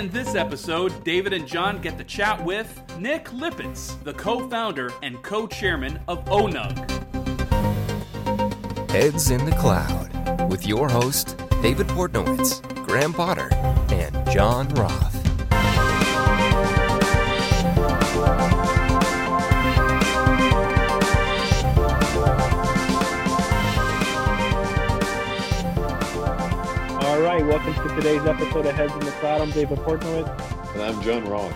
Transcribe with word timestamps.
In 0.00 0.08
this 0.08 0.34
episode, 0.34 1.04
David 1.04 1.34
and 1.34 1.46
John 1.46 1.78
get 1.82 1.98
to 1.98 2.04
chat 2.04 2.42
with 2.42 2.82
Nick 2.98 3.26
Lippis, 3.26 4.02
the 4.02 4.14
co 4.14 4.48
founder 4.48 4.90
and 5.02 5.22
co 5.22 5.46
chairman 5.46 6.00
of 6.08 6.24
ONUG. 6.24 6.88
Heads 8.90 9.30
in 9.30 9.44
the 9.44 9.54
Cloud 9.60 10.48
with 10.50 10.66
your 10.66 10.88
host, 10.88 11.36
David 11.60 11.86
Portnowitz, 11.88 12.62
Graham 12.86 13.12
Potter, 13.12 13.50
and 13.90 14.30
John 14.30 14.70
Roth. 14.70 15.09
Right, 27.36 27.46
welcome 27.46 27.72
to 27.74 27.94
today's 27.94 28.26
episode 28.26 28.66
of 28.66 28.74
Heads 28.74 28.92
in 28.92 29.00
the 29.00 29.12
Cloud. 29.12 29.40
I'm 29.40 29.52
David 29.52 29.78
Portnowitz, 29.78 30.74
And 30.74 30.82
I'm 30.82 31.00
John 31.00 31.24
Roth. 31.28 31.54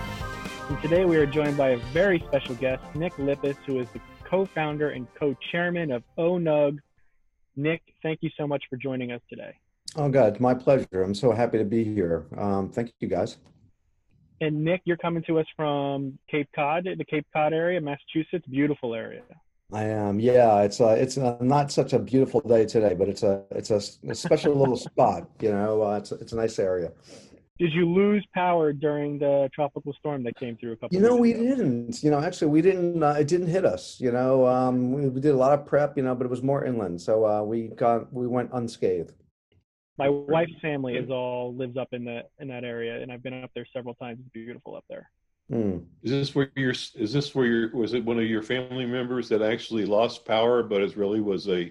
and 0.69 0.81
today 0.81 1.05
we 1.05 1.17
are 1.17 1.27
joined 1.27 1.57
by 1.57 1.71
a 1.71 1.79
very 1.93 2.23
special 2.29 2.55
guest, 2.55 2.85
Nick 2.95 3.13
Lippis, 3.15 3.57
who 3.67 3.81
is 3.81 3.89
the 3.89 4.01
co-founder 4.23 4.91
and 4.91 5.09
co-chairman 5.19 5.91
of 5.91 6.05
ONUG. 6.17 6.79
Nick, 7.57 7.83
thank 8.05 8.21
you 8.23 8.31
so 8.37 8.47
much 8.47 8.63
for 8.71 8.77
joining 8.77 9.11
us 9.11 9.21
today. 9.29 9.53
Oh, 9.97 10.09
God, 10.09 10.35
it's 10.35 10.41
my 10.41 10.55
pleasure. 10.55 11.03
I'm 11.03 11.13
so 11.13 11.33
happy 11.33 11.59
to 11.59 11.65
be 11.65 11.83
here. 11.83 12.27
Um, 12.39 12.69
thank 12.69 12.93
you, 13.01 13.09
guys. 13.09 13.39
And 14.41 14.63
Nick, 14.63 14.83
you're 14.85 14.97
coming 14.97 15.25
to 15.27 15.41
us 15.41 15.47
from 15.57 16.17
Cape 16.31 16.51
Cod, 16.55 16.85
the 16.85 17.05
Cape 17.05 17.27
Cod 17.33 17.53
area, 17.53 17.81
Massachusetts. 17.81 18.47
Beautiful 18.49 18.95
area. 18.95 19.23
I 19.73 19.85
am. 19.85 20.21
Yeah, 20.21 20.61
it's 20.61 20.81
uh, 20.81 20.97
it's 20.99 21.19
uh, 21.19 21.37
not 21.41 21.73
such 21.73 21.93
a 21.93 21.99
beautiful 21.99 22.41
day 22.41 22.67
today, 22.67 22.95
but 22.95 23.09
it's 23.09 23.23
a 23.23 23.43
it's 23.51 23.71
a, 23.71 23.81
a 24.09 24.15
special 24.15 24.55
little 24.55 24.77
spot. 24.77 25.29
You 25.41 25.53
know, 25.53 25.83
uh, 25.83 25.97
it's 25.97 26.13
it's 26.13 26.33
a 26.33 26.37
nice 26.37 26.59
area. 26.59 26.93
Did 27.59 27.73
you 27.73 27.89
lose 27.89 28.27
power 28.35 28.73
during 28.73 29.19
the 29.19 29.49
tropical 29.55 29.93
storm 29.95 30.25
that 30.25 30.37
came 30.37 30.57
through 30.57 30.73
a 30.73 30.77
couple? 30.77 30.97
You 30.97 31.01
know, 31.01 31.17
we 31.17 31.33
ago? 31.33 31.43
didn't. 31.43 32.03
You 32.03 32.11
know, 32.11 32.21
actually, 32.21 32.49
we 32.49 32.63
didn't. 32.63 33.03
Uh, 33.03 33.13
it 33.13 33.29
didn't 33.29 33.47
hit 33.47 33.65
us. 33.65 34.01
You 34.01 34.13
know, 34.13 34.47
um, 34.47 34.93
we, 34.93 35.09
we 35.09 35.21
did 35.21 35.33
a 35.33 35.37
lot 35.37 35.53
of 35.53 35.65
prep. 35.65 35.97
You 35.97 36.03
know, 36.03 36.15
but 36.15 36.25
it 36.25 36.31
was 36.31 36.43
more 36.43 36.65
inland, 36.65 37.01
so 37.01 37.25
uh, 37.25 37.43
we 37.43 37.69
got 37.69 38.13
we 38.13 38.27
went 38.27 38.51
unscathed. 38.53 39.13
My 39.97 40.09
wife's 40.09 40.61
family 40.61 40.95
is 40.97 41.09
all 41.09 41.55
lives 41.55 41.77
up 41.77 41.89
in 41.93 42.05
the 42.05 42.23
in 42.39 42.49
that 42.49 42.65
area, 42.65 43.01
and 43.01 43.11
I've 43.11 43.23
been 43.23 43.43
up 43.43 43.51
there 43.55 43.67
several 43.73 43.95
times. 43.95 44.19
It's 44.21 44.29
beautiful 44.31 44.77
up 44.77 44.85
there. 44.89 45.09
Hmm. 45.51 45.79
Is 46.03 46.11
this 46.11 46.35
where 46.35 46.51
your 46.57 46.71
is 46.71 47.13
this 47.13 47.35
where 47.35 47.47
your 47.47 47.77
was 47.77 47.93
it 47.93 48.05
one 48.05 48.19
of 48.19 48.25
your 48.25 48.43
family 48.43 48.87
members 48.87 49.29
that 49.29 49.43
actually 49.43 49.85
lost 49.85 50.25
power, 50.25 50.63
but 50.63 50.81
it 50.81 50.97
really 50.97 51.21
was 51.21 51.49
a 51.49 51.71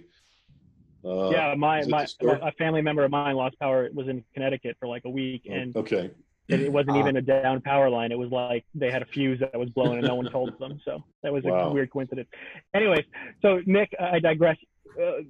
uh, 1.05 1.29
yeah, 1.31 1.53
my 1.57 1.83
my, 1.87 2.03
the 2.03 2.07
story? 2.07 2.39
my 2.39 2.49
a 2.49 2.51
family 2.53 2.81
member 2.81 3.03
of 3.03 3.11
mine 3.11 3.35
lost 3.35 3.59
power. 3.59 3.83
It 3.85 3.93
was 3.93 4.07
in 4.07 4.23
Connecticut 4.33 4.77
for 4.79 4.87
like 4.87 5.05
a 5.05 5.09
week, 5.09 5.47
and 5.51 5.75
okay. 5.75 6.11
it, 6.47 6.61
it 6.61 6.71
wasn't 6.71 6.97
Ah. 6.97 6.99
even 6.99 7.17
a 7.17 7.21
down 7.21 7.61
power 7.61 7.89
line. 7.89 8.11
It 8.11 8.17
was 8.17 8.29
like 8.29 8.63
they 8.75 8.91
had 8.91 9.01
a 9.01 9.05
fuse 9.05 9.39
that 9.39 9.57
was 9.57 9.69
blowing, 9.69 9.97
and 9.97 10.07
no 10.07 10.15
one 10.15 10.29
told 10.29 10.57
them. 10.59 10.79
So 10.85 11.03
that 11.23 11.33
was 11.33 11.43
a 11.45 11.69
weird 11.71 11.89
coincidence. 11.89 12.29
Anyways, 12.75 13.05
so 13.41 13.61
Nick, 13.65 13.93
I 13.99 14.19
digress. 14.19 14.57
Uh, 15.01 15.23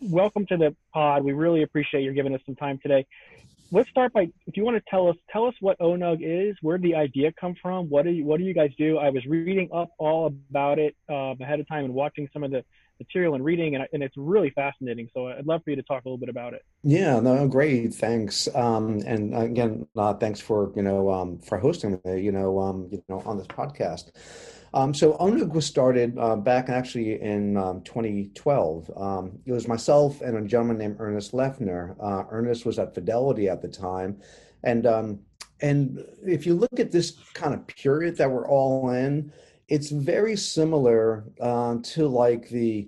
welcome 0.00 0.46
to 0.46 0.56
the 0.56 0.74
pod. 0.94 1.24
We 1.24 1.32
really 1.32 1.62
appreciate 1.62 2.02
you 2.02 2.12
giving 2.14 2.34
us 2.34 2.40
some 2.46 2.56
time 2.56 2.78
today. 2.82 3.06
Let's 3.74 3.88
start 3.88 4.12
by 4.12 4.28
if 4.46 4.54
you 4.58 4.66
want 4.66 4.76
to 4.76 4.82
tell 4.90 5.08
us 5.08 5.16
tell 5.30 5.46
us 5.46 5.54
what 5.60 5.78
ONUG 5.78 6.18
is, 6.20 6.54
where 6.60 6.76
did 6.76 6.90
the 6.90 6.94
idea 6.94 7.32
come 7.40 7.54
from, 7.62 7.88
what 7.88 8.04
do 8.04 8.10
you 8.10 8.22
what 8.22 8.36
do 8.36 8.44
you 8.44 8.52
guys 8.52 8.70
do? 8.76 8.98
I 8.98 9.08
was 9.08 9.24
reading 9.24 9.70
up 9.74 9.88
all 9.96 10.26
about 10.26 10.78
it 10.78 10.94
um, 11.08 11.38
ahead 11.40 11.58
of 11.58 11.66
time 11.66 11.86
and 11.86 11.94
watching 11.94 12.28
some 12.34 12.44
of 12.44 12.50
the 12.50 12.62
material 12.98 13.34
and 13.34 13.44
reading, 13.44 13.74
and, 13.74 13.86
and 13.92 14.02
it's 14.02 14.16
really 14.16 14.50
fascinating. 14.50 15.08
So 15.14 15.28
I'd 15.28 15.46
love 15.46 15.62
for 15.64 15.70
you 15.70 15.76
to 15.76 15.82
talk 15.82 16.04
a 16.04 16.08
little 16.08 16.18
bit 16.18 16.28
about 16.28 16.54
it. 16.54 16.62
Yeah, 16.82 17.20
no, 17.20 17.46
great. 17.48 17.94
Thanks. 17.94 18.48
Um, 18.54 19.00
and 19.06 19.34
again, 19.34 19.86
uh, 19.96 20.14
thanks 20.14 20.40
for, 20.40 20.72
you 20.76 20.82
know, 20.82 21.10
um, 21.10 21.38
for 21.38 21.58
hosting 21.58 22.00
me, 22.04 22.20
you 22.20 22.32
know, 22.32 22.58
um, 22.58 22.88
you 22.90 23.02
know, 23.08 23.22
on 23.26 23.38
this 23.38 23.46
podcast. 23.46 24.12
Um, 24.74 24.94
so 24.94 25.14
ONUG 25.18 25.52
was 25.52 25.66
started 25.66 26.16
uh, 26.18 26.36
back 26.36 26.70
actually 26.70 27.20
in 27.20 27.56
um, 27.56 27.82
2012. 27.82 28.90
Um, 28.96 29.38
it 29.44 29.52
was 29.52 29.68
myself 29.68 30.22
and 30.22 30.36
a 30.36 30.42
gentleman 30.42 30.78
named 30.78 30.96
Ernest 30.98 31.32
Leffner. 31.32 31.94
Uh, 32.00 32.24
Ernest 32.30 32.64
was 32.64 32.78
at 32.78 32.94
Fidelity 32.94 33.48
at 33.48 33.60
the 33.60 33.68
time. 33.68 34.18
And 34.64 34.86
um, 34.86 35.20
and 35.60 36.04
if 36.24 36.44
you 36.44 36.54
look 36.54 36.80
at 36.80 36.90
this 36.90 37.12
kind 37.34 37.54
of 37.54 37.66
period 37.66 38.16
that 38.16 38.30
we're 38.30 38.48
all 38.48 38.90
in, 38.90 39.32
it's 39.72 39.88
very 39.88 40.36
similar 40.36 41.24
uh, 41.40 41.76
to 41.82 42.06
like 42.06 42.50
the 42.50 42.86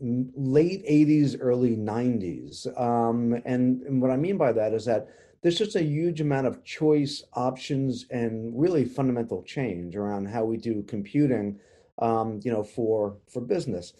late 0.00 0.86
80s, 0.86 1.36
early 1.40 1.76
90s. 1.76 2.64
Um, 2.80 3.42
and, 3.44 3.82
and 3.82 4.00
what 4.00 4.12
I 4.12 4.16
mean 4.16 4.36
by 4.36 4.52
that 4.52 4.72
is 4.72 4.84
that 4.84 5.08
there's 5.42 5.58
just 5.58 5.74
a 5.74 5.82
huge 5.82 6.20
amount 6.20 6.46
of 6.46 6.62
choice, 6.62 7.24
options, 7.32 8.06
and 8.10 8.52
really 8.54 8.84
fundamental 8.84 9.42
change 9.42 9.96
around 9.96 10.26
how 10.26 10.44
we 10.44 10.56
do 10.58 10.84
computing, 10.84 11.58
um, 11.98 12.38
you 12.44 12.52
know, 12.52 12.62
for 12.62 13.16
for 13.26 13.40
business. 13.40 13.92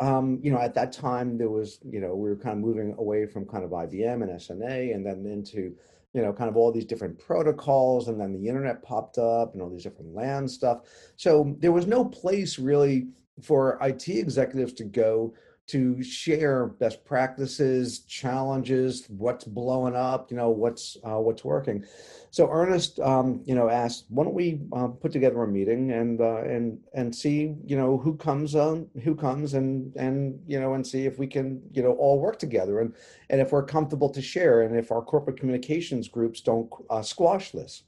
Um, 0.00 0.40
you 0.42 0.52
know, 0.52 0.60
at 0.60 0.74
that 0.74 0.92
time 0.92 1.38
there 1.38 1.50
was, 1.50 1.78
you 1.82 2.00
know, 2.00 2.14
we 2.14 2.28
were 2.28 2.36
kind 2.36 2.58
of 2.58 2.62
moving 2.62 2.94
away 2.98 3.24
from 3.24 3.46
kind 3.46 3.64
of 3.64 3.70
IBM 3.70 4.22
and 4.22 4.30
SNA, 4.38 4.94
and 4.94 5.06
then 5.06 5.24
into, 5.24 5.74
you 6.14 6.22
know, 6.22 6.32
kind 6.32 6.48
of 6.48 6.56
all 6.56 6.72
these 6.72 6.84
different 6.84 7.18
protocols, 7.18 8.08
and 8.08 8.18
then 8.20 8.32
the 8.32 8.48
internet 8.48 8.82
popped 8.82 9.18
up, 9.18 9.52
and 9.52 9.60
all 9.60 9.68
these 9.68 9.82
different 9.82 10.14
LAN 10.14 10.48
stuff. 10.48 10.82
So 11.16 11.56
there 11.58 11.72
was 11.72 11.86
no 11.86 12.04
place 12.04 12.58
really 12.58 13.08
for 13.42 13.78
IT 13.82 14.08
executives 14.08 14.72
to 14.74 14.84
go 14.84 15.34
to 15.66 16.02
share 16.02 16.66
best 16.66 17.04
practices, 17.04 18.00
challenges, 18.00 19.06
what's 19.08 19.44
blowing 19.44 19.96
up, 19.96 20.30
you 20.30 20.36
know, 20.36 20.50
what's 20.50 20.98
uh, 21.04 21.18
what's 21.18 21.42
working. 21.42 21.84
So 22.30 22.50
Ernest, 22.50 23.00
um, 23.00 23.40
you 23.46 23.54
know, 23.54 23.70
asked, 23.70 24.04
why 24.08 24.24
don't 24.24 24.34
we 24.34 24.60
uh, 24.72 24.88
put 24.88 25.12
together 25.12 25.42
a 25.42 25.48
meeting 25.48 25.90
and 25.92 26.20
uh, 26.20 26.42
and 26.42 26.78
and 26.92 27.14
see, 27.14 27.54
you 27.64 27.76
know, 27.76 27.96
who 27.96 28.14
comes 28.16 28.54
on, 28.54 28.88
who 29.02 29.14
comes, 29.14 29.54
and 29.54 29.94
and 29.96 30.38
you 30.46 30.60
know, 30.60 30.74
and 30.74 30.86
see 30.86 31.06
if 31.06 31.18
we 31.18 31.26
can, 31.26 31.62
you 31.72 31.82
know, 31.82 31.92
all 31.92 32.20
work 32.20 32.38
together, 32.38 32.80
and 32.80 32.94
and 33.30 33.40
if 33.40 33.52
we're 33.52 33.64
comfortable 33.64 34.10
to 34.10 34.20
share, 34.20 34.62
and 34.62 34.76
if 34.76 34.92
our 34.92 35.02
corporate 35.02 35.38
communications 35.38 36.08
groups 36.08 36.40
don't 36.42 36.70
uh, 36.90 37.02
squash 37.02 37.52
this. 37.52 37.84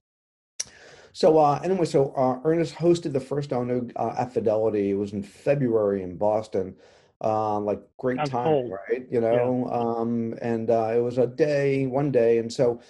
So 1.13 1.39
uh, 1.39 1.61
anyway, 1.65 1.87
so 1.87 2.13
uh, 2.15 2.41
Ernest 2.45 2.75
hosted 2.75 3.15
the 3.15 3.21
first 3.21 3.49
ONUG 3.49 3.91
uh, 3.97 4.15
at 4.19 4.35
Fidelity. 4.35 4.91
It 4.91 4.99
was 4.99 5.15
in 5.15 5.23
February 5.23 6.03
in 6.03 6.17
Boston. 6.19 6.77
Uh, 7.25 7.59
like 7.61 7.81
great 7.97 8.19
Sounds 8.19 8.31
time, 8.31 8.45
cold. 8.45 8.73
right? 8.73 9.07
You 9.11 9.21
know, 9.21 9.69
um, 9.73 10.35
and 10.43 10.71
uh, 10.71 10.93
it 10.95 11.01
was 11.01 11.17
a 11.17 11.27
day, 11.27 11.87
one 11.87 12.11
day, 12.13 12.39
and 12.39 12.53
so 12.53 12.81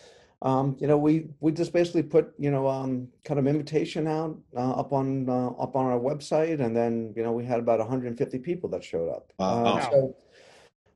um, 0.42 0.76
you 0.78 0.87
know, 0.87 0.98
we 0.98 1.28
we 1.41 1.50
just 1.50 1.72
basically 1.72 2.03
put 2.03 2.34
you 2.38 2.50
know 2.50 2.69
um, 2.69 3.09
kind 3.25 3.41
of 3.41 3.47
invitation 3.47 4.06
out 4.06 4.38
uh, 4.54 4.72
up 4.72 4.92
on 4.92 5.28
uh, 5.28 5.48
up 5.50 5.76
on 5.76 5.87
our 5.87 5.98
website, 5.98 6.60
and 6.60 6.76
then 6.76 7.12
you 7.16 7.22
know 7.22 7.32
we 7.32 7.44
had 7.44 7.59
about 7.59 7.78
150 7.78 8.38
people 8.41 8.69
that 8.70 8.84
showed 8.84 9.09
up. 9.10 9.32
Wow. 9.38 9.64
Uh, 9.64 9.91
so 9.91 10.16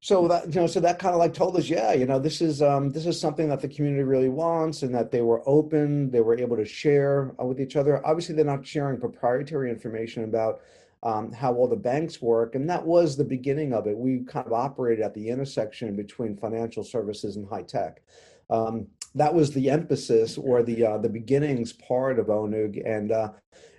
so 0.01 0.29
that 0.29 0.47
you 0.55 0.61
know 0.61 0.67
so 0.67 0.81
that 0.81 0.99
kind 0.99 1.15
of 1.15 1.19
like 1.19 1.35
told 1.35 1.55
us 1.57 1.69
yeah 1.69 1.93
you 1.93 2.07
know 2.07 2.19
this 2.19 2.41
is 2.41 2.63
um 2.63 2.89
this 2.89 3.05
is 3.05 3.21
something 3.21 3.51
that 3.51 3.61
the 3.61 3.69
community 3.69 4.03
really 4.03 4.31
wants 4.31 4.83
and 4.83 4.95
that 4.95 5.11
they 5.11 5.21
were 5.21 5.43
open 5.47 6.11
they 6.11 6.23
were 6.23 6.39
able 6.39 6.57
to 6.57 6.65
share 6.65 7.35
uh, 7.39 7.45
with 7.45 7.61
each 7.61 7.77
other 7.77 8.05
obviously 8.07 8.35
they're 8.35 8.43
not 8.43 8.67
sharing 8.67 8.99
proprietary 8.99 9.71
information 9.71 10.25
about 10.25 10.63
um, 11.03 11.33
how 11.33 11.55
all 11.55 11.69
the 11.69 11.77
banks 11.77 12.21
work 12.21 12.55
and 12.55 12.69
that 12.69 12.85
was 12.85 13.17
the 13.17 13.25
beginning 13.25 13.73
of 13.73 13.87
it 13.87 13.97
we 13.97 14.21
kind 14.21 14.47
of 14.47 14.53
operated 14.53 15.05
at 15.05 15.15
the 15.15 15.29
intersection 15.29 15.97
between 15.97 16.37
financial 16.37 16.85
services 16.85 17.37
and 17.37 17.49
high 17.49 17.63
tech 17.63 18.03
um, 18.51 18.87
that 19.15 19.33
was 19.33 19.53
the 19.53 19.71
emphasis 19.71 20.39
or 20.39 20.63
the 20.63 20.85
uh, 20.85 20.99
the 20.99 21.09
beginnings 21.09 21.73
part 21.73 22.19
of 22.19 22.27
onug 22.27 22.81
and 22.87 23.13
uh, 23.13 23.31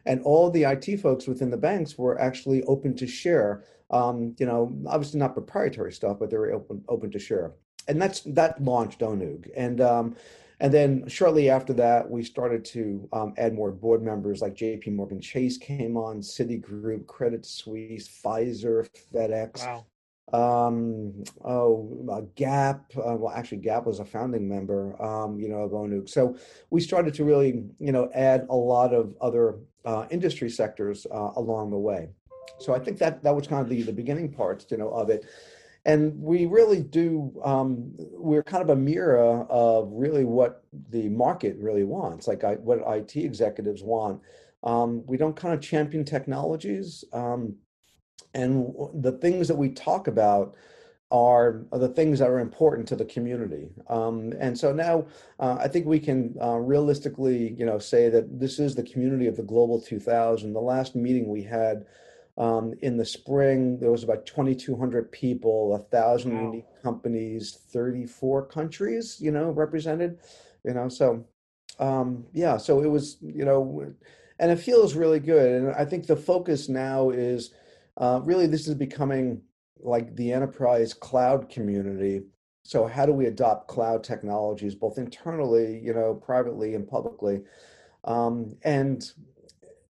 and 0.05 0.21
all 0.23 0.49
the 0.49 0.63
IT 0.63 0.97
folks 0.97 1.27
within 1.27 1.51
the 1.51 1.57
banks 1.57 1.97
were 1.97 2.19
actually 2.19 2.63
open 2.63 2.95
to 2.95 3.05
share 3.05 3.63
um, 3.91 4.35
you 4.39 4.45
know, 4.45 4.73
obviously 4.87 5.19
not 5.19 5.33
proprietary 5.33 5.91
stuff, 5.91 6.17
but 6.19 6.29
they 6.29 6.37
were 6.37 6.51
open 6.51 6.83
open 6.87 7.11
to 7.11 7.19
share. 7.19 7.53
And 7.87 8.01
that's 8.01 8.21
that 8.21 8.63
launched 8.63 8.99
ONUG. 8.99 9.49
And 9.55 9.81
um, 9.81 10.15
and 10.61 10.71
then 10.71 11.07
shortly 11.07 11.49
after 11.49 11.73
that, 11.73 12.07
we 12.07 12.23
started 12.23 12.63
to 12.65 13.09
um, 13.11 13.33
add 13.37 13.55
more 13.55 13.71
board 13.71 14.03
members 14.03 14.41
like 14.41 14.53
JP 14.53 14.93
Morgan 14.93 15.19
Chase 15.19 15.57
came 15.57 15.97
on, 15.97 16.21
Citigroup, 16.21 17.07
Credit 17.07 17.43
Suisse, 17.43 18.07
Pfizer, 18.07 18.87
FedEx. 19.11 19.65
Wow. 19.65 19.85
Um, 20.33 21.23
oh, 21.43 22.05
uh, 22.11 22.21
Gap. 22.35 22.91
Uh, 22.95 23.15
well, 23.15 23.33
actually, 23.35 23.57
Gap 23.57 23.87
was 23.87 23.99
a 23.99 24.05
founding 24.05 24.47
member, 24.47 25.01
um, 25.01 25.39
you 25.39 25.49
know, 25.49 25.63
of 25.63 25.71
ONUG. 25.71 26.07
So 26.07 26.37
we 26.69 26.79
started 26.79 27.15
to 27.15 27.23
really, 27.23 27.65
you 27.79 27.91
know, 27.91 28.11
add 28.13 28.45
a 28.51 28.55
lot 28.55 28.93
of 28.93 29.15
other 29.19 29.55
uh, 29.83 30.05
industry 30.11 30.49
sectors 30.51 31.07
uh, 31.11 31.31
along 31.37 31.71
the 31.71 31.79
way. 31.79 32.09
So 32.59 32.75
I 32.75 32.79
think 32.79 32.99
that 32.99 33.23
that 33.23 33.35
was 33.35 33.47
kind 33.47 33.63
of 33.63 33.69
the 33.69 33.81
the 33.81 33.93
beginning 33.93 34.31
parts, 34.31 34.67
you 34.69 34.77
know, 34.77 34.89
of 34.89 35.09
it. 35.09 35.25
And 35.85 36.21
we 36.21 36.45
really 36.45 36.81
do, 36.81 37.33
um, 37.43 37.93
we're 37.97 38.43
kind 38.43 38.61
of 38.61 38.69
a 38.69 38.75
mirror 38.75 39.45
of 39.49 39.89
really 39.91 40.25
what 40.25 40.63
the 40.89 41.09
market 41.09 41.57
really 41.57 41.83
wants, 41.83 42.27
like 42.27 42.43
I, 42.43 42.55
what 42.55 42.83
IT 42.85 43.15
executives 43.15 43.81
want. 43.81 44.21
Um, 44.63 45.03
we 45.07 45.17
don't 45.17 45.35
kind 45.35 45.55
of 45.55 45.61
champion 45.61 46.05
technologies. 46.05 47.03
Um, 47.13 47.55
and 48.35 48.73
the 48.93 49.13
things 49.13 49.47
that 49.47 49.55
we 49.55 49.69
talk 49.69 50.07
about 50.07 50.55
are, 51.11 51.65
are 51.71 51.79
the 51.79 51.89
things 51.89 52.19
that 52.19 52.29
are 52.29 52.39
important 52.39 52.87
to 52.87 52.95
the 52.95 53.05
community. 53.05 53.69
Um, 53.89 54.33
and 54.39 54.57
so 54.57 54.71
now 54.71 55.07
uh, 55.39 55.57
I 55.59 55.67
think 55.67 55.85
we 55.85 55.99
can 55.99 56.35
uh, 56.41 56.57
realistically, 56.57 57.53
you 57.57 57.65
know, 57.65 57.79
say 57.79 58.09
that 58.09 58.39
this 58.39 58.59
is 58.59 58.75
the 58.75 58.83
community 58.83 59.27
of 59.27 59.35
the 59.35 59.43
Global 59.43 59.81
2000. 59.81 60.53
The 60.53 60.59
last 60.59 60.95
meeting 60.95 61.27
we 61.27 61.43
had 61.43 61.85
um, 62.37 62.73
in 62.81 62.97
the 62.97 63.05
spring, 63.05 63.79
there 63.79 63.91
was 63.91 64.03
about 64.03 64.25
2,200 64.25 65.11
people, 65.11 65.75
a 65.75 65.79
thousand 65.79 66.37
wow. 66.37 66.45
unique 66.45 66.81
companies, 66.81 67.59
34 67.71 68.45
countries, 68.45 69.17
you 69.19 69.31
know, 69.31 69.49
represented, 69.49 70.19
you 70.63 70.73
know, 70.73 70.87
so 70.89 71.25
um, 71.79 72.25
yeah, 72.33 72.57
so 72.57 72.81
it 72.81 72.87
was, 72.87 73.17
you 73.21 73.45
know, 73.45 73.93
and 74.39 74.51
it 74.51 74.57
feels 74.57 74.95
really 74.95 75.19
good. 75.19 75.51
And 75.51 75.71
I 75.71 75.85
think 75.85 76.07
the 76.07 76.15
focus 76.15 76.69
now 76.69 77.09
is 77.09 77.53
uh, 77.97 78.21
really 78.23 78.47
this 78.47 78.67
is 78.67 78.75
becoming 78.75 79.41
like 79.79 80.15
the 80.15 80.31
enterprise 80.31 80.93
cloud 80.93 81.49
community. 81.49 82.23
So 82.63 82.85
how 82.85 83.05
do 83.05 83.13
we 83.13 83.25
adopt 83.25 83.67
cloud 83.67 84.03
technologies 84.03 84.75
both 84.75 84.97
internally, 84.97 85.79
you 85.79 85.93
know, 85.93 86.13
privately 86.13 86.75
and 86.75 86.87
publicly? 86.87 87.41
Um, 88.03 88.55
and 88.63 89.03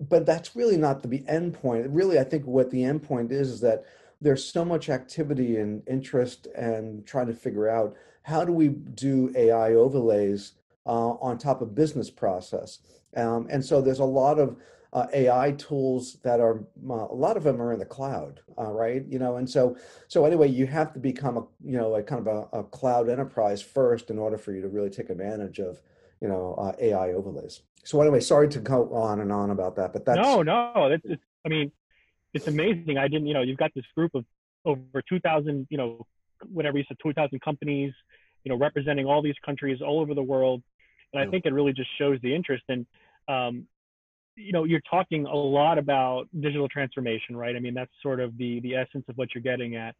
but 0.09 0.25
that's 0.25 0.55
really 0.55 0.77
not 0.77 1.03
the 1.03 1.23
end 1.27 1.53
point. 1.53 1.87
Really, 1.89 2.19
I 2.19 2.23
think 2.23 2.45
what 2.45 2.71
the 2.71 2.83
end 2.83 3.03
point 3.03 3.31
is 3.31 3.49
is 3.49 3.61
that 3.61 3.85
there's 4.19 4.45
so 4.45 4.63
much 4.63 4.89
activity 4.89 5.57
and 5.57 5.81
interest 5.87 6.47
and 6.55 7.05
trying 7.05 7.27
to 7.27 7.33
figure 7.33 7.69
out 7.69 7.95
how 8.23 8.45
do 8.45 8.51
we 8.51 8.69
do 8.69 9.31
AI 9.35 9.73
overlays 9.73 10.53
uh, 10.85 11.11
on 11.13 11.37
top 11.37 11.61
of 11.61 11.73
business 11.75 12.09
process. 12.09 12.79
Um, 13.15 13.47
and 13.49 13.63
so 13.63 13.81
there's 13.81 13.99
a 13.99 14.05
lot 14.05 14.39
of 14.39 14.57
uh, 14.93 15.07
AI 15.13 15.51
tools 15.53 16.17
that 16.23 16.39
are 16.39 16.65
uh, 16.89 17.07
a 17.09 17.15
lot 17.15 17.37
of 17.37 17.43
them 17.43 17.61
are 17.61 17.71
in 17.71 17.79
the 17.79 17.85
cloud, 17.85 18.41
uh, 18.57 18.71
right? 18.71 19.05
You 19.07 19.19
know, 19.19 19.37
and 19.37 19.49
so 19.49 19.77
so 20.07 20.25
anyway, 20.25 20.49
you 20.49 20.67
have 20.67 20.93
to 20.93 20.99
become 20.99 21.37
a 21.37 21.43
you 21.63 21.77
know 21.77 21.95
a 21.95 22.03
kind 22.03 22.27
of 22.27 22.49
a, 22.51 22.59
a 22.59 22.63
cloud 22.63 23.09
enterprise 23.09 23.61
first 23.61 24.09
in 24.09 24.19
order 24.19 24.37
for 24.37 24.51
you 24.51 24.61
to 24.61 24.67
really 24.67 24.89
take 24.89 25.09
advantage 25.09 25.59
of 25.59 25.81
you 26.21 26.27
know 26.27 26.55
uh, 26.55 26.73
AI 26.79 27.13
overlays. 27.13 27.61
So 27.83 27.99
anyway, 28.01 28.19
sorry 28.19 28.47
to 28.49 28.59
go 28.59 28.93
on 28.93 29.21
and 29.21 29.31
on 29.31 29.49
about 29.49 29.75
that, 29.77 29.91
but 29.91 30.05
that's 30.05 30.19
no, 30.19 30.43
no. 30.43 30.89
That's 30.89 31.03
it's, 31.05 31.23
I 31.45 31.49
mean, 31.49 31.71
it's 32.33 32.47
amazing. 32.47 32.97
I 32.97 33.07
didn't, 33.07 33.27
you 33.27 33.33
know, 33.33 33.41
you've 33.41 33.57
got 33.57 33.71
this 33.73 33.85
group 33.95 34.13
of 34.13 34.23
over 34.65 35.01
2,000, 35.09 35.67
you 35.69 35.77
know, 35.77 36.05
whatever 36.51 36.77
you 36.77 36.83
said, 36.87 36.97
2,000 37.01 37.41
companies, 37.41 37.91
you 38.43 38.51
know, 38.51 38.57
representing 38.57 39.07
all 39.07 39.21
these 39.21 39.35
countries 39.43 39.79
all 39.81 39.99
over 39.99 40.13
the 40.13 40.21
world, 40.21 40.61
and 41.13 41.21
I 41.21 41.29
think 41.29 41.45
it 41.45 41.53
really 41.53 41.73
just 41.73 41.89
shows 41.97 42.19
the 42.21 42.33
interest. 42.33 42.63
And 42.69 42.85
um, 43.27 43.67
you 44.35 44.53
know, 44.53 44.63
you're 44.63 44.81
talking 44.89 45.25
a 45.25 45.35
lot 45.35 45.77
about 45.77 46.27
digital 46.39 46.69
transformation, 46.69 47.35
right? 47.35 47.55
I 47.55 47.59
mean, 47.59 47.73
that's 47.73 47.91
sort 48.01 48.19
of 48.19 48.37
the 48.37 48.59
the 48.61 48.75
essence 48.75 49.05
of 49.09 49.17
what 49.17 49.29
you're 49.33 49.43
getting 49.43 49.75
at, 49.75 49.95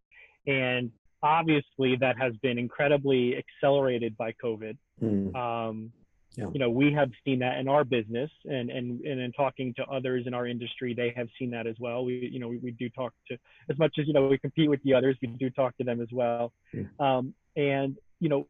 and 0.48 0.92
obviously 1.24 1.96
that 1.98 2.18
has 2.18 2.34
been 2.38 2.58
incredibly 2.58 3.36
accelerated 3.38 4.18
by 4.18 4.34
COVID. 4.44 4.78
Mm. 5.02 5.36
Um, 5.36 5.92
yeah. 6.36 6.46
You 6.54 6.60
know, 6.60 6.70
we 6.70 6.94
have 6.94 7.10
seen 7.26 7.40
that 7.40 7.58
in 7.58 7.68
our 7.68 7.84
business, 7.84 8.30
and 8.46 8.70
and 8.70 9.02
and 9.02 9.20
in 9.20 9.32
talking 9.34 9.74
to 9.76 9.84
others 9.86 10.24
in 10.28 10.34
our 10.34 10.48
industry, 10.48 10.94
they 10.94 11.14
have 11.16 11.28
seen 11.38 11.52
that 11.52 11.68
as 11.68 11.76
well. 11.78 12.06
We, 12.06 12.30
you 12.32 12.40
know, 12.40 12.48
we, 12.48 12.58
we 12.58 12.72
do 12.72 12.90
talk 12.90 13.14
to 13.30 13.38
as 13.70 13.78
much 13.78 13.96
as 14.00 14.08
you 14.08 14.14
know 14.14 14.28
we 14.28 14.38
compete 14.38 14.70
with 14.70 14.82
the 14.84 14.94
others, 14.94 15.18
we 15.22 15.28
do 15.28 15.50
talk 15.50 15.76
to 15.78 15.84
them 15.84 16.00
as 16.02 16.08
well. 16.12 16.54
Mm. 16.74 17.00
Um, 17.02 17.34
and 17.58 17.98
you 18.22 18.30
know, 18.30 18.48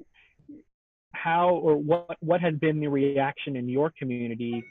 how 1.14 1.56
or 1.56 1.76
what 1.76 2.18
what 2.20 2.40
has 2.42 2.54
been 2.56 2.80
the 2.80 2.88
reaction 2.88 3.56
in 3.56 3.68
your 3.68 3.92
community 3.98 4.64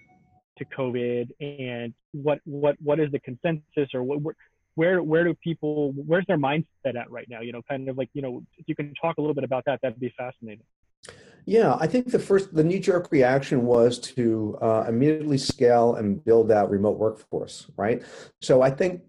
to 0.58 0.64
COVID, 0.66 1.30
and 1.40 1.92
what 2.12 2.38
what 2.44 2.76
what 2.80 3.00
is 3.00 3.10
the 3.10 3.18
consensus, 3.18 3.92
or 3.92 4.04
what, 4.04 4.36
where 4.76 5.02
where 5.02 5.24
do 5.24 5.34
people 5.42 5.92
where's 5.96 6.26
their 6.28 6.38
mindset 6.38 6.94
at 6.96 7.10
right 7.10 7.26
now? 7.28 7.40
You 7.40 7.50
know, 7.50 7.62
kind 7.68 7.88
of 7.88 7.98
like 7.98 8.10
you 8.12 8.22
know, 8.22 8.44
if 8.56 8.68
you 8.68 8.76
can 8.76 8.94
talk 9.02 9.18
a 9.18 9.20
little 9.20 9.34
bit 9.34 9.44
about 9.44 9.64
that, 9.66 9.80
that'd 9.82 9.98
be 9.98 10.14
fascinating. 10.16 10.64
Yeah, 11.46 11.76
I 11.80 11.86
think 11.86 12.10
the 12.10 12.18
first, 12.18 12.54
the 12.54 12.64
knee 12.64 12.78
jerk 12.78 13.10
reaction 13.10 13.64
was 13.64 13.98
to 14.00 14.58
uh, 14.60 14.84
immediately 14.88 15.38
scale 15.38 15.96
and 15.96 16.22
build 16.24 16.52
out 16.52 16.70
remote 16.70 16.98
workforce, 16.98 17.66
right? 17.76 18.02
So 18.40 18.62
I 18.62 18.70
think 18.70 19.02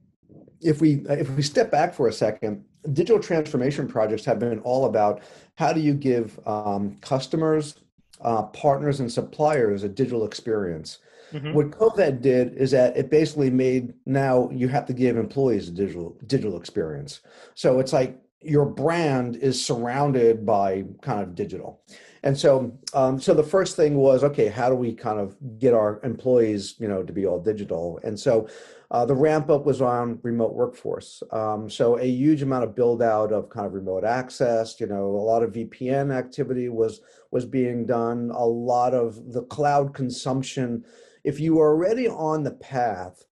if 0.62 0.82
we 0.82 1.04
if 1.10 1.30
we 1.32 1.42
step 1.42 1.72
back 1.72 1.94
for 1.94 2.08
a 2.08 2.14
second, 2.14 2.64
digital 2.94 3.22
transformation 3.22 3.88
projects 3.88 4.26
have 4.26 4.40
been 4.40 4.60
all 4.60 4.86
about 4.86 5.22
how 5.56 5.74
do 5.74 5.80
you 5.80 5.94
give 5.94 6.40
um, 6.48 6.98
customers, 7.02 7.76
uh, 8.22 8.44
partners, 8.44 9.00
and 9.00 9.12
suppliers 9.12 9.84
a 9.84 9.90
digital 9.90 10.26
experience. 10.26 11.00
Mm-hmm. 11.34 11.54
What 11.54 11.72
COVID 11.72 12.22
did 12.22 12.56
is 12.56 12.72
that 12.72 12.98
it 12.98 13.10
basically 13.10 13.50
made 13.50 13.94
now 14.06 14.50
you 14.52 14.68
have 14.68 14.86
to 14.88 14.94
give 14.94 15.18
employees 15.18 15.70
a 15.70 15.72
digital 15.72 16.18
digital 16.28 16.58
experience. 16.58 17.22
So 17.56 17.80
it's 17.80 17.94
like 17.94 18.20
your 18.42 18.66
brand 18.66 19.36
is 19.38 19.64
surrounded 19.64 20.46
by 20.46 20.86
kind 21.02 21.22
of 21.22 21.36
digital. 21.36 21.82
And 22.24 22.38
so, 22.38 22.72
um, 22.94 23.20
so 23.20 23.34
the 23.34 23.44
first 23.44 23.76
thing 23.76 23.96
was, 23.96 24.24
okay, 24.24 24.48
how 24.48 24.70
do 24.70 24.76
we 24.76 24.94
kind 24.94 25.20
of 25.20 25.36
get 25.58 25.74
our 25.74 26.00
employees, 26.04 26.76
you 26.78 26.88
know, 26.88 27.02
to 27.02 27.12
be 27.12 27.26
all 27.26 27.40
digital? 27.40 28.00
And 28.04 28.20
so, 28.20 28.48
uh, 28.92 29.06
the 29.06 29.16
ramp 29.16 29.50
up 29.50 29.66
was 29.66 29.82
on 29.82 30.20
remote 30.22 30.54
workforce. 30.54 31.24
Um, 31.32 31.70
so 31.70 31.98
a 31.98 32.06
huge 32.06 32.42
amount 32.42 32.66
of 32.66 32.76
build 32.76 33.02
out 33.02 33.32
of 33.32 33.50
kind 33.50 33.66
of 33.66 33.74
remote 33.74 34.04
access. 34.04 34.80
You 34.82 34.88
know, 34.88 35.06
a 35.06 35.26
lot 35.26 35.44
of 35.44 35.54
VPN 35.54 36.14
activity 36.14 36.68
was 36.68 37.00
was 37.32 37.46
being 37.46 37.86
done. 37.86 38.32
A 38.34 38.46
lot 38.46 38.94
of 38.94 39.32
the 39.32 39.44
cloud 39.44 39.94
consumption 39.94 40.84
if 41.24 41.40
you 41.40 41.60
are 41.60 41.70
already 41.70 42.08
on 42.08 42.44
the 42.44 42.52
path 42.52 43.26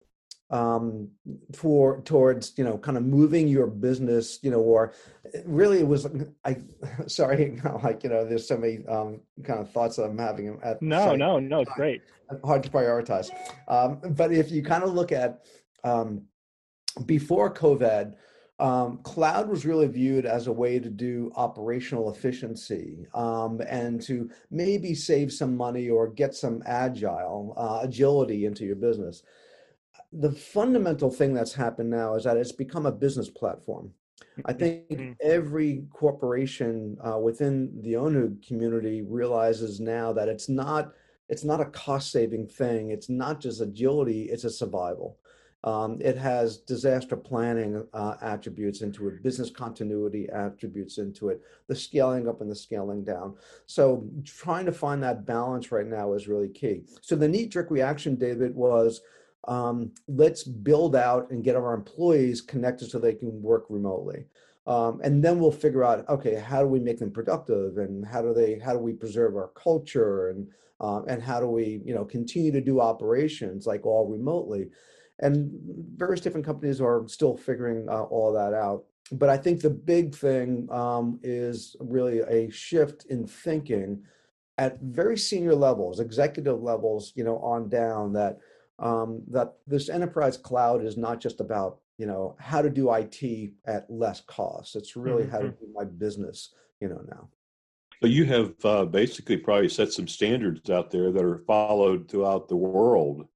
um, 0.51 1.09
for 1.55 2.01
towards 2.03 2.55
you 2.57 2.65
know 2.65 2.79
kind 2.79 2.97
of 2.97 3.05
moving 3.05 3.49
your 3.49 3.67
business 3.67 4.39
you 4.43 4.51
know 4.51 4.61
or 4.61 4.93
really 5.45 5.79
it 5.79 5.87
was 5.87 6.07
i 6.45 6.57
sorry 7.07 7.61
like 7.83 8.03
you 8.03 8.11
know 8.11 8.25
there's 8.25 8.49
so 8.49 8.57
many 8.57 8.85
um, 8.87 9.21
kind 9.45 9.61
of 9.61 9.71
thoughts 9.71 9.97
that 9.97 10.05
i'm 10.05 10.19
having 10.19 10.59
at 10.63 10.81
no 10.81 11.15
no 11.15 11.39
no 11.39 11.61
it's 11.61 11.73
great. 11.73 12.03
Hard 12.45 12.63
to 12.63 12.69
prioritize. 12.69 13.31
Um, 13.69 14.01
but 14.11 14.33
if 14.33 14.51
you 14.51 14.63
kind 14.63 14.85
of 14.85 14.93
look 14.93 15.13
at 15.13 15.47
um, 15.83 16.23
before 17.07 17.53
covid 17.53 18.15
um, 18.61 18.99
cloud 19.05 19.49
was 19.49 19.65
really 19.65 19.87
viewed 19.87 20.27
as 20.27 20.49
a 20.49 20.53
way 20.53 20.81
to 20.81 20.91
do 20.91 21.31
operational 21.37 22.11
efficiency 22.11 23.07
um, 23.15 23.61
and 23.69 24.03
to 24.03 24.31
maybe 24.51 24.95
save 24.95 25.33
some 25.33 25.57
money 25.57 25.89
or 25.89 26.09
get 26.09 26.35
some 26.35 26.63
agile 26.67 27.55
uh, 27.57 27.81
agility 27.87 28.47
into 28.47 28.65
your 28.65 28.75
business. 28.75 29.23
The 30.13 30.33
fundamental 30.33 31.11
thing 31.11 31.35
that's 31.35 31.55
happened 31.55 31.91
now 31.91 32.15
is 32.15 32.25
that 32.25 32.37
it's 32.37 32.53
become 32.53 32.87
a 32.87 32.93
business 32.93 33.29
platform. 33.29 33.93
I 34.45 34.53
think 34.53 34.89
mm-hmm. 34.89 35.13
every 35.21 35.85
corporation 35.93 36.97
uh, 37.05 37.19
within 37.19 37.71
the 37.83 37.95
Onug 37.95 38.47
community 38.47 39.03
realizes 39.03 39.81
now 39.81 40.13
that 40.13 40.29
it's 40.29 40.49
not 40.49 40.93
it's 41.29 41.45
not 41.45 41.61
a 41.61 41.67
cost 41.67 42.11
saving 42.11 42.47
thing. 42.47 42.91
It's 42.91 43.11
not 43.11 43.41
just 43.41 43.61
agility. 43.61 44.25
It's 44.25 44.45
a 44.45 44.51
survival. 44.51 45.19
Um, 45.65 45.99
it 46.01 46.17
has 46.17 46.59
disaster 46.59 47.17
planning 47.17 47.85
uh, 47.93 48.15
attributes 48.23 48.81
into 48.81 49.09
it, 49.09 49.23
business 49.25 49.51
continuity 49.51 50.29
attributes 50.33 50.99
into 50.99 51.31
it, 51.31 51.43
the 51.67 51.75
scaling 51.75 52.29
up 52.29 52.41
and 52.41 52.51
the 52.51 52.55
scaling 52.55 53.03
down. 53.03 53.35
So 53.67 54.09
trying 54.25 54.67
to 54.67 54.73
find 54.73 55.03
that 55.03 55.27
balance 55.27 55.73
right 55.73 55.87
now 55.87 56.13
is 56.13 56.29
really 56.29 56.49
key. 56.49 56.85
So 57.03 57.17
the 57.17 57.29
knee 57.29 57.47
jerk 57.47 57.71
reaction, 57.73 58.15
David, 58.15 58.55
was 58.55 59.01
um, 59.47 59.93
let's 60.09 60.43
build 60.45 60.97
out 60.97 61.31
and 61.31 61.45
get 61.45 61.57
our 61.57 61.75
employees 61.75 62.41
connected 62.41 62.91
so 62.91 62.99
they 62.99 63.15
can 63.15 63.41
work 63.41 63.67
remotely. 63.69 64.25
Um, 64.67 65.01
and 65.03 65.25
then 65.25 65.39
we'll 65.39 65.51
figure 65.51 65.83
out 65.83 66.07
okay 66.09 66.35
how 66.35 66.61
do 66.61 66.69
we 66.69 66.79
make 66.81 66.99
them 66.99 67.11
productive? 67.11 67.79
And 67.79 68.07
how 68.07 68.21
do 68.21 68.35
they 68.35 68.59
how 68.59 68.75
do 68.75 68.79
we 68.79 68.93
preserve 68.93 69.35
our 69.35 69.49
culture? 69.49 70.29
And 70.29 70.49
um, 70.81 71.07
and 71.09 71.23
how 71.23 71.41
do 71.41 71.47
we 71.47 71.81
you 71.85 71.95
know 71.95 72.05
continue 72.05 72.53
to 72.53 72.61
do 72.61 72.81
operations 72.81 73.67
like 73.67 73.87
all 73.87 74.07
remotely? 74.07 74.69
And 75.21 75.51
various 75.97 76.21
different 76.21 76.47
companies 76.47 76.81
are 76.81 77.05
still 77.09 77.37
figuring 77.37 77.89
uh, 77.89 78.03
all 78.03 78.33
that 78.35 78.53
out. 78.53 78.85
But 79.11 79.31
i 79.31 79.39
think 79.39 79.63
the 79.63 79.71
big 79.71 80.15
thing 80.15 80.69
um, 80.71 81.19
is 81.23 81.75
really 81.81 82.19
a 82.19 82.51
shift 82.51 83.07
in 83.07 83.27
thinking 83.27 84.03
at 84.59 84.79
very 84.83 85.17
senior 85.17 85.55
levels 85.55 85.99
executive 85.99 86.61
levels 86.63 87.13
you 87.17 87.25
know 87.25 87.39
on 87.39 87.71
down 87.71 88.13
that 88.13 88.39
um, 88.79 89.23
that 89.29 89.55
this 89.67 89.89
enterprise 89.89 90.37
cloud 90.37 90.85
is 90.85 90.97
not 90.97 91.21
just 91.21 91.41
about 91.41 91.79
you 91.99 92.07
know 92.07 92.37
how 92.39 92.63
to 92.63 92.71
do 92.71 92.93
it 92.93 93.53
at 93.67 93.91
less 93.91 94.21
cost 94.21 94.77
it's 94.77 94.97
really 94.97 95.25
mm-hmm. 95.25 95.33
how 95.33 95.39
to 95.39 95.49
mm-hmm. 95.49 95.65
do 95.65 95.73
my 95.75 95.85
business 95.85 96.55
you 96.81 96.89
know 96.89 97.01
now 97.09 97.29
so 98.01 98.07
you 98.07 98.25
have 98.27 98.55
uh, 98.65 98.85
basically 98.85 99.37
probably 99.37 99.69
set 99.69 99.93
some 99.93 100.07
standards 100.07 100.71
out 100.71 100.93
there 100.93 101.11
that 101.11 101.25
are 101.25 101.43
followed 101.49 102.09
throughout 102.09 102.49
the 102.49 102.57
world 102.57 103.27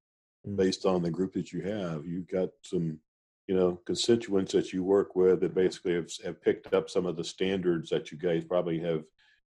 Mm. 0.46 0.56
based 0.56 0.86
on 0.86 1.02
the 1.02 1.10
group 1.10 1.32
that 1.34 1.52
you 1.52 1.62
have. 1.62 2.04
You've 2.04 2.28
got 2.28 2.50
some, 2.62 2.98
you 3.46 3.54
know, 3.54 3.78
constituents 3.86 4.52
that 4.52 4.72
you 4.72 4.82
work 4.82 5.14
with 5.14 5.40
that 5.40 5.54
basically 5.54 5.94
have, 5.94 6.10
have 6.24 6.42
picked 6.42 6.74
up 6.74 6.90
some 6.90 7.06
of 7.06 7.16
the 7.16 7.24
standards 7.24 7.90
that 7.90 8.10
you 8.10 8.18
guys 8.18 8.44
probably 8.44 8.80
have 8.80 9.04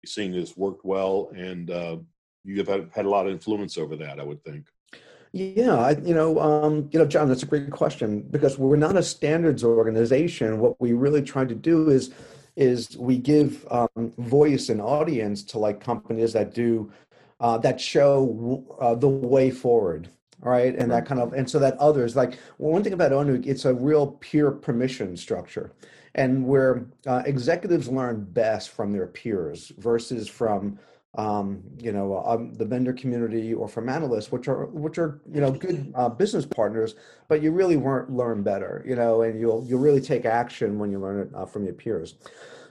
seen 0.07 0.33
has 0.35 0.57
worked 0.57 0.85
well, 0.85 1.30
and 1.37 1.71
uh, 1.71 1.97
you 2.45 2.57
have 2.59 2.68
had, 2.68 2.90
had 2.95 3.04
a 3.04 3.11
lot 3.11 3.26
of 3.26 3.33
influence 3.33 3.76
over 3.76 3.97
that. 3.97 4.18
I 4.18 4.25
would 4.25 4.42
think. 4.45 4.66
Yeah, 5.32 5.76
I, 5.76 5.90
you 5.92 6.14
know, 6.14 6.38
um, 6.40 6.88
you 6.90 6.99
know, 6.99 7.04
John, 7.06 7.28
that's 7.28 7.42
a 7.42 7.47
great 7.47 7.70
question 7.70 8.23
because 8.30 8.58
we're 8.58 8.76
not 8.76 8.97
a 8.97 9.02
standards 9.02 9.62
organization. 9.62 10.58
What 10.58 10.80
we 10.80 10.92
really 10.92 11.23
try 11.23 11.44
to 11.44 11.54
do 11.54 11.90
is 11.90 12.11
is 12.56 12.97
we 12.99 13.18
give 13.18 13.64
um, 13.70 14.12
voice 14.18 14.68
and 14.68 14.80
audience 14.80 15.44
to 15.44 15.58
like 15.58 15.80
companies 15.80 16.32
that 16.32 16.54
do 16.54 16.90
uh, 17.40 17.58
that 17.58 17.80
show 17.80 18.64
uh, 18.80 18.94
the 18.94 19.08
way 19.08 19.50
forward 19.50 20.08
right? 20.40 20.76
And 20.76 20.90
that 20.92 21.04
kind 21.04 21.20
of 21.20 21.32
and 21.32 21.50
so 21.50 21.58
that 21.58 21.76
others 21.78 22.14
like 22.16 22.38
well, 22.58 22.73
one 22.73 22.85
thing 22.85 22.92
about 22.92 23.12
onug 23.12 23.47
it's 23.47 23.64
a 23.64 23.75
real 23.75 24.06
peer 24.20 24.50
permission 24.50 25.16
structure. 25.16 25.73
And 26.14 26.47
where 26.47 26.87
uh, 27.06 27.23
executives 27.26 27.88
learn 27.88 28.25
best 28.25 28.70
from 28.70 28.92
their 28.92 29.06
peers 29.06 29.73
versus 29.78 30.28
from 30.28 30.78
um, 31.17 31.62
you 31.79 31.93
know 31.93 32.23
um, 32.25 32.53
the 32.55 32.65
vendor 32.65 32.93
community 32.93 33.55
or 33.55 33.67
from 33.67 33.88
analysts 33.88 34.31
which 34.31 34.47
are 34.47 34.67
which 34.67 34.99
are 34.99 35.21
you 35.33 35.41
know 35.41 35.50
good 35.50 35.93
uh, 35.95 36.09
business 36.09 36.45
partners 36.45 36.95
but 37.29 37.43
you 37.43 37.50
really 37.50 37.77
weren't 37.77 38.11
learn 38.11 38.43
better 38.43 38.85
you 38.87 38.95
know 38.95 39.23
and 39.23 39.41
you'll 39.41 39.65
you'll 39.67 39.81
really 39.81 40.00
take 40.00 40.25
action 40.25 40.79
when 40.79 40.91
you 40.91 40.99
learn 40.99 41.21
it 41.21 41.31
uh, 41.35 41.47
from 41.47 41.65
your 41.65 41.75
peers 41.75 42.15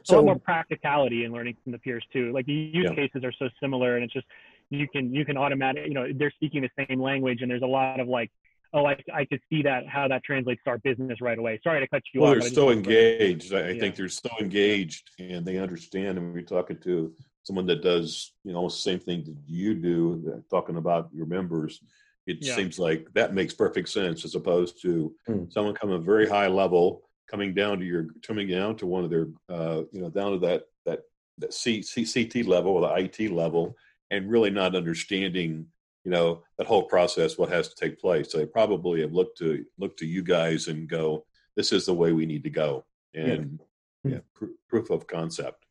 so 0.03 0.15
a 0.15 0.17
lot 0.17 0.25
more 0.25 0.39
practicality 0.39 1.25
in 1.25 1.32
learning 1.34 1.56
from 1.63 1.72
the 1.72 1.79
peers 1.79 2.06
too 2.13 2.32
like 2.32 2.46
the 2.46 2.53
use 2.53 2.86
yeah. 2.89 2.96
cases 2.96 3.24
are 3.24 3.34
so 3.34 3.50
similar 3.60 3.96
and 3.96 4.03
it's 4.03 4.13
just 4.13 4.27
you 4.70 4.88
can 4.88 5.13
you 5.13 5.25
can 5.25 5.38
automatic 5.38 5.88
you 5.88 5.94
know 5.94 6.08
they're 6.15 6.32
speaking 6.32 6.62
the 6.62 6.86
same 6.88 7.01
language 7.01 7.41
and 7.41 7.50
there's 7.50 7.63
a 7.63 7.67
lot 7.67 8.00
of 8.00 8.08
like 8.08 8.32
oh 8.74 8.86
I, 8.86 8.98
I 9.13 9.25
could 9.25 9.41
see 9.50 9.63
that 9.63 9.88
how 9.88 10.08
that 10.10 10.24
translates 10.24 10.62
to 10.65 10.72
our 10.72 10.77
business 10.77 11.22
right 11.22 11.39
away 11.39 11.60
sorry 11.63 11.79
to 11.79 11.88
cut 11.88 12.03
you 12.13 12.22
well, 12.22 12.34
off 12.34 12.39
they're 12.39 12.50
so 12.50 12.70
engaged 12.70 13.53
I, 13.53 13.70
yeah. 13.70 13.79
think 13.79 13.96
they're 13.96 14.10
so 14.10 14.29
engaged 14.39 15.10
and 15.20 15.44
they 15.46 15.58
understand 15.58 16.17
and 16.17 16.34
we're 16.34 16.44
talking 16.44 16.77
to 16.84 17.13
someone 17.47 17.65
that 17.65 17.81
does 17.81 18.33
you 18.43 18.51
know 18.51 18.57
almost 18.57 18.83
the 18.83 18.91
same 18.91 18.99
thing 18.99 19.23
that 19.23 19.35
you 19.47 19.73
do 19.73 20.43
talking 20.51 20.75
about 20.75 21.09
your 21.13 21.25
members 21.25 21.79
it 22.25 22.39
yeah. 22.41 22.53
seems 22.53 22.77
like 22.77 23.07
that 23.13 23.33
makes 23.33 23.53
perfect 23.53 23.87
sense 23.87 24.25
as 24.25 24.35
opposed 24.35 24.81
to 24.81 25.15
mm. 25.29 25.51
someone 25.51 25.73
coming 25.73 26.03
very 26.03 26.27
high 26.27 26.47
level 26.47 27.07
coming 27.31 27.53
down 27.53 27.79
to 27.79 27.85
your 27.85 28.07
coming 28.21 28.49
down 28.49 28.75
to 28.75 28.85
one 28.85 29.05
of 29.05 29.09
their 29.09 29.27
uh, 29.49 29.83
you 29.93 30.01
know 30.01 30.09
down 30.09 30.33
to 30.33 30.39
that 30.39 30.63
that 30.85 31.01
that 31.37 31.53
C, 31.53 31.81
C, 31.81 32.05
CT 32.05 32.45
level 32.45 32.73
or 32.73 32.81
the 32.81 32.95
IT 32.95 33.31
level 33.31 33.75
and 34.11 34.29
really 34.29 34.49
not 34.49 34.75
understanding 34.75 35.65
you 36.03 36.11
know 36.11 36.43
that 36.57 36.67
whole 36.67 36.83
process 36.83 37.37
what 37.37 37.49
has 37.49 37.69
to 37.69 37.75
take 37.75 37.99
place. 37.99 38.31
So 38.31 38.37
they 38.37 38.45
probably 38.45 39.01
have 39.01 39.13
looked 39.13 39.37
to 39.39 39.65
look 39.77 39.95
to 39.97 40.05
you 40.05 40.21
guys 40.21 40.67
and 40.67 40.87
go 40.87 41.25
this 41.55 41.71
is 41.71 41.85
the 41.85 41.93
way 41.93 42.11
we 42.11 42.25
need 42.25 42.43
to 42.43 42.49
go. 42.49 42.85
And 43.13 43.59
yeah, 44.03 44.11
yeah 44.11 44.19
pr- 44.35 44.57
proof 44.69 44.89
of 44.89 45.07
concept 45.07 45.66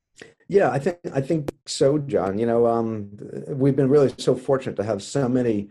yeah 0.48 0.70
i 0.70 0.78
think 0.78 0.98
i 1.14 1.20
think 1.20 1.50
so 1.66 1.98
john. 1.98 2.38
You 2.38 2.46
know 2.46 2.66
um, 2.66 3.10
we've 3.48 3.76
been 3.76 3.88
really 3.88 4.12
so 4.18 4.34
fortunate 4.34 4.76
to 4.76 4.84
have 4.84 5.02
so 5.02 5.28
many 5.28 5.68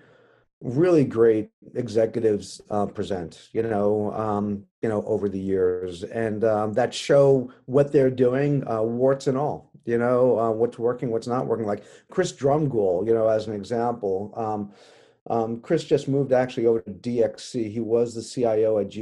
really 0.62 1.04
great 1.04 1.50
executives 1.76 2.62
uh, 2.70 2.86
present 2.86 3.50
you 3.52 3.64
know 3.64 4.12
um, 4.14 4.66
you 4.82 4.90
know 4.90 5.04
over 5.06 5.30
the 5.30 5.40
years. 5.40 6.04
And 6.04 6.44
um, 6.44 6.74
that 6.74 6.94
show 6.94 7.52
what 7.66 7.92
they're 7.92 8.10
doing 8.10 8.68
uh, 8.68 8.82
warts 8.82 9.28
and 9.28 9.38
all 9.38 9.72
you 9.86 9.98
know 9.98 10.40
uh, 10.40 10.52
what's 10.52 10.80
working 10.80 11.12
what's 11.12 11.28
not 11.28 11.46
working. 11.48 11.66
Like 11.66 11.84
chris 12.12 12.34
drumgoole 12.34 13.08
you 13.08 13.14
know 13.14 13.28
as 13.28 13.48
an 13.48 13.54
example 13.54 14.34
um, 14.36 14.72
um, 15.28 15.60
chris 15.62 15.84
just 15.84 16.08
moved 16.08 16.34
actually 16.34 16.68
over 16.68 16.82
to 16.82 16.92
dxc 16.92 17.72
he 17.72 17.80
was 17.80 18.14
the 18.14 18.22
cio 18.22 18.78
at 18.80 18.90
ge 18.90 18.98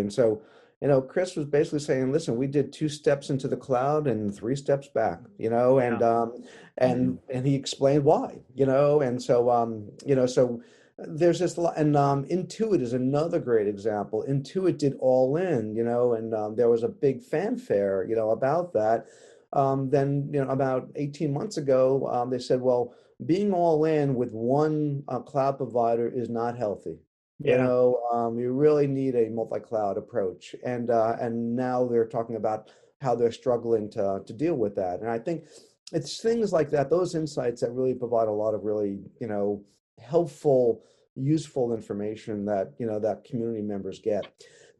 and 0.00 0.12
so 0.12 0.40
you 0.80 0.88
know 0.88 1.00
chris 1.00 1.36
was 1.36 1.46
basically 1.46 1.78
saying 1.78 2.12
listen 2.12 2.36
we 2.36 2.46
did 2.46 2.72
two 2.72 2.88
steps 2.88 3.30
into 3.30 3.48
the 3.48 3.56
cloud 3.56 4.06
and 4.06 4.34
three 4.34 4.56
steps 4.56 4.88
back 4.88 5.20
you 5.38 5.50
know 5.50 5.78
and 5.78 6.00
yeah. 6.00 6.20
um, 6.20 6.44
and 6.78 7.10
mm-hmm. 7.10 7.36
and 7.36 7.46
he 7.46 7.54
explained 7.54 8.04
why 8.04 8.38
you 8.54 8.66
know 8.66 9.00
and 9.00 9.22
so 9.22 9.50
um, 9.50 9.88
you 10.04 10.14
know 10.14 10.26
so 10.26 10.60
there's 10.98 11.38
this 11.38 11.58
and 11.76 11.94
um, 11.94 12.24
Intuit 12.24 12.80
is 12.80 12.94
another 12.94 13.38
great 13.38 13.68
example. 13.68 14.24
Intuit 14.26 14.78
did 14.78 14.94
all 14.98 15.36
in, 15.36 15.76
you 15.76 15.84
know, 15.84 16.14
and 16.14 16.32
um, 16.32 16.56
there 16.56 16.70
was 16.70 16.84
a 16.84 16.88
big 16.88 17.22
fanfare, 17.22 18.06
you 18.08 18.16
know, 18.16 18.30
about 18.30 18.72
that 18.72 19.04
um, 19.52 19.90
then 19.90 20.28
you 20.32 20.44
know 20.44 20.50
about 20.50 20.88
18 20.96 21.32
months 21.32 21.56
ago 21.56 22.08
um, 22.12 22.30
they 22.30 22.38
said 22.38 22.60
well 22.60 22.94
being 23.24 23.52
all 23.52 23.84
in 23.84 24.14
with 24.14 24.32
one 24.32 25.02
uh, 25.08 25.18
cloud 25.18 25.56
provider 25.56 26.08
is 26.08 26.28
not 26.28 26.56
healthy 26.56 26.98
yeah. 27.38 27.52
you 27.52 27.58
know 27.58 28.00
um, 28.12 28.38
you 28.38 28.52
really 28.52 28.86
need 28.86 29.14
a 29.14 29.28
multi-cloud 29.30 29.96
approach 29.96 30.54
and 30.64 30.90
uh, 30.90 31.16
and 31.20 31.56
now 31.56 31.86
they're 31.86 32.06
talking 32.06 32.36
about 32.36 32.70
how 33.00 33.14
they're 33.14 33.32
struggling 33.32 33.90
to 33.90 34.22
to 34.26 34.32
deal 34.32 34.54
with 34.54 34.74
that 34.74 35.00
and 35.00 35.10
i 35.10 35.18
think 35.18 35.44
it's 35.92 36.20
things 36.20 36.52
like 36.52 36.70
that 36.70 36.90
those 36.90 37.14
insights 37.14 37.60
that 37.60 37.70
really 37.70 37.94
provide 37.94 38.28
a 38.28 38.32
lot 38.32 38.54
of 38.54 38.64
really 38.64 39.00
you 39.20 39.26
know 39.26 39.62
helpful 40.00 40.82
useful 41.14 41.74
information 41.74 42.44
that 42.44 42.72
you 42.78 42.86
know 42.86 42.98
that 42.98 43.24
community 43.24 43.62
members 43.62 43.98
get 44.00 44.26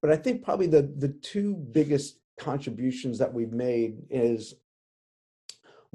but 0.01 0.11
i 0.11 0.17
think 0.17 0.43
probably 0.45 0.67
the 0.67 0.83
the 0.99 1.09
two 1.23 1.55
biggest 1.73 2.19
contributions 2.39 3.19
that 3.19 3.33
we've 3.33 3.53
made 3.53 3.97
is 4.11 4.55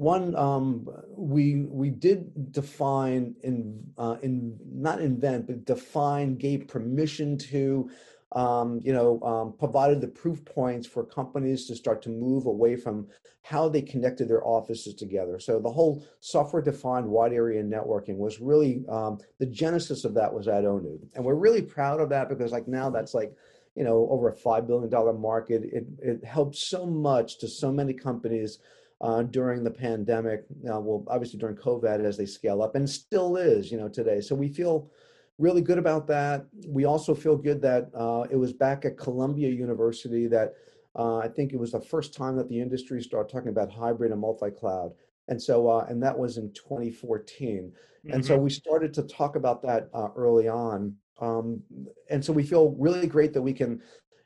one 0.02 0.34
um, 0.34 0.88
we 1.16 1.62
we 1.68 1.88
did 1.88 2.52
define 2.52 3.34
in 3.42 3.80
uh, 3.96 4.16
in 4.22 4.58
not 4.66 5.00
invent 5.00 5.46
but 5.46 5.64
define 5.64 6.34
gave 6.34 6.66
permission 6.66 7.38
to 7.38 7.88
um, 8.32 8.80
you 8.82 8.92
know 8.92 9.20
um, 9.22 9.54
provided 9.58 10.00
the 10.00 10.08
proof 10.08 10.44
points 10.44 10.86
for 10.86 11.04
companies 11.04 11.66
to 11.66 11.76
start 11.76 12.02
to 12.02 12.08
move 12.08 12.46
away 12.46 12.74
from 12.74 13.06
how 13.42 13.68
they 13.68 13.82
connected 13.82 14.28
their 14.28 14.44
offices 14.46 14.94
together 14.94 15.38
so 15.38 15.60
the 15.60 15.70
whole 15.70 16.04
software 16.20 16.62
defined 16.62 17.06
wide 17.06 17.32
area 17.32 17.62
networking 17.62 18.16
was 18.16 18.40
really 18.40 18.84
um, 18.88 19.18
the 19.38 19.46
genesis 19.46 20.04
of 20.04 20.14
that 20.14 20.32
was 20.32 20.48
at 20.48 20.64
onug 20.64 21.00
and 21.14 21.24
we're 21.24 21.34
really 21.34 21.62
proud 21.62 22.00
of 22.00 22.08
that 22.08 22.28
because 22.28 22.50
like 22.50 22.66
now 22.66 22.90
that's 22.90 23.14
like 23.14 23.32
you 23.74 23.84
know, 23.84 24.06
over 24.10 24.28
a 24.28 24.36
$5 24.36 24.66
billion 24.66 25.20
market. 25.20 25.62
It, 25.64 25.86
it 25.98 26.24
helps 26.24 26.62
so 26.62 26.84
much 26.84 27.38
to 27.38 27.48
so 27.48 27.72
many 27.72 27.94
companies 27.94 28.58
uh, 29.02 29.22
during 29.24 29.64
the 29.64 29.70
pandemic. 29.70 30.44
Uh, 30.62 30.80
well, 30.80 31.04
obviously 31.08 31.38
during 31.38 31.56
COVID 31.56 32.04
as 32.04 32.16
they 32.16 32.26
scale 32.26 32.62
up 32.62 32.76
and 32.76 32.88
still 32.88 33.36
is, 33.36 33.70
you 33.70 33.76
know, 33.76 33.88
today. 33.88 34.20
So 34.20 34.34
we 34.34 34.48
feel 34.48 34.90
really 35.38 35.60
good 35.60 35.78
about 35.78 36.06
that. 36.06 36.46
We 36.68 36.84
also 36.84 37.14
feel 37.14 37.36
good 37.36 37.60
that 37.62 37.90
uh, 37.94 38.26
it 38.30 38.36
was 38.36 38.52
back 38.52 38.84
at 38.84 38.96
Columbia 38.96 39.50
University 39.50 40.28
that 40.28 40.54
uh, 40.96 41.18
I 41.18 41.28
think 41.28 41.52
it 41.52 41.58
was 41.58 41.72
the 41.72 41.80
first 41.80 42.14
time 42.14 42.36
that 42.36 42.48
the 42.48 42.60
industry 42.60 43.02
started 43.02 43.32
talking 43.32 43.48
about 43.48 43.72
hybrid 43.72 44.12
and 44.12 44.20
multi-cloud. 44.20 44.92
And 45.28 45.40
so, 45.40 45.68
uh, 45.68 45.86
and 45.88 46.02
that 46.02 46.16
was 46.16 46.36
in 46.36 46.52
2014. 46.52 47.72
Mm-hmm. 47.72 48.14
And 48.14 48.24
so 48.24 48.34
mm-hmm. 48.34 48.44
we 48.44 48.50
started 48.50 48.94
to 48.94 49.02
talk 49.02 49.36
about 49.36 49.62
that 49.62 49.88
uh, 49.94 50.08
early 50.16 50.48
on. 50.48 50.94
Um, 51.20 51.62
and 52.10 52.24
so 52.24 52.32
we 52.32 52.42
feel 52.42 52.76
really 52.78 53.06
great 53.06 53.32
that 53.32 53.42
we 53.42 53.52
can, 53.52 53.80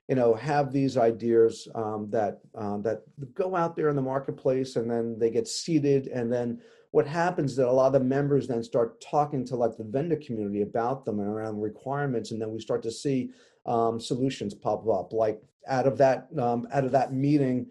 you 0.09 0.15
know, 0.15 0.35
have 0.35 0.73
these 0.73 0.97
ideas 0.97 1.67
um, 1.75 2.09
that 2.11 2.41
uh, 2.55 2.79
that 2.79 3.03
go 3.35 3.57
out 3.57 3.75
there 3.75 3.89
in 3.89 3.97
the 3.97 4.03
marketplace, 4.03 4.77
and 4.77 4.91
then 4.91 5.19
they 5.19 5.31
get 5.31 5.49
seeded, 5.49 6.07
and 6.09 6.33
then 6.33 6.61
what 6.93 7.07
happens 7.07 7.53
is 7.53 7.57
that 7.57 7.69
a 7.69 7.73
lot 7.73 7.89
of 7.89 7.93
the 7.93 8.01
members 8.01 8.47
then 8.47 8.63
start 8.63 9.01
talking 9.01 9.45
to 9.45 9.57
like 9.57 9.77
the 9.77 9.85
vendor 9.85 10.17
community 10.17 10.63
about 10.63 11.05
them 11.05 11.19
and 11.19 11.29
around 11.29 11.61
requirements, 11.61 12.31
and 12.31 12.41
then 12.41 12.53
we 12.53 12.61
start 12.61 12.83
to 12.85 12.91
see 12.91 13.31
um, 13.67 13.99
solutions 13.99 14.55
pop 14.55 14.89
up. 14.89 15.13
Like 15.13 15.43
out 15.69 15.87
of 15.87 15.99
that 15.99 16.29
um, 16.39 16.69
out 16.73 16.85
of 16.85 16.93
that 16.93 17.13
meeting 17.13 17.67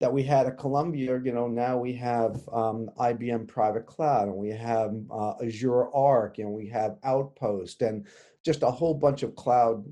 that 0.00 0.12
we 0.12 0.22
had 0.22 0.46
at 0.46 0.56
Columbia, 0.56 1.20
you 1.22 1.32
know, 1.32 1.46
now 1.46 1.76
we 1.76 1.92
have 1.92 2.40
um, 2.52 2.88
IBM 2.98 3.46
Private 3.48 3.84
Cloud, 3.84 4.28
and 4.28 4.36
we 4.36 4.48
have 4.48 4.94
uh, 5.10 5.34
Azure 5.44 5.92
Arc, 5.92 6.38
and 6.38 6.50
we 6.50 6.68
have 6.68 6.96
Outpost, 7.04 7.82
and 7.82 8.06
just 8.44 8.62
a 8.62 8.70
whole 8.70 8.94
bunch 8.94 9.22
of 9.22 9.34
cloud, 9.34 9.84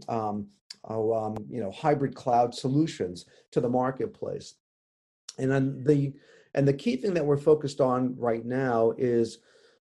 um, 0.88 1.36
you 1.50 1.60
know, 1.60 1.70
hybrid 1.70 2.14
cloud 2.14 2.54
solutions 2.54 3.26
to 3.52 3.60
the 3.60 3.68
marketplace. 3.68 4.54
And 5.38 5.50
then 5.50 5.84
the 5.84 6.12
and 6.54 6.66
the 6.66 6.72
key 6.72 6.96
thing 6.96 7.14
that 7.14 7.24
we're 7.24 7.36
focused 7.36 7.80
on 7.80 8.16
right 8.18 8.44
now 8.44 8.94
is 8.96 9.38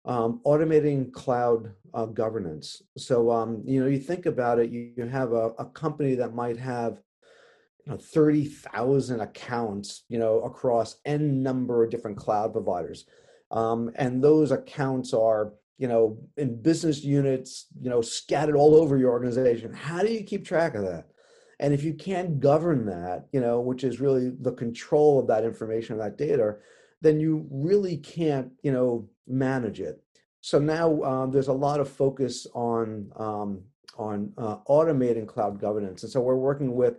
um, 0.05 0.41
automating 0.45 1.11
cloud 1.11 1.73
uh, 1.93 2.05
governance. 2.05 2.81
So 2.97 3.31
um, 3.31 3.63
you 3.65 3.81
know, 3.81 3.87
you 3.87 3.99
think 3.99 4.25
about 4.25 4.59
it, 4.59 4.69
you, 4.69 4.91
you 4.95 5.05
have 5.05 5.33
a, 5.33 5.49
a 5.59 5.65
company 5.65 6.15
that 6.15 6.35
might 6.35 6.57
have 6.57 7.01
you 7.85 7.91
know 7.91 7.97
30,000 7.97 9.19
accounts, 9.19 10.03
you 10.09 10.19
know, 10.19 10.41
across 10.41 10.97
n 11.05 11.43
number 11.43 11.83
of 11.83 11.89
different 11.89 12.17
cloud 12.17 12.53
providers. 12.53 13.05
Um, 13.51 13.91
and 13.95 14.23
those 14.23 14.51
accounts 14.51 15.13
are 15.13 15.53
you 15.77 15.87
know, 15.87 16.17
in 16.37 16.61
business 16.61 17.03
units, 17.03 17.67
you 17.81 17.89
know, 17.89 18.01
scattered 18.01 18.55
all 18.55 18.75
over 18.75 18.97
your 18.97 19.11
organization. 19.11 19.73
How 19.73 20.01
do 20.01 20.11
you 20.11 20.23
keep 20.23 20.45
track 20.45 20.75
of 20.75 20.83
that? 20.83 21.07
And 21.59 21.73
if 21.73 21.83
you 21.83 21.93
can't 21.93 22.39
govern 22.39 22.85
that, 22.87 23.27
you 23.31 23.39
know, 23.39 23.59
which 23.59 23.83
is 23.83 23.99
really 23.99 24.31
the 24.41 24.51
control 24.51 25.19
of 25.19 25.27
that 25.27 25.43
information, 25.43 25.97
that 25.97 26.17
data, 26.17 26.55
then 27.01 27.19
you 27.19 27.47
really 27.49 27.97
can't, 27.97 28.51
you 28.63 28.71
know, 28.71 29.09
manage 29.27 29.79
it. 29.79 30.01
So 30.41 30.59
now 30.59 31.01
um, 31.03 31.31
there's 31.31 31.47
a 31.47 31.53
lot 31.53 31.79
of 31.79 31.89
focus 31.89 32.45
on 32.53 33.11
um, 33.15 33.63
on 33.97 34.33
uh, 34.37 34.57
automating 34.67 35.27
cloud 35.27 35.59
governance, 35.59 36.03
and 36.03 36.11
so 36.11 36.19
we're 36.19 36.35
working 36.35 36.75
with 36.75 36.95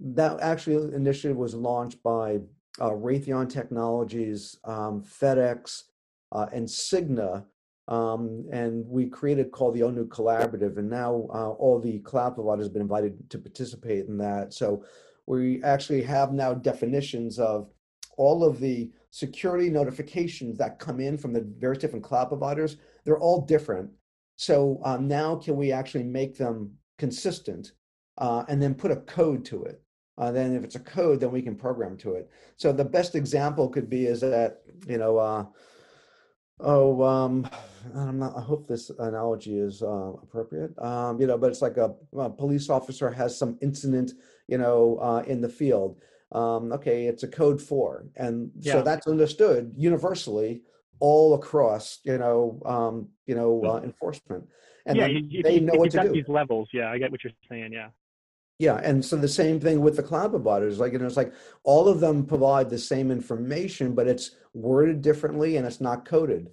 that. 0.00 0.40
Actually, 0.40 0.94
initiative 0.94 1.36
was 1.36 1.54
launched 1.54 2.02
by 2.02 2.38
uh, 2.80 2.90
Raytheon 2.90 3.50
Technologies, 3.50 4.56
um, 4.64 5.02
FedEx, 5.02 5.82
uh, 6.32 6.46
and 6.52 6.66
Cigna 6.66 7.44
um, 7.88 8.46
and 8.52 8.86
we 8.86 9.06
created 9.06 9.50
called 9.50 9.74
the 9.74 9.80
ONUG 9.80 10.08
Collaborative, 10.08 10.76
and 10.76 10.88
now 10.88 11.26
uh, 11.32 11.50
all 11.50 11.80
the 11.80 11.98
cloud 12.00 12.34
providers 12.34 12.66
have 12.66 12.72
been 12.72 12.82
invited 12.82 13.28
to 13.30 13.38
participate 13.38 14.06
in 14.06 14.18
that. 14.18 14.52
So 14.52 14.84
we 15.26 15.62
actually 15.62 16.02
have 16.02 16.32
now 16.32 16.54
definitions 16.54 17.38
of 17.38 17.70
all 18.18 18.44
of 18.44 18.60
the 18.60 18.90
security 19.10 19.70
notifications 19.70 20.58
that 20.58 20.78
come 20.78 21.00
in 21.00 21.16
from 21.16 21.32
the 21.32 21.46
various 21.58 21.80
different 21.80 22.04
cloud 22.04 22.28
providers, 22.28 22.76
they're 23.04 23.18
all 23.18 23.40
different. 23.42 23.90
So 24.36 24.80
um, 24.84 25.08
now 25.08 25.36
can 25.36 25.56
we 25.56 25.72
actually 25.72 26.04
make 26.04 26.36
them 26.36 26.72
consistent 26.98 27.72
uh, 28.18 28.44
and 28.48 28.60
then 28.60 28.74
put 28.74 28.90
a 28.90 28.96
code 28.96 29.44
to 29.46 29.64
it? 29.64 29.82
Uh, 30.18 30.32
then 30.32 30.56
if 30.56 30.64
it's 30.64 30.74
a 30.74 30.80
code, 30.80 31.20
then 31.20 31.30
we 31.30 31.40
can 31.40 31.54
program 31.54 31.96
to 31.96 32.14
it. 32.14 32.28
So 32.56 32.72
the 32.72 32.84
best 32.84 33.14
example 33.14 33.68
could 33.68 33.88
be 33.88 34.06
is 34.06 34.20
that, 34.20 34.62
you 34.86 34.98
know, 34.98 35.16
uh, 35.16 35.44
oh, 36.60 37.02
um, 37.02 37.48
I'm 37.94 38.18
not, 38.18 38.36
I 38.36 38.40
hope 38.40 38.66
this 38.66 38.90
analogy 38.98 39.58
is 39.58 39.82
uh, 39.82 40.12
appropriate, 40.22 40.78
um, 40.78 41.20
you 41.20 41.26
know, 41.26 41.38
but 41.38 41.50
it's 41.50 41.62
like 41.62 41.76
a, 41.76 41.94
a, 42.16 42.30
police 42.30 42.68
officer 42.68 43.10
has 43.10 43.38
some 43.38 43.58
incident, 43.62 44.12
you 44.46 44.58
know, 44.58 44.98
uh, 45.00 45.22
in 45.26 45.40
the 45.40 45.48
field. 45.48 46.00
Um, 46.32 46.72
okay, 46.72 47.06
it's 47.06 47.22
a 47.22 47.28
code 47.28 47.62
four. 47.62 48.06
And 48.16 48.50
yeah. 48.58 48.74
so 48.74 48.82
that's 48.82 49.06
understood 49.06 49.72
universally 49.76 50.62
all 51.00 51.34
across, 51.34 52.00
you 52.04 52.18
know, 52.18 52.60
um, 52.66 53.08
you 53.26 53.34
know, 53.34 53.62
uh, 53.64 53.80
enforcement. 53.82 54.46
And 54.84 54.96
yeah, 54.96 55.06
you, 55.06 55.42
they 55.42 55.60
know 55.60 55.74
what 55.74 55.90
to 55.92 56.02
do. 56.02 56.12
These 56.12 56.28
levels, 56.28 56.68
yeah, 56.72 56.90
I 56.90 56.98
get 56.98 57.10
what 57.10 57.22
you're 57.22 57.32
saying. 57.48 57.72
Yeah. 57.72 57.88
Yeah, 58.58 58.80
and 58.82 59.04
so 59.04 59.16
the 59.16 59.28
same 59.28 59.60
thing 59.60 59.80
with 59.80 59.96
the 59.96 60.02
cloud 60.02 60.30
providers. 60.30 60.80
Like 60.80 60.92
you 60.92 60.98
know, 60.98 61.06
it's 61.06 61.16
like 61.16 61.32
all 61.62 61.88
of 61.88 62.00
them 62.00 62.26
provide 62.26 62.68
the 62.68 62.78
same 62.78 63.12
information, 63.12 63.94
but 63.94 64.08
it's 64.08 64.32
worded 64.52 65.00
differently 65.00 65.56
and 65.56 65.66
it's 65.66 65.80
not 65.80 66.04
coded. 66.04 66.50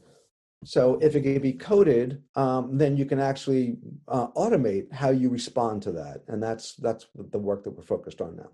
So 0.63 0.99
if 1.01 1.15
it 1.15 1.21
can 1.21 1.41
be 1.41 1.53
coded, 1.53 2.21
um, 2.35 2.77
then 2.77 2.95
you 2.95 3.05
can 3.05 3.19
actually 3.19 3.77
uh, 4.07 4.27
automate 4.29 4.91
how 4.91 5.09
you 5.09 5.29
respond 5.29 5.81
to 5.83 5.91
that, 5.93 6.23
and 6.27 6.41
that's 6.41 6.75
that's 6.75 7.07
the 7.15 7.39
work 7.39 7.63
that 7.63 7.71
we're 7.71 7.83
focused 7.83 8.21
on 8.21 8.35
now. 8.35 8.49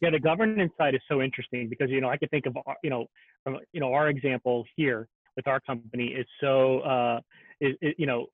Yeah, 0.00 0.10
the 0.10 0.20
governance 0.20 0.72
side 0.78 0.94
is 0.94 1.02
so 1.08 1.20
interesting 1.20 1.68
because 1.68 1.90
you 1.90 2.00
know 2.00 2.08
I 2.08 2.16
could 2.16 2.30
think 2.30 2.46
of 2.46 2.56
you 2.82 2.90
know 2.90 3.06
from 3.44 3.58
you 3.72 3.80
know 3.80 3.92
our 3.92 4.08
example 4.08 4.64
here 4.76 5.08
with 5.36 5.46
our 5.46 5.60
company 5.60 6.06
is 6.06 6.26
so 6.40 6.80
uh, 6.80 7.20
is, 7.60 7.76
is 7.82 7.94
you 7.98 8.06
know 8.06 8.26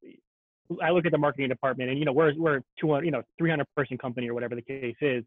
I 0.82 0.90
look 0.90 1.06
at 1.06 1.12
the 1.12 1.18
marketing 1.18 1.48
department 1.48 1.90
and 1.90 1.98
you 1.98 2.04
know 2.04 2.12
we're 2.12 2.32
we're 2.36 2.60
200 2.80 3.04
you 3.04 3.10
know 3.10 3.22
300 3.38 3.66
person 3.76 3.98
company 3.98 4.28
or 4.28 4.34
whatever 4.34 4.54
the 4.54 4.62
case 4.62 4.96
is, 5.00 5.24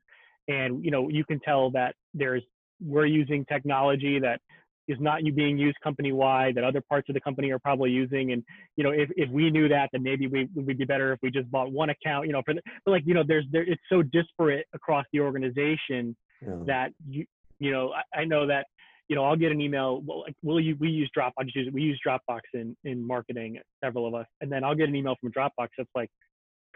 and 0.48 0.84
you 0.84 0.92
know 0.92 1.10
you 1.10 1.24
can 1.26 1.40
tell 1.40 1.72
that 1.72 1.96
there's 2.14 2.44
we're 2.82 3.06
using 3.06 3.46
technology 3.46 4.20
that 4.20 4.40
is 4.88 4.98
not 5.00 5.24
you 5.24 5.34
being 5.34 5.58
used 5.58 5.78
company 5.84 6.12
wide 6.12 6.56
that 6.56 6.64
other 6.64 6.82
parts 6.82 7.10
of 7.10 7.14
the 7.14 7.22
company 7.22 7.52
are 7.52 7.60
probably 7.60 7.92
using 7.92 8.32
and 8.32 8.44
you 8.76 8.84
know 8.84 8.92
if, 8.92 9.10
if 9.16 9.30
we 9.30 9.50
knew 9.50 9.68
that 9.68 9.90
then 9.92 10.02
maybe 10.02 10.28
we 10.28 10.48
would 10.56 10.78
be 10.78 10.86
better 10.86 11.12
if 11.12 11.20
we 11.22 11.30
just 11.30 11.50
bought 11.52 11.72
one 11.72 11.90
account 11.90 12.26
you 12.26 12.34
know 12.34 12.42
for 12.46 12.54
the, 12.54 12.62
but 12.86 12.92
like 12.92 13.04
you 13.06 13.14
know 13.14 13.24
there's 13.28 13.46
there 13.52 13.64
it's 13.64 13.82
so 13.90 14.02
disparate 14.02 14.66
across 14.74 15.06
the 15.12 15.20
organization 15.20 16.16
yeah. 16.42 16.56
that 16.66 16.92
you 17.08 17.26
you 17.60 17.72
know 17.72 17.92
I, 17.92 18.22
I, 18.22 18.26
know 18.26 18.48
that 18.48 18.68
you 19.08 19.16
know 19.16 19.24
I'll 19.24 19.36
get 19.36 19.52
an 19.52 19.62
email 19.62 20.02
well 20.06 20.22
like 20.22 20.36
will 20.44 20.60
you 20.60 20.76
we 20.80 20.90
use 20.90 21.10
Drop 21.14 21.34
I 21.40 21.44
just 21.44 21.56
use 21.56 21.70
we 21.74 21.82
use 21.82 22.00
Dropbox 22.06 22.42
in 22.54 22.76
in 22.84 23.06
marketing 23.06 23.60
several 23.84 24.08
of 24.08 24.14
us 24.14 24.28
and 24.42 24.52
then 24.52 24.64
I'll 24.64 24.76
get 24.76 24.90
an 24.90 24.96
email 24.96 25.16
from 25.22 25.32
Dropbox 25.32 25.70
that's 25.78 25.90
like 25.96 26.10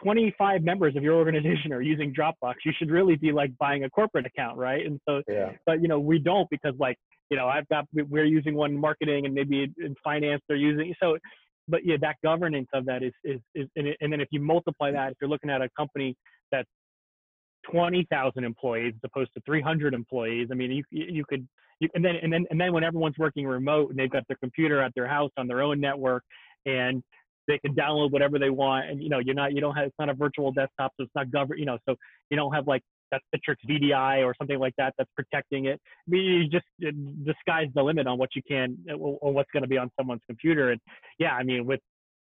25 0.04 0.64
members 0.64 0.96
of 0.96 1.04
your 1.04 1.16
organization 1.16 1.72
are 1.72 1.82
using 1.82 2.14
Dropbox. 2.14 2.56
You 2.66 2.72
should 2.78 2.90
really 2.90 3.16
be 3.16 3.32
like 3.32 3.56
buying 3.60 3.84
a 3.84 3.90
corporate 3.90 4.26
account, 4.26 4.58
right? 4.58 4.84
And 4.86 5.00
so, 5.08 5.22
yeah. 5.28 5.52
but 5.66 5.82
you 5.82 5.88
know, 5.88 6.00
we 6.00 6.20
don't 6.20 6.50
because 6.50 6.74
like 6.80 6.98
you 7.30 7.38
know, 7.38 7.48
I've 7.48 7.68
got 7.70 7.86
we're 7.94 8.26
using 8.26 8.56
one 8.56 8.72
in 8.72 8.80
marketing 8.80 9.26
and 9.26 9.34
maybe 9.34 9.72
in 9.78 9.96
finance 10.04 10.42
they're 10.48 10.58
using 10.58 10.94
so. 11.02 11.18
But 11.68 11.86
yeah, 11.86 11.96
that 12.02 12.18
governance 12.24 12.68
of 12.74 12.86
that 12.86 13.04
is 13.04 13.14
is 13.24 13.40
is 13.56 13.68
and, 13.76 13.88
it, 13.88 13.98
and 14.02 14.12
then 14.12 14.20
if 14.20 14.28
you 14.32 14.42
multiply 14.42 14.92
that, 14.92 15.12
if 15.12 15.18
you're 15.22 15.30
looking 15.30 15.50
at 15.50 15.62
a 15.62 15.70
company 15.78 16.16
that's 16.52 16.68
20,000 17.70 18.44
employees 18.44 18.94
as 18.96 19.01
opposed 19.03 19.34
to 19.34 19.41
300 19.41 19.94
employees, 19.94 20.50
I 20.51 20.56
mean, 20.56 20.72
you 20.72 20.84
you 20.89 21.24
could 21.25 21.48
you, 21.80 21.89
and 21.96 22.03
then 22.03 22.15
and 22.22 22.32
then 22.32 22.46
and 22.50 22.60
then 22.60 22.74
when 22.74 22.84
everyone's 22.84 23.18
working 23.18 23.46
remote 23.46 23.89
and 23.89 24.00
they've 24.00 24.10
got 24.10 24.27
their 24.27 24.38
computer 24.38 24.82
at 24.82 24.94
their 24.96 25.08
house 25.08 25.32
on 25.38 25.48
their 25.48 25.62
own 25.62 25.80
network 25.80 26.24
and 26.65 27.03
they 27.48 27.58
can 27.58 27.74
download 27.74 28.12
whatever 28.12 28.38
they 28.38 28.51
want 28.51 28.89
and 28.89 29.01
you 29.01 29.10
know 29.10 29.18
you're 29.18 29.36
not 29.36 29.51
you 29.51 29.60
don't 29.60 29.75
have 29.75 29.88
it's 29.88 29.96
not 29.98 30.10
a 30.10 30.13
virtual 30.13 30.51
desktop 30.51 30.94
so 30.96 31.03
it's 31.03 31.12
not 31.15 31.32
governed 31.32 31.60
you 31.60 31.65
know 31.65 31.77
so 31.89 31.96
you 32.30 32.38
don't 32.38 32.54
have 32.54 32.67
like 32.67 32.84
that's 33.12 33.24
Citrix 33.36 33.58
VDI 33.67 34.26
or 34.26 34.34
something 34.38 34.58
like 34.58 34.74
that 34.78 34.93
that's 34.97 35.10
protecting 35.15 35.65
it. 35.65 35.80
I 36.08 36.10
mean, 36.10 36.24
you 36.24 36.47
just 36.47 36.65
the 36.80 37.36
sky's 37.41 37.67
the 37.76 37.84
limit 37.84 38.08
on 38.08 38.17
what 38.17 38.30
you 38.36 38.41
can 38.41 38.78
uh, 38.89 38.95
or 38.95 39.34
what's 39.34 39.52
going 39.52 39.63
to 39.63 39.69
be 39.69 39.78
on 39.78 39.91
someone's 40.00 40.21
computer. 40.26 40.71
And 40.71 40.82
yeah, 41.19 41.34
I 41.34 41.43
mean, 41.43 41.65
with 41.65 41.82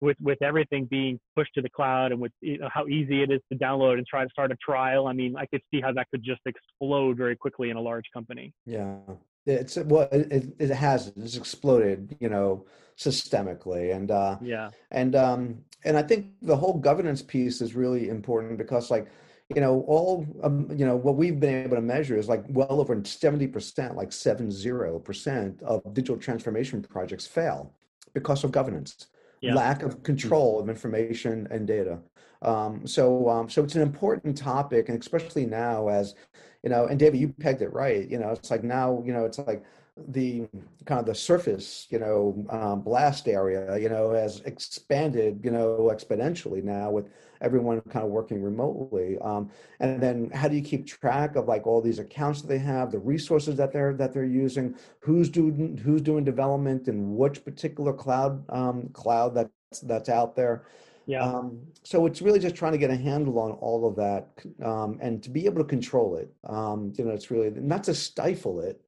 with 0.02 0.18
with 0.22 0.42
everything 0.42 0.86
being 0.86 1.20
pushed 1.36 1.54
to 1.56 1.62
the 1.62 1.70
cloud 1.70 2.12
and 2.12 2.20
with 2.20 2.32
you 2.42 2.58
know, 2.58 2.70
how 2.74 2.88
easy 2.88 3.24
it 3.24 3.32
is 3.32 3.42
to 3.52 3.58
download 3.58 3.98
and 3.98 4.06
try 4.08 4.24
to 4.24 4.30
start 4.30 4.52
a 4.52 4.56
trial, 4.56 5.08
I 5.08 5.14
mean, 5.14 5.36
I 5.38 5.46
could 5.46 5.62
see 5.72 5.82
how 5.82 5.92
that 5.94 6.08
could 6.12 6.24
just 6.24 6.42
explode 6.46 7.18
very 7.18 7.36
quickly 7.36 7.70
in 7.70 7.78
a 7.78 7.82
large 7.82 8.06
company. 8.14 8.54
Yeah, 8.66 8.98
it's 9.46 9.78
well, 9.78 10.08
it, 10.12 10.54
it 10.60 10.70
has 10.70 11.12
it's 11.16 11.38
exploded, 11.38 12.16
you 12.20 12.30
know, 12.30 12.66
systemically, 12.98 13.96
and 13.96 14.12
uh, 14.12 14.38
yeah, 14.42 14.70
and 14.92 15.16
um, 15.16 15.64
and 15.84 15.98
I 15.98 16.04
think 16.04 16.28
the 16.42 16.56
whole 16.56 16.78
governance 16.78 17.22
piece 17.22 17.62
is 17.62 17.76
really 17.76 18.10
important 18.10 18.58
because 18.58 18.92
like 18.92 19.08
you 19.54 19.62
know, 19.62 19.86
all, 19.88 20.26
um, 20.42 20.68
you 20.76 20.86
know, 20.86 20.96
what 20.96 21.16
we've 21.16 21.40
been 21.40 21.66
able 21.66 21.76
to 21.76 21.82
measure 21.82 22.18
is 22.18 22.28
like 22.28 22.44
well 22.50 22.82
over 22.82 22.96
70%, 22.96 23.96
like 23.96 24.10
70% 24.10 25.64
of 25.64 25.94
digital 25.94 26.18
transformation 26.18 26.82
projects 26.82 27.28
fail 27.28 27.72
because 28.14 28.44
of 28.44 28.52
governance, 28.52 29.08
yeah. 29.46 29.56
lack 29.56 29.84
of 29.84 30.04
control 30.04 30.60
of 30.60 30.70
information 30.70 31.48
and 31.52 31.68
data. 31.68 32.00
Um, 32.42 32.86
so, 32.86 33.30
um, 33.30 33.50
so 33.50 33.64
it's 33.64 33.76
an 33.76 33.82
important 33.82 34.38
topic, 34.38 34.90
and 34.90 35.00
especially 35.00 35.46
now 35.46 35.88
as, 35.88 36.16
you 36.64 36.70
know, 36.70 36.86
and 36.88 37.00
David, 37.00 37.20
you 37.20 37.30
pegged 37.30 37.62
it 37.62 37.74
right. 37.74 38.10
You 38.10 38.20
know, 38.20 38.30
it's 38.32 38.52
like 38.52 38.64
now, 38.64 39.02
you 39.06 39.14
know, 39.14 39.26
it's 39.26 39.40
like 39.40 39.64
the 40.08 40.48
kind 40.86 41.00
of 41.00 41.06
the 41.06 41.16
surface, 41.16 41.88
you 41.90 42.00
know, 42.00 42.46
um, 42.50 42.82
blast 42.82 43.28
area, 43.28 43.78
you 43.78 43.88
know, 43.88 44.12
has 44.12 44.42
expanded, 44.42 45.40
you 45.44 45.52
know, 45.52 45.90
exponentially 45.92 46.62
now 46.62 46.92
with 46.92 47.10
everyone 47.42 47.80
kind 47.82 48.06
of 48.06 48.12
working 48.12 48.44
remotely. 48.44 49.18
Um, 49.20 49.50
and 49.80 50.02
then 50.02 50.30
how 50.32 50.50
do 50.50 50.56
you 50.56 50.62
keep 50.62 50.86
track 50.86 51.38
of 51.38 51.48
like 51.48 51.66
all 51.66 51.82
these 51.82 52.00
accounts 52.00 52.42
that 52.42 52.48
they 52.48 52.58
have, 52.58 52.92
the 52.92 53.00
resources 53.00 53.56
that 53.56 53.72
they're 53.72 53.94
that 53.94 54.12
they're 54.14 54.26
using, 54.26 54.76
who's 55.00 55.30
doing 55.30 55.78
who's 55.78 56.02
doing 56.02 56.26
development 56.26 56.90
in 56.90 57.16
which 57.16 57.46
particular 57.46 57.94
cloud 57.94 58.44
um, 58.50 58.90
cloud 58.90 59.34
that's 59.34 59.80
that's 59.82 60.10
out 60.10 60.36
there. 60.36 60.66
Yeah. 61.08 61.24
Um, 61.24 61.60
so 61.84 62.06
it's 62.06 62.22
really 62.22 62.40
just 62.40 62.56
trying 62.56 62.72
to 62.72 62.78
get 62.80 62.90
a 62.90 62.98
handle 62.98 63.38
on 63.40 63.52
all 63.52 63.88
of 63.88 63.96
that 63.96 64.28
um, 64.66 64.98
and 65.02 65.22
to 65.24 65.30
be 65.30 65.46
able 65.46 65.60
to 65.60 65.68
control 65.68 66.18
it. 66.18 66.34
Um, 66.50 66.94
you 66.98 67.06
know, 67.06 67.12
it's 67.12 67.30
really 67.30 67.52
not 67.52 67.84
to 67.84 67.94
stifle 67.94 68.60
it, 68.60 68.82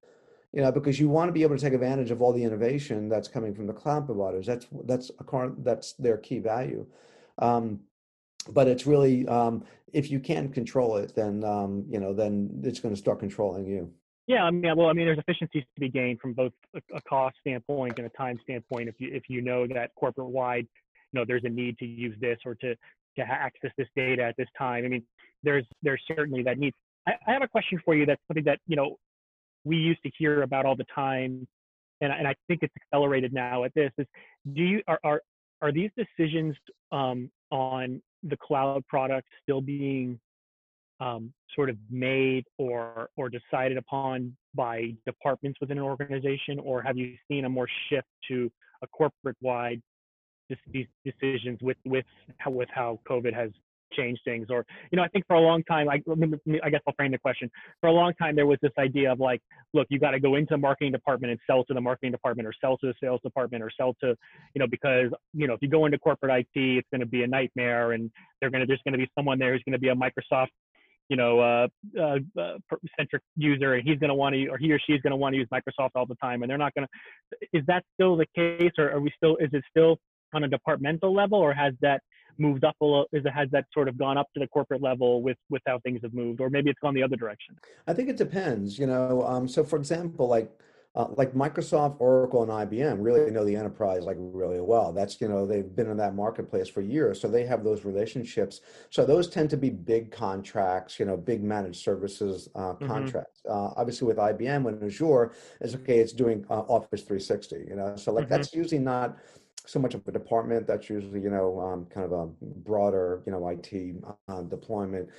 you 0.58 0.64
know, 0.64 0.72
because 0.72 1.00
you 1.00 1.08
want 1.08 1.30
to 1.30 1.32
be 1.32 1.44
able 1.44 1.56
to 1.56 1.62
take 1.62 1.74
advantage 1.74 2.10
of 2.10 2.20
all 2.20 2.34
the 2.34 2.44
innovation 2.44 3.08
that's 3.10 3.28
coming 3.28 3.54
from 3.54 3.68
the 3.68 3.74
cloud 3.74 4.08
providers. 4.08 4.48
That's 4.48 4.66
that's 4.86 5.12
a 5.20 5.24
current 5.24 5.64
that's 5.64 5.94
their 5.94 6.18
key 6.18 6.40
value. 6.40 6.88
Um, 7.38 7.82
but 8.50 8.68
it's 8.68 8.88
really 8.88 9.28
um, 9.28 9.64
if 9.94 10.10
you 10.10 10.20
can't 10.20 10.52
control 10.52 10.98
it, 10.98 11.14
then 11.16 11.44
um, 11.44 11.86
you 11.88 12.00
know, 12.00 12.12
then 12.12 12.60
it's 12.64 12.80
going 12.80 12.92
to 12.92 13.00
start 13.00 13.20
controlling 13.20 13.68
you. 13.68 13.94
Yeah, 14.26 14.46
I 14.46 14.50
mean, 14.50 14.76
well, 14.76 14.88
I 14.88 14.94
mean, 14.94 15.06
there's 15.06 15.20
efficiencies 15.20 15.62
to 15.76 15.80
be 15.80 15.90
gained 15.90 16.22
from 16.22 16.34
both 16.34 16.54
a, 16.74 16.82
a 16.96 17.02
cost 17.02 17.36
standpoint 17.40 18.00
and 18.00 18.08
a 18.08 18.18
time 18.18 18.40
standpoint. 18.42 18.90
If 18.90 18.96
you 18.98 19.12
if 19.14 19.30
you 19.30 19.44
know 19.44 19.68
that 19.68 19.92
corporate 19.94 20.30
wide, 20.30 20.68
you 21.14 21.20
know, 21.20 21.24
there's 21.24 21.44
a 21.44 21.50
need 21.50 21.78
to 21.78 21.86
use 21.86 22.16
this 22.20 22.40
or 22.48 22.56
to 22.56 22.74
to 22.74 23.22
access 23.22 23.70
this 23.78 23.90
data 23.96 24.24
at 24.24 24.36
this 24.38 24.50
time. 24.58 24.86
I 24.86 24.88
mean, 24.88 25.04
there's 25.44 25.68
there's 25.84 26.02
certainly 26.08 26.42
that 26.42 26.58
need. 26.58 26.74
I, 27.08 27.12
I 27.28 27.34
have 27.34 27.44
a 27.44 27.48
question 27.48 27.80
for 27.86 27.94
you. 27.94 28.08
That's 28.08 28.22
something 28.28 28.46
that 28.46 28.58
you 28.66 28.76
know 28.76 28.98
we 29.68 29.78
used 29.78 30.02
to 30.04 30.12
hear 30.18 30.42
about 30.42 30.66
all 30.66 30.76
the 30.76 30.86
time, 30.94 31.48
and, 32.02 32.12
and 32.14 32.28
I 32.28 32.36
think 32.48 32.62
it's 32.64 32.74
accelerated 32.82 33.34
now 33.34 33.64
at 33.64 33.74
this, 33.74 33.92
is 33.98 34.08
do 34.54 34.64
you 34.64 34.82
are 34.88 35.00
are, 35.04 35.22
are 35.62 35.72
these 35.72 35.92
decisions 35.98 36.56
um, 36.92 37.30
on 37.52 38.02
the 38.24 38.38
cloud 38.38 38.86
product 38.88 39.28
still 39.44 39.62
being 39.62 40.20
um, 41.00 41.34
sort 41.56 41.70
of 41.70 41.78
made 41.90 42.46
or 42.58 43.10
or 43.18 43.30
decided 43.30 43.78
upon 43.78 44.36
by 44.56 44.94
departments 45.06 45.60
within 45.62 45.78
an 45.78 45.84
organization, 45.84 46.60
or 46.60 46.82
have 46.82 46.98
you 46.98 47.16
seen 47.30 47.46
a 47.46 47.50
more 47.50 47.68
shift 47.90 48.08
to 48.30 48.52
a 48.82 48.88
corporate 48.88 49.38
wide 49.42 49.82
these 50.72 50.88
decisions 51.04 51.60
with 51.62 51.78
with 51.86 52.06
how 52.38 52.52
with 52.52 52.70
how 52.74 53.00
COVID 53.10 53.34
has 53.34 53.52
change 53.94 54.20
things 54.26 54.48
or 54.50 54.66
you 54.92 54.96
know 54.96 55.04
i 55.04 55.08
think 55.10 55.26
for 55.28 55.36
a 55.36 55.40
long 55.40 55.64
time 55.64 55.90
i 55.90 56.02
i 56.64 56.70
guess 56.70 56.82
i'll 56.88 56.94
frame 56.96 57.12
the 57.12 57.18
question 57.18 57.50
for 57.82 57.88
a 57.88 57.92
long 57.92 58.14
time 58.16 58.36
there 58.36 58.46
was 58.46 58.58
this 58.62 58.72
idea 58.78 59.12
of 59.12 59.20
like 59.20 59.42
look 59.74 59.88
you 59.90 60.00
got 60.00 60.12
to 60.12 60.20
go 60.20 60.36
into 60.36 60.50
the 60.52 60.58
marketing 60.58 60.92
department 60.92 61.32
and 61.32 61.40
sell 61.48 61.64
to 61.64 61.74
the 61.74 61.82
marketing 61.82 62.12
department 62.12 62.48
or 62.48 62.54
sell 62.60 62.78
to 62.78 62.88
the 62.88 62.94
sales 63.02 63.22
department 63.24 63.64
or 63.64 63.72
sell 63.78 63.94
to 64.02 64.16
you 64.54 64.60
know 64.60 64.68
because 64.68 65.10
you 65.34 65.48
know 65.48 65.54
if 65.54 65.62
you 65.62 65.70
go 65.70 65.86
into 65.86 65.98
corporate 65.98 66.48
it 66.56 66.60
it's 66.78 66.88
going 66.92 67.02
to 67.02 67.08
be 67.08 67.24
a 67.24 67.28
nightmare 67.28 67.94
and 67.94 68.12
they're 68.40 68.50
going 68.50 68.62
to 68.62 68.68
there's 68.68 68.82
going 68.84 68.94
to 68.94 68.98
be 68.98 69.10
someone 69.18 69.40
there 69.40 69.54
who's 69.54 69.64
going 69.64 69.74
to 69.74 69.80
be 69.80 69.90
a 69.90 69.96
microsoft 69.96 70.48
you 71.10 71.16
know, 71.16 71.40
uh, 71.40 71.68
uh, 72.00 72.18
uh, 72.40 72.58
centric 72.98 73.24
user, 73.36 73.76
and 73.76 73.88
he's 73.88 73.98
going 73.98 74.10
to 74.10 74.16
want 74.16 74.36
to, 74.36 74.48
or 74.48 74.58
he 74.58 74.72
or 74.72 74.80
she 74.80 74.94
is 74.94 75.02
going 75.02 75.12
to 75.12 75.18
want 75.18 75.34
to 75.34 75.38
use 75.38 75.48
Microsoft 75.52 75.92
all 75.96 76.06
the 76.06 76.16
time, 76.16 76.42
and 76.44 76.50
they're 76.50 76.58
not 76.58 76.74
going 76.74 76.86
to. 76.86 77.48
Is 77.58 77.66
that 77.68 77.84
still 77.94 78.18
the 78.18 78.26
case, 78.36 78.72
or 78.78 78.92
are 78.92 79.00
we 79.00 79.12
still? 79.16 79.38
Is 79.38 79.50
it 79.54 79.64
still 79.70 79.98
on 80.34 80.44
a 80.44 80.48
departmental 80.48 81.14
level, 81.14 81.40
or 81.40 81.54
has 81.54 81.74
that 81.82 82.02
moved 82.40 82.64
up 82.64 82.76
a 82.82 82.86
little? 82.86 83.06
Is 83.12 83.26
it 83.26 83.32
has 83.32 83.50
that 83.52 83.66
sort 83.74 83.88
of 83.88 83.98
gone 83.98 84.18
up 84.18 84.28
to 84.34 84.40
the 84.40 84.48
corporate 84.48 84.82
level 84.82 85.22
with 85.22 85.38
with 85.50 85.62
how 85.68 85.80
things 85.80 86.02
have 86.04 86.14
moved, 86.14 86.42
or 86.42 86.50
maybe 86.50 86.70
it's 86.70 86.80
gone 86.80 86.94
the 86.94 87.04
other 87.04 87.16
direction? 87.16 87.56
I 87.88 87.94
think 87.94 88.10
it 88.10 88.18
depends. 88.18 88.78
You 88.80 88.88
know, 88.88 89.24
um, 89.24 89.48
so 89.48 89.64
for 89.64 89.78
example, 89.78 90.28
like 90.28 90.52
uh, 90.98 91.06
like 91.16 91.34
Microsoft, 91.34 91.98
Oracle, 92.00 92.42
and 92.42 92.52
IBM 92.52 92.98
really 93.00 93.30
know 93.30 93.46
the 93.46 93.56
enterprise 93.56 94.04
like 94.04 94.18
really 94.20 94.60
well. 94.60 94.92
That's 94.92 95.22
you 95.22 95.28
know 95.28 95.46
they've 95.46 95.76
been 95.76 95.92
in 95.92 95.98
that 95.98 96.16
marketplace 96.16 96.68
for 96.68 96.82
years, 96.82 97.22
so 97.22 97.28
they 97.28 97.46
have 97.46 97.64
those 97.64 97.86
relationships. 97.86 98.62
So 98.90 99.06
those 99.06 99.30
tend 99.30 99.52
to 99.52 99.58
be 99.58 99.70
big 99.70 100.12
contracts, 100.12 101.00
you 101.00 101.06
know, 101.06 101.16
big 101.16 101.44
managed 101.44 101.84
services 101.84 102.50
uh, 102.56 102.74
mm-hmm. 102.74 102.88
contracts. 102.88 103.42
Uh, 103.48 103.74
obviously, 103.78 104.08
with 104.08 104.18
IBM, 104.18 104.64
when 104.64 104.84
Azure 104.84 105.34
is 105.62 105.76
okay, 105.76 106.00
it's 106.00 106.14
doing 106.14 106.44
uh, 106.50 106.62
Office 106.62 107.02
360. 107.02 107.66
You 107.70 107.76
know, 107.76 107.96
so 107.96 108.12
like 108.12 108.24
mm-hmm. 108.24 108.34
that's 108.34 108.56
usually 108.56 108.82
not 108.82 109.18
so 109.68 109.80
much 109.80 109.94
of 109.94 110.08
a 110.08 110.12
department. 110.12 110.68
That's 110.68 110.90
usually 110.90 111.22
you 111.22 111.30
know 111.30 111.60
um, 111.60 111.86
kind 111.86 112.06
of 112.06 112.12
a 112.12 112.28
broader 112.42 113.22
you 113.26 113.32
know 113.32 113.48
IT 113.48 113.96
uh, 114.28 114.42
deployment. 114.44 115.10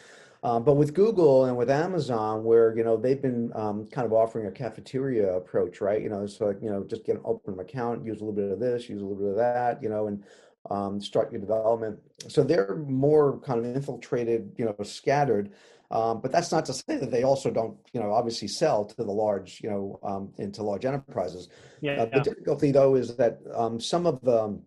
Um, 0.45 0.63
but 0.63 0.75
with 0.75 0.95
Google 0.95 1.47
and 1.47 1.57
with 1.57 1.69
Amazon, 1.69 2.45
where 2.45 2.77
you 2.77 2.85
know 2.85 2.97
they've 2.97 3.21
been 3.21 3.51
um, 3.55 3.87
kind 3.87 4.07
of 4.07 4.13
offering 4.13 4.47
a 4.47 4.51
cafeteria 4.51 5.35
approach, 5.35 5.81
right? 5.81 6.01
You 6.01 6.11
know, 6.11 6.27
so 6.27 6.47
like, 6.47 6.63
you 6.63 6.71
know, 6.71 6.85
just 6.85 7.05
get 7.05 7.17
an 7.17 7.23
open 7.25 7.59
account, 7.59 8.05
use 8.07 8.21
a 8.21 8.25
little 8.25 8.33
bit 8.33 8.51
of 8.51 8.61
this, 8.61 8.89
use 8.89 9.01
a 9.01 9.05
little 9.05 9.19
bit 9.21 9.31
of 9.31 9.37
that, 9.37 9.83
you 9.83 9.89
know, 9.89 10.07
and 10.07 10.23
um, 10.71 11.01
start 11.01 11.33
your 11.33 11.41
development. 11.41 11.99
So 12.29 12.45
they're 12.45 12.77
more 12.77 13.41
kind 13.41 13.59
of 13.59 13.75
infiltrated, 13.75 14.53
you 14.57 14.65
know, 14.65 14.77
scattered. 14.85 15.53
Um, 15.91 16.21
but 16.21 16.31
that's 16.31 16.53
not 16.53 16.67
to 16.67 16.75
say 16.75 16.99
that 16.99 17.11
they 17.11 17.23
also 17.23 17.51
don't, 17.51 17.79
you 17.93 18.01
know, 18.01 18.13
obviously 18.13 18.49
sell 18.49 18.85
to 18.85 18.97
the 18.97 19.11
large, 19.11 19.61
you 19.63 19.71
know, 19.71 19.99
um, 20.03 20.33
into 20.37 20.63
large 20.63 20.85
enterprises. 20.85 21.49
Yeah, 21.81 21.93
uh, 21.93 22.07
yeah. 22.07 22.19
The 22.19 22.21
difficulty 22.21 22.73
though 22.73 22.95
is 22.95 23.17
that 23.17 23.39
um, 23.55 23.81
some 23.81 24.07
of 24.07 24.21
the 24.21 24.61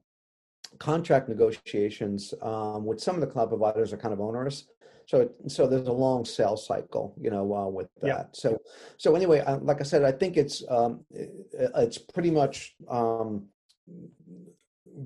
contract 0.79 1.29
negotiations 1.29 2.33
with 2.41 2.99
some 2.99 3.15
of 3.15 3.21
the 3.21 3.27
cloud 3.27 3.49
providers 3.49 3.93
are 3.93 3.97
kind 3.97 4.13
of 4.13 4.19
onerous. 4.21 4.65
So, 5.05 5.29
so 5.47 5.67
there's 5.67 5.87
a 5.87 5.91
long 5.91 6.23
sales 6.25 6.65
cycle, 6.65 7.13
you 7.19 7.29
know, 7.29 7.53
uh, 7.53 7.67
with 7.67 7.89
that. 8.01 8.07
Yeah. 8.07 8.23
So, 8.31 8.61
so 8.97 9.15
anyway, 9.15 9.39
uh, 9.39 9.57
like 9.57 9.81
I 9.81 9.83
said, 9.83 10.03
I 10.03 10.11
think 10.11 10.37
it's 10.37 10.63
um, 10.69 11.03
it's 11.11 11.97
pretty 11.97 12.31
much 12.31 12.75
um, 12.89 13.47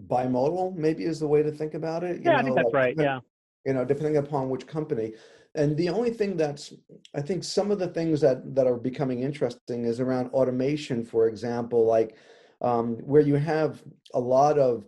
bimodal. 0.08 0.76
Maybe 0.76 1.06
is 1.06 1.20
the 1.20 1.28
way 1.28 1.42
to 1.44 1.52
think 1.52 1.74
about 1.74 2.04
it. 2.04 2.22
yeah, 2.24 2.34
know, 2.34 2.38
I 2.38 2.44
think 2.44 2.56
that's 2.56 2.66
like, 2.66 2.74
right. 2.74 2.96
Yeah. 2.98 3.20
You 3.66 3.74
know, 3.74 3.84
depending 3.84 4.18
upon 4.18 4.50
which 4.50 4.68
company. 4.68 5.14
And 5.56 5.78
the 5.78 5.90
only 5.90 6.10
thing 6.12 6.36
that's, 6.36 6.74
I 7.16 7.22
think, 7.22 7.44
some 7.44 7.72
of 7.72 7.80
the 7.80 7.88
things 7.88 8.22
that 8.22 8.56
that 8.56 8.68
are 8.68 8.76
becoming 8.78 9.22
interesting 9.22 9.86
is 9.86 10.00
around 10.00 10.30
automation, 10.32 11.04
for 11.06 11.28
example, 11.28 11.86
like 11.86 12.18
um, 12.62 12.98
where 12.98 13.22
you 13.22 13.36
have 13.36 13.82
a 14.14 14.20
lot 14.20 14.60
of 14.60 14.86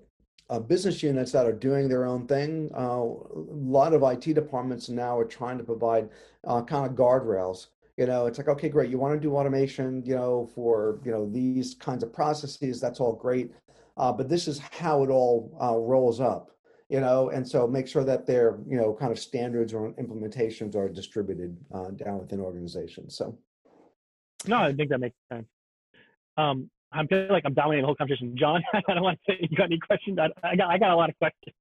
uh, 0.50 0.60
business 0.60 1.04
units 1.04 1.32
that 1.32 1.46
are 1.46 1.54
doing 1.54 1.88
their 1.88 2.06
own 2.06 2.28
thing. 2.28 2.70
Uh, 2.76 3.02
a 3.02 3.44
lot 3.50 3.94
of 3.94 4.04
IT 4.04 4.34
departments 4.34 4.90
now 4.90 5.18
are 5.18 5.26
trying 5.26 5.58
to 5.58 5.64
provide 5.64 6.10
uh, 6.46 6.62
kind 6.62 6.86
of 6.86 6.98
guardrails. 6.98 7.68
You 7.98 8.06
know, 8.06 8.28
it's 8.28 8.38
like, 8.38 8.48
okay, 8.48 8.70
great, 8.70 8.92
you 8.92 9.00
want 9.00 9.16
to 9.16 9.20
do 9.20 9.36
automation, 9.36 10.04
you 10.06 10.16
know, 10.16 10.50
for 10.54 11.00
you 11.04 11.12
know 11.12 11.30
these 11.30 11.76
kinds 11.76 12.04
of 12.04 12.14
processes. 12.14 12.80
That's 12.80 13.00
all 13.00 13.14
great, 13.14 13.54
uh, 13.96 14.12
but 14.12 14.30
this 14.30 14.48
is 14.48 14.60
how 14.60 15.04
it 15.04 15.10
all 15.10 15.58
uh, 15.62 15.78
rolls 15.78 16.20
up. 16.20 16.52
You 16.90 17.02
know, 17.02 17.30
and 17.32 17.48
so 17.48 17.68
make 17.68 17.88
sure 17.88 18.06
that 18.06 18.26
their 18.26 18.60
you 18.68 18.78
know 18.78 18.94
kind 18.94 19.12
of 19.12 19.20
standards 19.20 19.74
or 19.74 19.92
implementations 19.94 20.76
are 20.76 20.88
distributed 20.88 21.58
uh, 21.74 21.92
down 21.92 22.20
within 22.20 22.40
organizations. 22.40 23.18
So, 23.18 23.38
no, 24.48 24.58
I 24.58 24.74
think 24.74 24.90
that 24.92 25.00
makes 25.00 25.18
sense. 25.32 25.48
Um, 26.38 26.70
I 26.94 27.06
feel 27.06 27.28
like 27.30 27.44
I'm 27.46 27.54
dominating 27.54 27.84
the 27.84 27.88
whole 27.88 27.96
conversation. 27.96 28.36
John, 28.38 28.64
I 28.74 28.94
don't 28.94 29.04
want 29.04 29.20
to 29.28 29.34
say 29.34 29.48
you 29.50 29.58
got 29.58 29.66
any 29.66 29.80
questions. 29.80 30.18
I, 30.20 30.30
I 30.44 30.56
got 30.56 30.70
I 30.70 30.78
got 30.78 30.92
a 30.92 30.96
lot 30.96 31.10
of 31.10 31.18
questions. 31.18 31.56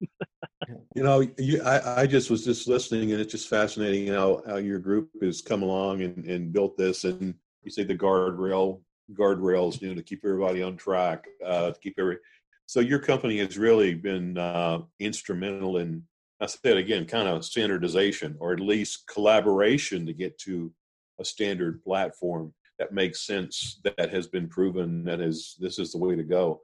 you 0.95 1.03
know, 1.03 1.27
you, 1.39 1.63
I, 1.63 2.03
I 2.03 2.07
just 2.07 2.31
was 2.31 2.45
just 2.45 2.69
listening, 2.69 3.13
and 3.13 3.21
it's 3.21 3.33
just 3.33 3.49
fascinating 3.49 4.09
how, 4.09 4.43
how 4.47 4.57
your 4.57 4.79
group 4.79 5.11
has 5.23 5.43
come 5.43 5.63
along 5.63 6.03
and, 6.03 6.25
and 6.27 6.53
built 6.53 6.77
this. 6.77 7.05
And 7.05 7.35
you 7.63 7.71
say 7.71 7.85
the 7.85 7.97
guardrail 7.97 8.81
guardrails, 9.13 9.81
you 9.81 9.89
know, 9.89 9.95
to 9.95 10.03
keep 10.03 10.25
everybody 10.25 10.63
on 10.63 10.77
track, 10.77 11.25
uh, 11.45 11.73
to 11.73 11.81
keep 11.81 11.95
every. 11.99 12.19
So 12.67 12.81
your 12.81 12.99
company 12.99 13.39
has 13.39 13.57
really 13.57 13.95
been 13.95 14.37
uh, 14.37 14.81
instrumental 14.99 15.79
in, 15.79 16.03
I 16.41 16.47
said 16.47 16.77
again, 16.77 17.07
kind 17.07 17.29
of 17.29 17.45
standardization 17.45 18.37
or 18.41 18.53
at 18.53 18.61
least 18.61 19.07
collaboration 19.07 20.05
to 20.07 20.13
get 20.13 20.37
to 20.41 20.73
a 21.21 21.25
standard 21.25 21.83
platform 21.83 22.53
that 22.79 22.93
makes 22.93 23.27
sense 23.27 23.81
that 23.85 24.11
has 24.13 24.27
been 24.27 24.49
proven 24.49 25.05
that 25.05 25.21
is 25.21 25.57
this 25.59 25.79
is 25.79 25.93
the 25.93 25.99
way 25.99 26.17
to 26.17 26.25
go. 26.25 26.61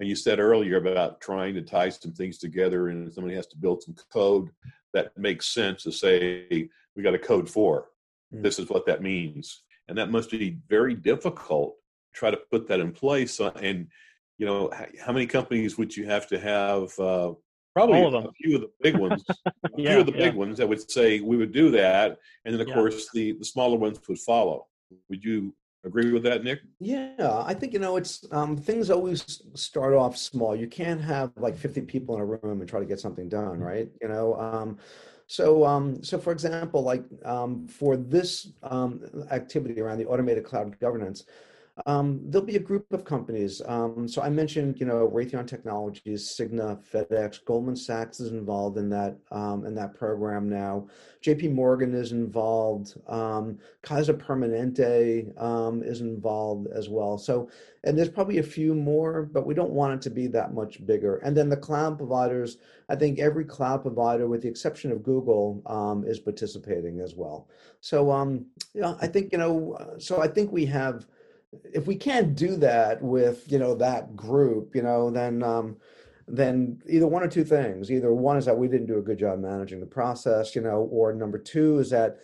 And 0.00 0.08
you 0.08 0.16
said 0.16 0.40
earlier 0.40 0.78
about 0.78 1.20
trying 1.20 1.54
to 1.54 1.62
tie 1.62 1.90
some 1.90 2.12
things 2.12 2.38
together 2.38 2.88
and 2.88 3.12
somebody 3.12 3.36
has 3.36 3.46
to 3.48 3.58
build 3.58 3.82
some 3.82 3.94
code 4.12 4.48
that 4.92 5.16
makes 5.16 5.46
sense 5.54 5.84
to 5.84 5.92
say 5.92 6.68
we 6.96 7.02
got 7.02 7.14
a 7.14 7.18
code 7.18 7.48
for. 7.48 7.88
Mm. 8.34 8.42
this 8.42 8.58
is 8.58 8.68
what 8.68 8.86
that 8.86 9.02
means. 9.02 9.62
And 9.88 9.98
that 9.98 10.10
must 10.10 10.30
be 10.30 10.58
very 10.68 10.94
difficult 10.94 11.76
to 12.12 12.18
try 12.18 12.30
to 12.30 12.38
put 12.50 12.66
that 12.68 12.80
in 12.80 12.92
place 12.92 13.40
uh, 13.40 13.50
and 13.62 13.88
you 14.38 14.46
know 14.46 14.70
how 15.04 15.12
many 15.12 15.26
companies 15.26 15.78
would 15.78 15.96
you 15.96 16.06
have 16.06 16.26
to 16.28 16.38
have 16.38 16.98
uh, 16.98 17.32
probably 17.74 18.00
a 18.00 18.32
few 18.42 18.56
of 18.56 18.62
the 18.62 18.70
big 18.80 18.96
ones 18.96 19.24
a 19.46 19.52
yeah, 19.76 19.90
few 19.90 20.00
of 20.00 20.06
the 20.06 20.12
big 20.12 20.34
ones 20.34 20.58
that 20.58 20.68
would 20.68 20.90
say 20.90 21.20
we 21.20 21.36
would 21.36 21.52
do 21.52 21.70
that 21.70 22.18
and 22.44 22.54
then 22.54 22.60
of 22.60 22.68
yeah. 22.68 22.74
course 22.74 23.08
the 23.12 23.32
the 23.32 23.44
smaller 23.44 23.76
ones 23.76 23.98
would 24.08 24.18
follow 24.18 24.66
would 25.08 25.24
you 25.24 25.54
agree 25.84 26.12
with 26.12 26.22
that, 26.24 26.42
Nick? 26.42 26.60
Yeah, 26.80 27.42
I 27.44 27.54
think 27.54 27.72
you 27.72 27.78
know 27.78 27.96
it's 27.96 28.24
um, 28.32 28.56
things 28.56 28.90
always 28.90 29.42
start 29.54 29.94
off 29.94 30.16
small. 30.16 30.56
You 30.56 30.66
can't 30.66 31.00
have 31.00 31.32
like 31.36 31.56
50 31.56 31.82
people 31.82 32.16
in 32.16 32.22
a 32.22 32.24
room 32.24 32.60
and 32.60 32.68
try 32.68 32.80
to 32.80 32.86
get 32.86 33.00
something 33.00 33.28
done, 33.28 33.54
mm-hmm. 33.56 33.62
right? 33.62 33.88
You 34.00 34.08
know, 34.08 34.34
um, 34.34 34.78
so 35.26 35.64
um, 35.64 36.02
so 36.02 36.18
for 36.18 36.32
example, 36.32 36.82
like 36.82 37.04
um, 37.24 37.66
for 37.68 37.96
this 37.96 38.52
um, 38.62 39.02
activity 39.30 39.80
around 39.80 39.98
the 39.98 40.06
automated 40.06 40.44
cloud 40.44 40.78
governance, 40.80 41.24
um, 41.86 42.20
there'll 42.24 42.46
be 42.46 42.56
a 42.56 42.60
group 42.60 42.92
of 42.92 43.04
companies. 43.04 43.60
Um, 43.66 44.06
so 44.06 44.22
I 44.22 44.30
mentioned, 44.30 44.78
you 44.78 44.86
know, 44.86 45.10
Raytheon 45.12 45.46
Technologies, 45.46 46.22
Cigna, 46.22 46.78
FedEx, 46.88 47.44
Goldman 47.44 47.74
Sachs 47.74 48.20
is 48.20 48.30
involved 48.30 48.78
in 48.78 48.88
that 48.90 49.16
um, 49.32 49.66
in 49.66 49.74
that 49.74 49.94
program 49.94 50.48
now. 50.48 50.86
J.P. 51.20 51.48
Morgan 51.48 51.92
is 51.92 52.12
involved. 52.12 52.94
Um, 53.08 53.58
Kaiser 53.82 54.14
Permanente 54.14 55.40
um, 55.42 55.82
is 55.82 56.00
involved 56.00 56.68
as 56.68 56.88
well. 56.88 57.18
So, 57.18 57.48
and 57.82 57.98
there's 57.98 58.08
probably 58.08 58.38
a 58.38 58.42
few 58.42 58.72
more, 58.74 59.22
but 59.24 59.44
we 59.44 59.54
don't 59.54 59.72
want 59.72 59.94
it 59.94 60.02
to 60.02 60.10
be 60.10 60.28
that 60.28 60.54
much 60.54 60.84
bigger. 60.86 61.16
And 61.18 61.36
then 61.36 61.48
the 61.48 61.56
cloud 61.56 61.98
providers, 61.98 62.58
I 62.88 62.94
think 62.94 63.18
every 63.18 63.44
cloud 63.44 63.82
provider, 63.82 64.28
with 64.28 64.42
the 64.42 64.48
exception 64.48 64.92
of 64.92 65.02
Google, 65.02 65.60
um, 65.66 66.04
is 66.06 66.20
participating 66.20 67.00
as 67.00 67.16
well. 67.16 67.48
So, 67.80 68.12
um, 68.12 68.46
yeah, 68.74 68.94
I 69.00 69.08
think 69.08 69.32
you 69.32 69.38
know. 69.38 69.96
So 69.98 70.22
I 70.22 70.28
think 70.28 70.52
we 70.52 70.66
have 70.66 71.08
if 71.72 71.86
we 71.86 71.96
can't 71.96 72.34
do 72.34 72.56
that 72.56 73.02
with 73.02 73.50
you 73.50 73.58
know 73.58 73.74
that 73.74 74.16
group 74.16 74.74
you 74.74 74.82
know 74.82 75.10
then 75.10 75.42
um 75.42 75.76
then 76.26 76.80
either 76.88 77.06
one 77.06 77.22
or 77.22 77.28
two 77.28 77.44
things. 77.44 77.90
Either 77.90 78.14
one 78.14 78.38
is 78.38 78.46
that 78.46 78.56
we 78.56 78.66
didn't 78.66 78.86
do 78.86 78.96
a 78.96 79.02
good 79.02 79.18
job 79.18 79.40
managing 79.40 79.80
the 79.80 79.86
process 79.86 80.54
you 80.54 80.62
know 80.62 80.88
or 80.90 81.12
number 81.12 81.38
two 81.38 81.78
is 81.78 81.90
that 81.90 82.18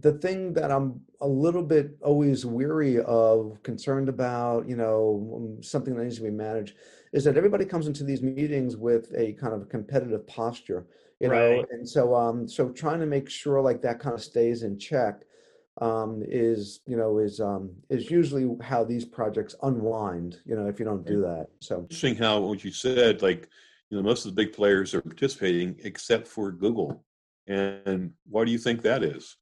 the 0.00 0.12
thing 0.12 0.52
that 0.52 0.70
i'm 0.70 1.00
a 1.20 1.26
little 1.26 1.62
bit 1.62 1.96
always 2.02 2.44
weary 2.44 3.00
of 3.00 3.58
concerned 3.62 4.08
about 4.08 4.68
you 4.68 4.76
know 4.76 5.32
um, 5.34 5.62
something 5.62 5.94
that 5.94 6.04
needs 6.04 6.16
to 6.16 6.22
be 6.22 6.30
managed 6.30 6.74
is 7.12 7.24
that 7.24 7.36
everybody 7.36 7.64
comes 7.64 7.86
into 7.86 8.04
these 8.04 8.22
meetings 8.22 8.76
with 8.76 9.12
a 9.16 9.32
kind 9.34 9.54
of 9.54 9.68
competitive 9.68 10.26
posture 10.26 10.86
you 11.20 11.28
know 11.28 11.64
and 11.70 11.88
so 11.88 12.14
um 12.14 12.46
so 12.48 12.68
trying 12.70 13.00
to 13.00 13.06
make 13.06 13.28
sure 13.30 13.60
like 13.60 13.80
that 13.80 13.98
kind 13.98 14.14
of 14.14 14.22
stays 14.22 14.62
in 14.62 14.78
check 14.78 15.22
um, 15.80 16.22
is 16.26 16.80
you 16.86 16.96
know 16.96 17.18
is 17.18 17.40
um, 17.40 17.70
is 17.90 18.10
usually 18.10 18.48
how 18.62 18.84
these 18.84 19.04
projects 19.04 19.54
unwind. 19.62 20.40
You 20.46 20.56
know, 20.56 20.66
if 20.66 20.78
you 20.78 20.84
don't 20.84 21.06
do 21.06 21.20
that. 21.22 21.48
So 21.60 21.80
interesting 21.80 22.16
how 22.16 22.40
what 22.40 22.64
you 22.64 22.72
said, 22.72 23.22
like 23.22 23.48
you 23.90 23.96
know, 23.96 24.02
most 24.02 24.24
of 24.24 24.34
the 24.34 24.42
big 24.42 24.54
players 24.54 24.94
are 24.94 25.02
participating 25.02 25.76
except 25.84 26.26
for 26.26 26.50
Google. 26.50 27.04
And 27.46 28.12
why 28.28 28.44
do 28.44 28.50
you 28.50 28.58
think 28.58 28.82
that 28.82 29.04
is? 29.04 29.36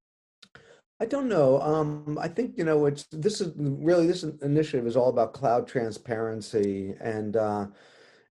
I 1.00 1.06
don't 1.06 1.28
know. 1.28 1.60
Um, 1.60 2.18
I 2.20 2.28
think 2.28 2.58
you 2.58 2.64
know 2.64 2.86
it's 2.86 3.04
this 3.10 3.40
is 3.40 3.52
really 3.56 4.06
this 4.06 4.22
initiative 4.22 4.86
is 4.86 4.96
all 4.96 5.10
about 5.10 5.34
cloud 5.34 5.66
transparency 5.66 6.94
and. 7.00 7.36
Uh, 7.36 7.66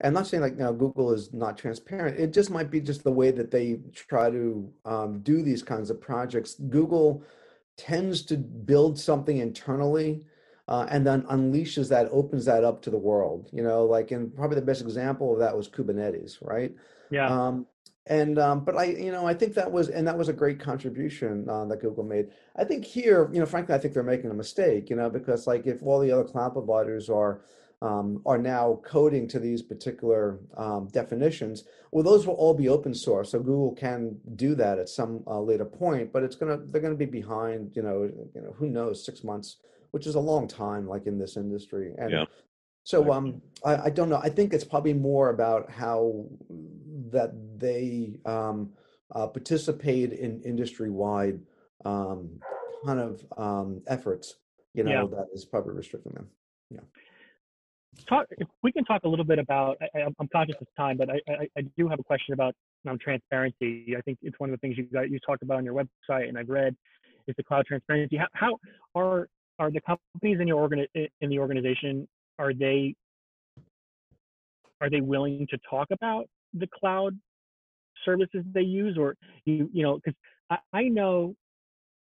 I'm 0.03 0.13
not 0.13 0.27
saying 0.27 0.41
like 0.41 0.53
you 0.53 0.59
know, 0.59 0.73
Google 0.73 1.13
is 1.13 1.31
not 1.33 1.57
transparent. 1.57 2.19
It 2.19 2.33
just 2.33 2.49
might 2.49 2.69
be 2.69 2.81
just 2.81 3.05
the 3.05 3.11
way 3.11 3.31
that 3.31 3.51
they 3.51 3.79
try 3.93 4.29
to 4.29 4.69
um, 4.83 5.19
do 5.21 5.41
these 5.41 5.63
kinds 5.63 5.89
of 5.89 6.01
projects. 6.01 6.55
Google 6.55 7.23
tends 7.77 8.23
to 8.23 8.38
build 8.38 8.99
something 8.99 9.38
internally 9.38 10.23
uh, 10.67 10.88
and 10.89 11.05
then 11.05 11.23
unleashes 11.23 11.89
that, 11.89 12.07
opens 12.12 12.45
that 12.45 12.63
up 12.63 12.81
to 12.81 12.89
the 12.89 12.97
world. 12.97 13.49
You 13.51 13.63
know, 13.63 13.86
like 13.86 14.12
and 14.12 14.33
probably 14.36 14.55
the 14.55 14.65
best 14.65 14.81
example 14.81 15.33
of 15.33 15.39
that 15.39 15.55
was 15.55 15.67
Kubernetes, 15.67 16.38
right? 16.41 16.73
Yeah. 17.09 17.27
Um, 17.27 17.67
and 18.07 18.38
um, 18.38 18.65
but 18.65 18.77
I, 18.77 18.86
you 18.86 19.12
know, 19.12 19.25
I 19.25 19.33
think 19.33 19.53
that 19.53 19.71
was 19.71 19.89
and 19.89 20.05
that 20.07 20.17
was 20.17 20.27
a 20.27 20.33
great 20.33 20.59
contribution 20.59 21.47
uh, 21.49 21.65
that 21.65 21.81
Google 21.81 22.03
made. 22.03 22.29
I 22.55 22.65
think 22.65 22.83
here, 22.83 23.29
you 23.31 23.39
know, 23.39 23.45
frankly, 23.45 23.75
I 23.75 23.77
think 23.77 23.93
they're 23.93 24.03
making 24.03 24.29
a 24.29 24.33
mistake. 24.33 24.89
You 24.89 24.97
know, 24.97 25.09
because 25.09 25.47
like 25.47 25.65
if 25.65 25.81
all 25.83 25.99
the 25.99 26.12
other 26.12 26.25
cloud 26.25 26.53
providers 26.53 27.09
are 27.09 27.41
um, 27.83 28.21
are 28.25 28.37
now 28.37 28.79
coding 28.83 29.27
to 29.27 29.39
these 29.39 29.61
particular 29.61 30.39
um, 30.57 30.87
definitions. 30.91 31.65
Well, 31.91 32.03
those 32.03 32.25
will 32.25 32.35
all 32.35 32.53
be 32.53 32.69
open 32.69 32.93
source, 32.93 33.31
so 33.31 33.39
Google 33.39 33.75
can 33.75 34.17
do 34.35 34.55
that 34.55 34.79
at 34.79 34.89
some 34.89 35.23
uh, 35.27 35.39
later 35.39 35.65
point. 35.65 36.11
But 36.13 36.23
it's 36.23 36.35
gonna 36.35 36.57
they're 36.57 36.81
gonna 36.81 36.95
be 36.95 37.05
behind. 37.05 37.75
You 37.75 37.83
know, 37.83 38.03
you 38.35 38.41
know, 38.41 38.53
who 38.57 38.67
knows, 38.67 39.05
six 39.05 39.23
months 39.23 39.57
which 39.93 40.07
is 40.07 40.15
a 40.15 40.19
long 40.19 40.47
time, 40.47 40.87
like 40.87 41.05
in 41.05 41.19
this 41.19 41.37
industry. 41.37 41.93
And 41.99 42.09
yeah. 42.11 42.25
so, 42.83 43.13
um, 43.13 43.43
I, 43.63 43.75
I 43.75 43.89
don't 43.91 44.09
know. 44.09 44.19
I 44.23 44.29
think 44.29 44.51
it's 44.51 44.63
probably 44.63 44.93
more 44.93 45.29
about 45.29 45.69
how 45.69 46.25
that 47.11 47.31
they 47.59 48.17
um, 48.25 48.71
uh, 49.13 49.27
participate 49.27 50.11
in 50.13 50.41
industry-wide 50.41 51.39
um, 51.85 52.39
kind 52.83 52.99
of 52.99 53.23
um, 53.37 53.83
efforts. 53.85 54.37
You 54.73 54.83
know, 54.83 54.91
Yeah. 54.91 55.17
that 55.17 55.27
is 55.31 55.45
probably 55.45 55.75
restricting 55.75 56.13
them. 56.13 56.27
Talk 58.08 58.25
if 58.32 58.47
we 58.63 58.71
can 58.71 58.84
talk 58.84 59.03
a 59.03 59.08
little 59.08 59.25
bit 59.25 59.39
about 59.39 59.77
I, 59.95 60.01
i'm 60.01 60.27
conscious 60.32 60.56
of 60.60 60.67
time 60.77 60.97
but 60.97 61.10
I, 61.10 61.19
I 61.29 61.47
i 61.58 61.62
do 61.77 61.88
have 61.88 61.99
a 61.99 62.03
question 62.03 62.34
about 62.34 62.53
um, 62.89 62.97
transparency. 62.99 63.95
I 63.97 64.01
think 64.01 64.17
it's 64.21 64.38
one 64.39 64.49
of 64.49 64.60
the 64.60 64.60
things 64.60 64.77
you 64.77 64.84
got 64.86 65.10
you 65.10 65.19
talked 65.25 65.41
about 65.41 65.58
on 65.58 65.65
your 65.65 65.73
website 65.73 66.27
and 66.27 66.38
i've 66.38 66.49
read 66.49 66.75
is 67.27 67.36
the 67.38 67.43
cloud 67.43 67.65
transparency. 67.65 68.17
How, 68.17 68.27
how 68.34 68.60
are 68.95 69.27
are 69.60 69.71
the 69.71 69.82
companies 69.82 70.39
in 70.39 70.47
your 70.47 70.67
organi- 70.67 71.10
in 71.21 71.29
the 71.29 71.39
organization 71.39 72.08
are 72.39 72.53
they 72.53 72.95
are 74.82 74.89
they 74.89 75.01
willing 75.01 75.47
to 75.49 75.58
talk 75.69 75.88
about 75.91 76.25
the 76.53 76.67
cloud 76.79 77.17
services 78.03 78.43
they 78.53 78.62
use? 78.62 78.97
Or 78.97 79.15
you 79.45 79.69
you 79.73 79.84
know 79.84 79.95
because 79.95 80.15
I, 80.49 80.58
I 80.73 80.84
know 80.84 81.36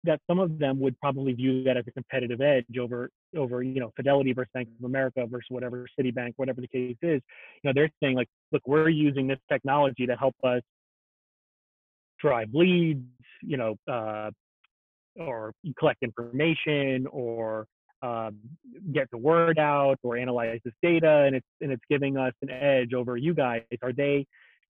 that 0.03 0.21
some 0.27 0.39
of 0.39 0.59
them 0.59 0.79
would 0.79 0.99
probably 0.99 1.33
view 1.33 1.63
that 1.63 1.77
as 1.77 1.83
a 1.87 1.91
competitive 1.91 2.41
edge 2.41 2.65
over 2.79 3.09
over 3.35 3.61
you 3.63 3.79
know 3.79 3.91
Fidelity 3.95 4.33
versus 4.33 4.49
Bank 4.53 4.69
of 4.79 4.85
America 4.85 5.25
versus 5.29 5.47
whatever 5.49 5.87
Citibank, 5.99 6.33
whatever 6.37 6.61
the 6.61 6.67
case 6.67 6.97
is. 7.01 7.21
You 7.63 7.65
know 7.65 7.71
they're 7.73 7.89
saying 8.01 8.15
like, 8.15 8.29
look, 8.51 8.61
we're 8.65 8.89
using 8.89 9.27
this 9.27 9.39
technology 9.51 10.05
to 10.05 10.15
help 10.15 10.35
us 10.43 10.61
drive 12.19 12.49
leads, 12.53 13.05
you 13.41 13.57
know, 13.57 13.75
uh, 13.91 14.31
or 15.17 15.53
collect 15.77 16.03
information, 16.03 17.07
or 17.07 17.65
um, 18.01 18.37
get 18.93 19.09
the 19.11 19.17
word 19.17 19.59
out, 19.59 19.97
or 20.03 20.17
analyze 20.17 20.59
this 20.63 20.73
data, 20.81 21.23
and 21.25 21.35
it's 21.35 21.47
and 21.61 21.71
it's 21.71 21.83
giving 21.89 22.17
us 22.17 22.33
an 22.41 22.49
edge 22.49 22.93
over 22.93 23.17
you 23.17 23.33
guys. 23.33 23.63
Are 23.81 23.93
they, 23.93 24.25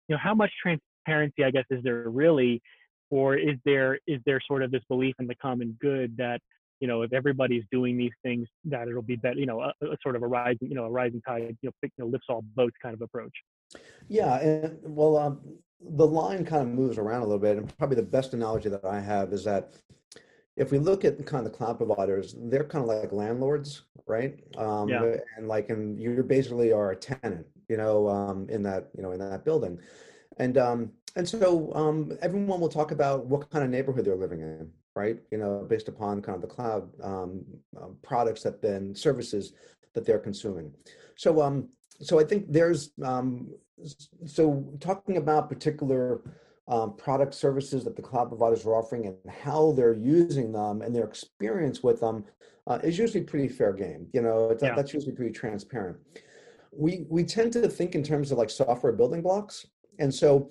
you 0.07 0.15
know, 0.15 0.17
how 0.17 0.33
much 0.33 0.51
transparency, 0.61 1.43
I 1.43 1.51
guess, 1.51 1.65
is 1.69 1.83
there 1.83 2.09
really? 2.09 2.61
or 3.13 3.35
is 3.35 3.57
there 3.63 3.99
is 4.07 4.19
there 4.25 4.41
sort 4.47 4.63
of 4.63 4.71
this 4.71 4.81
belief 4.89 5.13
in 5.19 5.27
the 5.27 5.35
common 5.35 5.77
good 5.79 6.17
that 6.17 6.39
you 6.83 6.87
know 6.91 6.99
if 7.07 7.11
everybody's 7.19 7.65
doing 7.77 7.93
these 8.03 8.17
things 8.25 8.45
that 8.73 8.83
it'll 8.89 9.09
be 9.15 9.19
better 9.25 9.39
you 9.43 9.49
know 9.51 9.59
a, 9.67 9.71
a 9.95 9.97
sort 10.05 10.15
of 10.17 10.21
a 10.27 10.29
rising 10.39 10.67
you 10.71 10.77
know 10.77 10.85
a 10.91 10.93
rising 11.01 11.21
tide 11.27 11.55
you 11.61 11.67
know, 11.67 11.75
pick- 11.81 11.93
you 11.97 12.01
know 12.03 12.09
lifts 12.13 12.27
all 12.31 12.43
boats 12.59 12.77
kind 12.85 12.95
of 12.97 13.01
approach 13.07 13.37
Yeah, 14.19 14.33
and 14.47 14.79
well, 14.83 15.13
um, 15.17 15.41
the 16.01 16.05
line 16.05 16.45
kind 16.51 16.61
of 16.61 16.69
moves 16.81 16.97
around 16.97 17.21
a 17.21 17.25
little 17.25 17.39
bit, 17.47 17.57
and 17.57 17.77
probably 17.77 17.95
the 17.95 18.11
best 18.17 18.33
analogy 18.33 18.69
that 18.69 18.85
I 18.85 18.99
have 19.13 19.33
is 19.37 19.43
that 19.45 19.63
if 20.63 20.71
we 20.71 20.77
look 20.89 21.03
at 21.03 21.17
the 21.17 21.23
kind 21.23 21.45
of 21.45 21.51
the 21.51 21.57
cloud 21.57 21.77
providers, 21.77 22.35
they're 22.37 22.63
kind 22.73 22.83
of 22.83 22.87
like 22.87 23.11
landlords, 23.11 23.69
right? 24.15 24.33
Um, 24.65 24.89
Yeah. 24.89 25.15
And 25.37 25.47
like, 25.47 25.69
and 25.73 25.99
you 26.03 26.23
basically 26.23 26.71
are 26.71 26.91
a 26.91 26.95
tenant, 26.95 27.45
you 27.71 27.77
know, 27.77 28.07
um, 28.07 28.47
in 28.49 28.61
that, 28.63 28.89
you 28.95 29.01
know, 29.03 29.11
in 29.15 29.19
that 29.19 29.43
building, 29.45 29.79
and 30.37 30.57
um, 30.57 30.79
and 31.15 31.27
so 31.27 31.73
um, 31.81 31.97
everyone 32.21 32.59
will 32.59 32.69
talk 32.79 32.91
about 32.91 33.25
what 33.25 33.49
kind 33.49 33.63
of 33.65 33.69
neighborhood 33.69 34.05
they're 34.05 34.23
living 34.25 34.41
in, 34.41 34.71
right? 34.95 35.17
You 35.31 35.37
know, 35.37 35.65
based 35.67 35.87
upon 35.87 36.21
kind 36.21 36.35
of 36.35 36.41
the 36.41 36.47
cloud 36.47 36.89
um, 37.01 37.43
um, 37.81 37.97
products 38.01 38.43
that 38.43 38.61
then 38.61 38.93
services 38.95 39.53
that 39.93 40.05
they're 40.05 40.19
consuming. 40.19 40.71
So 41.15 41.41
um, 41.41 41.69
so 42.01 42.19
I 42.19 42.23
think 42.23 42.51
there's 42.51 42.91
um, 43.03 43.49
so 44.25 44.65
talking 44.79 45.17
about 45.17 45.49
particular 45.49 46.21
um, 46.67 46.95
product 46.95 47.33
services 47.33 47.83
that 47.83 47.95
the 47.95 48.01
cloud 48.01 48.29
providers 48.29 48.65
are 48.65 48.75
offering 48.75 49.07
and 49.07 49.17
how 49.43 49.73
they're 49.73 49.93
using 49.93 50.51
them 50.51 50.81
and 50.81 50.95
their 50.95 51.03
experience 51.03 51.83
with 51.83 51.99
them 51.99 52.23
uh, 52.67 52.79
is 52.83 52.97
usually 52.97 53.23
pretty 53.23 53.49
fair 53.49 53.73
game. 53.73 54.07
You 54.13 54.21
know, 54.21 54.49
it's, 54.51 54.63
Yeah. 54.63 54.73
that's 54.75 54.93
usually 54.93 55.13
pretty 55.13 55.33
transparent. 55.33 55.97
We 56.71 57.05
we 57.09 57.23
tend 57.23 57.53
to 57.53 57.67
think 57.67 57.95
in 57.95 58.03
terms 58.03 58.31
of 58.31 58.37
like 58.37 58.49
software 58.49 58.93
building 58.93 59.21
blocks, 59.21 59.67
and 59.99 60.13
so 60.13 60.49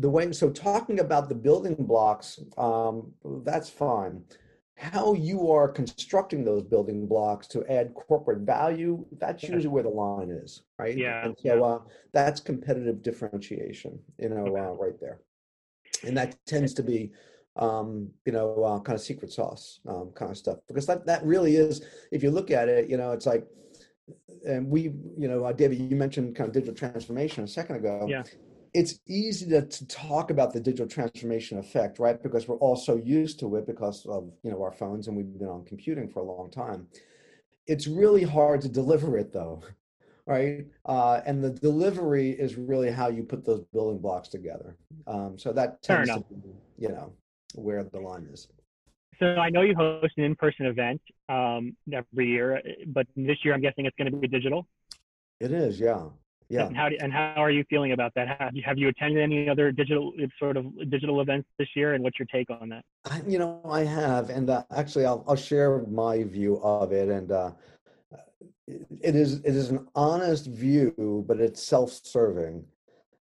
the 0.00 0.10
way 0.10 0.30
so 0.32 0.50
talking 0.50 1.00
about 1.00 1.28
the 1.28 1.34
building 1.34 1.76
blocks, 1.78 2.40
um, 2.58 3.12
that's 3.44 3.68
fine. 3.68 4.22
How 4.76 5.14
you 5.14 5.50
are 5.52 5.68
constructing 5.68 6.44
those 6.44 6.64
building 6.64 7.06
blocks 7.06 7.46
to 7.48 7.64
add 7.70 7.94
corporate 7.94 8.40
value, 8.40 9.04
that's 9.18 9.44
usually 9.44 9.68
where 9.68 9.84
the 9.84 9.88
line 9.88 10.30
is, 10.30 10.64
right? 10.78 10.96
Yeah, 10.96 11.24
And 11.24 11.36
so 11.40 11.64
uh, 11.64 11.80
that's 12.12 12.40
competitive 12.40 13.00
differentiation, 13.02 14.00
you 14.18 14.30
know, 14.30 14.46
Okay. 14.48 14.60
uh, 14.60 14.72
right 14.72 15.00
there. 15.00 15.20
And 16.04 16.16
that 16.16 16.36
tends 16.44 16.74
to 16.74 16.82
be, 16.82 17.12
um, 17.56 18.10
you 18.26 18.32
know, 18.32 18.64
uh, 18.64 18.80
kind 18.80 18.96
of 18.96 19.02
secret 19.02 19.30
sauce 19.32 19.78
um, 19.86 20.10
kind 20.14 20.30
of 20.32 20.36
stuff 20.36 20.58
because 20.66 20.86
that 20.86 21.06
that 21.06 21.24
really 21.24 21.54
is, 21.54 21.86
if 22.10 22.22
you 22.24 22.32
look 22.32 22.50
at 22.50 22.68
it, 22.68 22.90
you 22.90 22.96
know, 22.96 23.12
it's 23.12 23.26
like, 23.26 23.46
and 24.44 24.68
we, 24.68 24.82
you 25.16 25.28
know, 25.28 25.44
uh, 25.44 25.52
David, 25.52 25.78
you 25.78 25.96
mentioned 25.96 26.34
kind 26.34 26.48
of 26.48 26.52
digital 26.52 26.74
transformation 26.74 27.44
a 27.44 27.48
second 27.48 27.76
ago. 27.76 28.06
Yeah. 28.08 28.24
It's 28.74 28.98
easy 29.06 29.48
to, 29.50 29.62
to 29.62 29.86
talk 29.86 30.30
about 30.30 30.52
the 30.52 30.60
digital 30.60 30.88
transformation 30.88 31.58
effect, 31.58 31.98
right? 32.00 32.20
Because 32.20 32.48
we're 32.48 32.56
all 32.56 32.76
so 32.76 32.96
used 32.96 33.38
to 33.40 33.56
it 33.56 33.66
because 33.66 34.04
of 34.06 34.32
you 34.42 34.50
know 34.50 34.62
our 34.62 34.72
phones 34.72 35.06
and 35.08 35.16
we've 35.16 35.38
been 35.38 35.48
on 35.48 35.64
computing 35.64 36.08
for 36.08 36.20
a 36.20 36.24
long 36.24 36.50
time. 36.50 36.88
It's 37.66 37.86
really 37.86 38.24
hard 38.24 38.60
to 38.62 38.68
deliver 38.68 39.16
it 39.16 39.32
though, 39.32 39.62
right? 40.26 40.66
Uh, 40.84 41.20
and 41.26 41.42
the 41.42 41.50
delivery 41.50 42.30
is 42.30 42.56
really 42.56 42.90
how 42.90 43.08
you 43.08 43.22
put 43.22 43.44
those 43.44 43.62
building 43.72 44.00
blocks 44.00 44.28
together. 44.28 44.76
Um, 45.06 45.38
so 45.38 45.52
that 45.52 45.82
tends 45.82 46.10
to 46.10 46.20
be, 46.20 46.54
you 46.78 46.88
know, 46.88 47.12
where 47.54 47.84
the 47.84 48.00
line 48.00 48.26
is. 48.32 48.48
so 49.20 49.26
i 49.36 49.48
know 49.48 49.62
you 49.62 49.74
host 49.76 50.12
an 50.16 50.24
in-person 50.24 50.66
event 50.66 51.00
um, 51.28 51.76
every 51.92 52.26
year 52.26 52.60
but 52.88 53.06
this 53.16 53.38
year 53.44 53.54
i'm 53.54 53.60
guessing 53.60 53.86
it's 53.86 53.96
going 53.96 54.10
to 54.10 54.16
be 54.16 54.26
digital 54.26 54.66
It 55.40 55.52
is, 55.52 55.78
yeah, 55.78 56.04
yeah. 56.48 56.66
and 56.66 56.76
how 56.76 56.88
do, 56.88 56.96
and 57.00 57.12
how 57.12 57.34
are 57.36 57.50
you 57.50 57.64
feeling 57.70 57.92
about 57.92 58.12
that 58.14 58.36
have 58.40 58.54
you, 58.54 58.62
have 58.64 58.78
you 58.78 58.88
attended 58.88 59.22
any 59.22 59.48
other 59.48 59.72
digital 59.72 60.12
sort 60.38 60.56
of 60.56 60.66
digital 60.90 61.20
events 61.20 61.48
this 61.58 61.68
year 61.74 61.94
and 61.94 62.04
what's 62.04 62.18
your 62.18 62.26
take 62.26 62.50
on 62.50 62.68
that 62.68 62.84
I, 63.10 63.20
you 63.26 63.38
know, 63.38 63.60
I 63.68 63.80
have, 63.84 64.30
and 64.30 64.48
uh, 64.48 64.62
actually, 64.74 65.04
I'll 65.04 65.24
I'll 65.28 65.36
share 65.36 65.84
my 65.88 66.24
view 66.24 66.58
of 66.62 66.92
it, 66.92 67.08
and 67.10 67.30
uh, 67.30 67.50
it 68.66 68.86
it 69.02 69.14
is 69.14 69.34
it 69.40 69.54
is 69.54 69.70
an 69.70 69.86
honest 69.94 70.46
view, 70.46 71.24
but 71.28 71.38
it's 71.38 71.62
self-serving. 71.62 72.64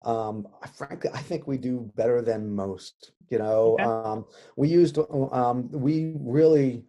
Um, 0.03 0.47
frankly, 0.77 1.11
I 1.15 1.21
think 1.21 1.47
we 1.47 1.57
do 1.57 1.91
better 1.97 2.21
than 2.21 2.55
most. 2.55 3.13
You 3.31 3.39
know, 3.39 3.77
Okay. 3.79 3.85
um, 3.85 4.27
we 4.57 4.69
used 4.69 4.99
um, 5.33 5.71
we 5.71 6.13
really 6.19 6.85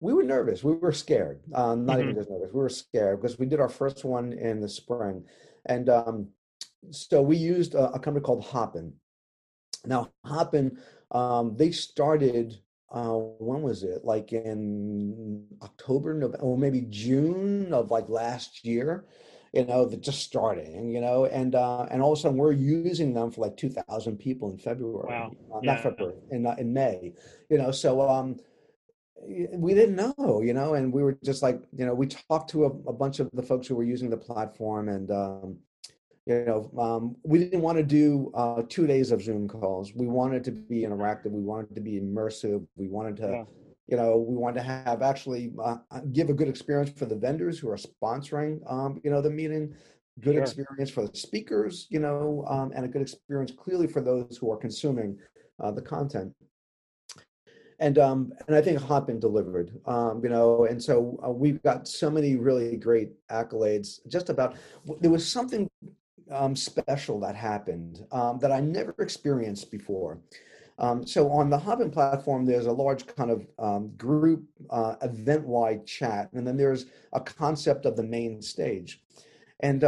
we 0.00 0.12
were 0.12 0.22
nervous. 0.22 0.62
We 0.62 0.74
were 0.74 0.92
scared. 0.92 1.40
Um, 1.54 1.84
not 1.84 1.98
even 1.98 2.14
just 2.14 2.30
nervous. 2.30 2.52
We 2.52 2.60
were 2.60 2.68
scared 2.68 3.20
because 3.20 3.38
we 3.38 3.46
did 3.46 3.58
our 3.58 3.68
first 3.68 4.04
one 4.04 4.32
in 4.32 4.60
the 4.60 4.68
spring, 4.68 5.24
and 5.68 5.88
um, 5.88 6.28
so 6.90 7.22
we 7.22 7.36
used 7.36 7.74
a, 7.74 7.90
a 7.92 7.98
company 7.98 8.22
called 8.22 8.44
Hopin. 8.44 8.92
Now, 9.84 10.10
Hopin, 10.24 10.78
um, 11.10 11.56
they 11.56 11.70
started. 11.70 12.58
Uh, 12.90 13.18
when 13.38 13.60
was 13.60 13.82
it? 13.82 14.02
Like 14.02 14.32
in 14.32 15.44
October, 15.62 16.14
November, 16.14 16.38
or 16.38 16.56
maybe 16.56 16.86
June 16.88 17.74
of 17.74 17.90
like 17.90 18.08
last 18.08 18.64
year. 18.64 19.04
You 19.52 19.64
know, 19.64 19.84
they're 19.84 19.98
just 19.98 20.22
starting. 20.22 20.90
You 20.90 21.02
know, 21.02 21.26
and 21.26 21.54
uh, 21.54 21.82
and 21.90 22.00
all 22.02 22.12
of 22.12 22.18
a 22.18 22.22
sudden 22.22 22.38
we're 22.38 22.52
using 22.52 23.12
them 23.12 23.30
for 23.30 23.42
like 23.42 23.56
two 23.58 23.68
thousand 23.70 24.18
people 24.18 24.50
in 24.50 24.58
February. 24.58 25.06
Wow. 25.08 25.32
Uh, 25.52 25.60
Yeah. 25.62 25.74
Not 25.74 25.82
February, 25.82 26.16
in 26.30 26.46
uh, 26.46 26.54
in 26.58 26.72
May. 26.72 27.12
You 27.50 27.58
know, 27.58 27.72
so 27.72 28.08
um, 28.08 28.36
we 29.26 29.74
didn't 29.74 29.96
know, 29.96 30.42
you 30.42 30.54
know, 30.54 30.74
and 30.74 30.92
we 30.92 31.02
were 31.02 31.16
just 31.24 31.42
like, 31.42 31.60
you 31.76 31.84
know, 31.86 31.94
we 31.94 32.06
talked 32.06 32.50
to 32.50 32.64
a, 32.64 32.68
a 32.68 32.92
bunch 32.92 33.20
of 33.20 33.28
the 33.32 33.42
folks 33.42 33.66
who 33.66 33.74
were 33.74 33.84
using 33.84 34.10
the 34.10 34.16
platform, 34.16 34.88
and 34.88 35.10
um, 35.10 35.56
you 36.26 36.44
know, 36.44 36.70
um, 36.78 37.16
we 37.24 37.38
didn't 37.38 37.62
want 37.62 37.78
to 37.78 37.84
do 37.84 38.30
uh, 38.34 38.62
two 38.68 38.86
days 38.86 39.10
of 39.10 39.22
Zoom 39.22 39.48
calls. 39.48 39.94
We 39.94 40.06
wanted 40.06 40.44
to 40.44 40.52
be 40.52 40.82
interactive. 40.82 41.30
We 41.30 41.42
wanted 41.42 41.74
to 41.74 41.80
be 41.80 42.00
immersive. 42.00 42.66
We 42.76 42.88
wanted 42.88 43.16
to, 43.18 43.30
Yeah. 43.30 43.44
you 43.86 43.96
know, 43.96 44.18
we 44.18 44.36
wanted 44.36 44.60
to 44.60 44.64
have 44.64 45.02
actually 45.02 45.52
uh, 45.62 45.78
give 46.12 46.28
a 46.28 46.34
good 46.34 46.48
experience 46.48 46.90
for 46.90 47.06
the 47.06 47.16
vendors 47.16 47.58
who 47.58 47.70
are 47.70 47.78
sponsoring, 47.78 48.60
um, 48.70 49.00
you 49.02 49.10
know, 49.10 49.22
the 49.22 49.30
meeting. 49.30 49.74
Good 50.20 50.34
Sure. 50.34 50.42
experience 50.42 50.90
for 50.90 51.06
the 51.06 51.16
speakers, 51.16 51.86
you 51.90 52.00
know, 52.00 52.44
um, 52.48 52.72
and 52.74 52.84
a 52.84 52.88
good 52.88 53.02
experience 53.02 53.52
clearly 53.52 53.86
for 53.86 54.00
those 54.00 54.36
who 54.36 54.50
are 54.50 54.56
consuming 54.56 55.16
uh, 55.60 55.70
the 55.70 55.80
content 55.80 56.34
and 57.78 57.98
um 57.98 58.32
and 58.46 58.56
I 58.56 58.60
think 58.60 58.78
Hopin 58.80 59.20
delivered, 59.20 59.80
um, 59.86 60.20
you 60.22 60.30
know, 60.30 60.64
and 60.64 60.82
so 60.82 61.18
uh, 61.24 61.30
we've 61.30 61.62
got 61.62 61.86
so 61.86 62.10
many 62.10 62.36
really 62.36 62.76
great 62.76 63.10
accolades. 63.28 64.00
Just 64.08 64.30
about 64.30 64.56
there 65.00 65.10
was 65.10 65.26
something 65.26 65.68
um, 66.30 66.54
special 66.56 67.20
that 67.20 67.34
happened 67.34 68.04
um, 68.12 68.38
that 68.40 68.52
I 68.52 68.60
never 68.60 68.94
experienced 68.98 69.70
before. 69.70 70.18
Um, 70.80 71.04
so 71.06 71.30
on 71.30 71.50
the 71.50 71.58
Hopin 71.58 71.90
platform, 71.90 72.44
there's 72.44 72.66
a 72.66 72.72
large 72.72 73.04
kind 73.06 73.30
of 73.30 73.46
um, 73.58 73.88
group 73.96 74.44
uh, 74.70 74.94
event-wide 75.02 75.84
chat, 75.86 76.30
and 76.32 76.46
then 76.46 76.56
there's 76.56 76.86
a 77.12 77.20
concept 77.20 77.84
of 77.84 77.96
the 77.96 78.02
main 78.04 78.40
stage, 78.42 79.02
and 79.60 79.82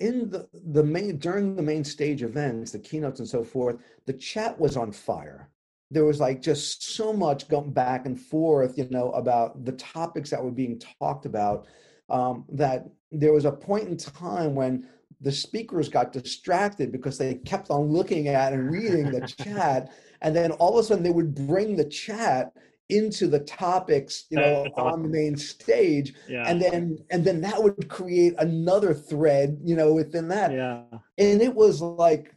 in 0.00 0.28
the 0.28 0.48
the 0.72 0.82
main 0.82 1.18
during 1.18 1.56
the 1.56 1.62
main 1.62 1.84
stage 1.84 2.22
events, 2.22 2.72
the 2.72 2.78
keynotes 2.78 3.20
and 3.20 3.28
so 3.28 3.44
forth, 3.44 3.76
the 4.06 4.12
chat 4.12 4.58
was 4.58 4.76
on 4.76 4.92
fire 4.92 5.50
there 5.90 6.04
was 6.04 6.20
like 6.20 6.42
just 6.42 6.94
so 6.94 7.12
much 7.12 7.48
going 7.48 7.72
back 7.72 8.06
and 8.06 8.20
forth, 8.20 8.76
you 8.78 8.88
know, 8.90 9.10
about 9.12 9.64
the 9.64 9.72
topics 9.72 10.30
that 10.30 10.42
were 10.42 10.50
being 10.50 10.80
talked 10.98 11.26
about. 11.26 11.66
Um, 12.10 12.44
that 12.50 12.86
there 13.12 13.32
was 13.32 13.46
a 13.46 13.52
point 13.52 13.88
in 13.88 13.96
time 13.96 14.54
when 14.54 14.86
the 15.20 15.32
speakers 15.32 15.88
got 15.88 16.12
distracted 16.12 16.92
because 16.92 17.16
they 17.16 17.36
kept 17.36 17.70
on 17.70 17.88
looking 17.88 18.28
at 18.28 18.52
and 18.52 18.70
reading 18.70 19.10
the 19.10 19.26
chat, 19.42 19.92
and 20.20 20.36
then 20.36 20.52
all 20.52 20.78
of 20.78 20.84
a 20.84 20.86
sudden 20.86 21.02
they 21.02 21.10
would 21.10 21.34
bring 21.34 21.76
the 21.76 21.84
chat 21.84 22.52
into 22.90 23.26
the 23.26 23.40
topics 23.40 24.26
you 24.28 24.36
know 24.36 24.64
That's 24.64 24.76
on 24.76 24.86
awesome. 24.86 25.02
the 25.04 25.08
main 25.08 25.36
stage 25.36 26.12
yeah. 26.28 26.44
and 26.46 26.60
then 26.60 26.98
and 27.10 27.24
then 27.24 27.40
that 27.40 27.62
would 27.62 27.88
create 27.88 28.34
another 28.38 28.92
thread 28.92 29.58
you 29.64 29.74
know 29.74 29.94
within 29.94 30.28
that 30.28 30.52
yeah 30.52 30.82
and 31.16 31.40
it 31.40 31.54
was 31.54 31.80
like 31.80 32.34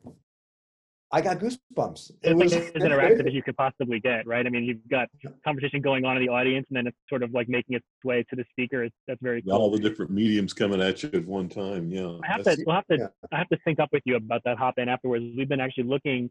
I 1.12 1.22
got 1.22 1.40
goosebumps. 1.40 2.10
It 2.10 2.32
it's 2.32 2.44
was 2.44 2.54
like 2.54 2.76
as 2.76 2.84
interactive 2.84 3.28
as 3.28 3.34
you 3.34 3.42
could 3.42 3.56
possibly 3.56 4.00
get, 4.00 4.28
right? 4.28 4.46
I 4.46 4.50
mean, 4.50 4.66
you've 4.66 4.86
got 4.90 5.08
conversation 5.44 5.82
going 5.82 6.04
on 6.04 6.18
in 6.18 6.26
the 6.26 6.30
audience, 6.30 6.66
and 6.70 6.76
then 6.76 6.86
it's 6.86 6.98
sort 7.08 7.24
of 7.24 7.32
like 7.34 7.48
making 7.48 7.78
its 7.78 7.86
way 8.04 8.26
to 8.30 8.36
the 8.36 8.44
speaker. 8.50 8.84
It's, 8.84 8.96
that's 9.08 9.22
very 9.22 9.42
cool. 9.42 9.54
All 9.54 9.72
the 9.72 9.80
different 9.80 10.12
mediums 10.12 10.52
coming 10.52 10.82
at 10.82 11.04
you 11.04 11.10
at 11.14 11.26
one 11.26 11.48
time. 11.48 11.90
Yeah, 11.92 12.18
I 12.24 12.34
have 12.34 12.44
to. 12.44 12.62
We'll 12.66 12.76
have 12.76 12.88
to. 12.88 12.98
Yeah. 12.98 13.08
I 13.32 13.38
have 13.38 13.48
to 13.50 13.58
sync 13.66 13.80
up 13.80 13.90
with 13.94 14.04
you 14.06 14.18
about 14.18 14.42
that 14.44 14.58
Hopin 14.58 14.90
afterwards. 14.90 15.24
We've 15.38 15.48
been 15.48 15.62
actually 15.62 15.86
looking, 15.86 16.30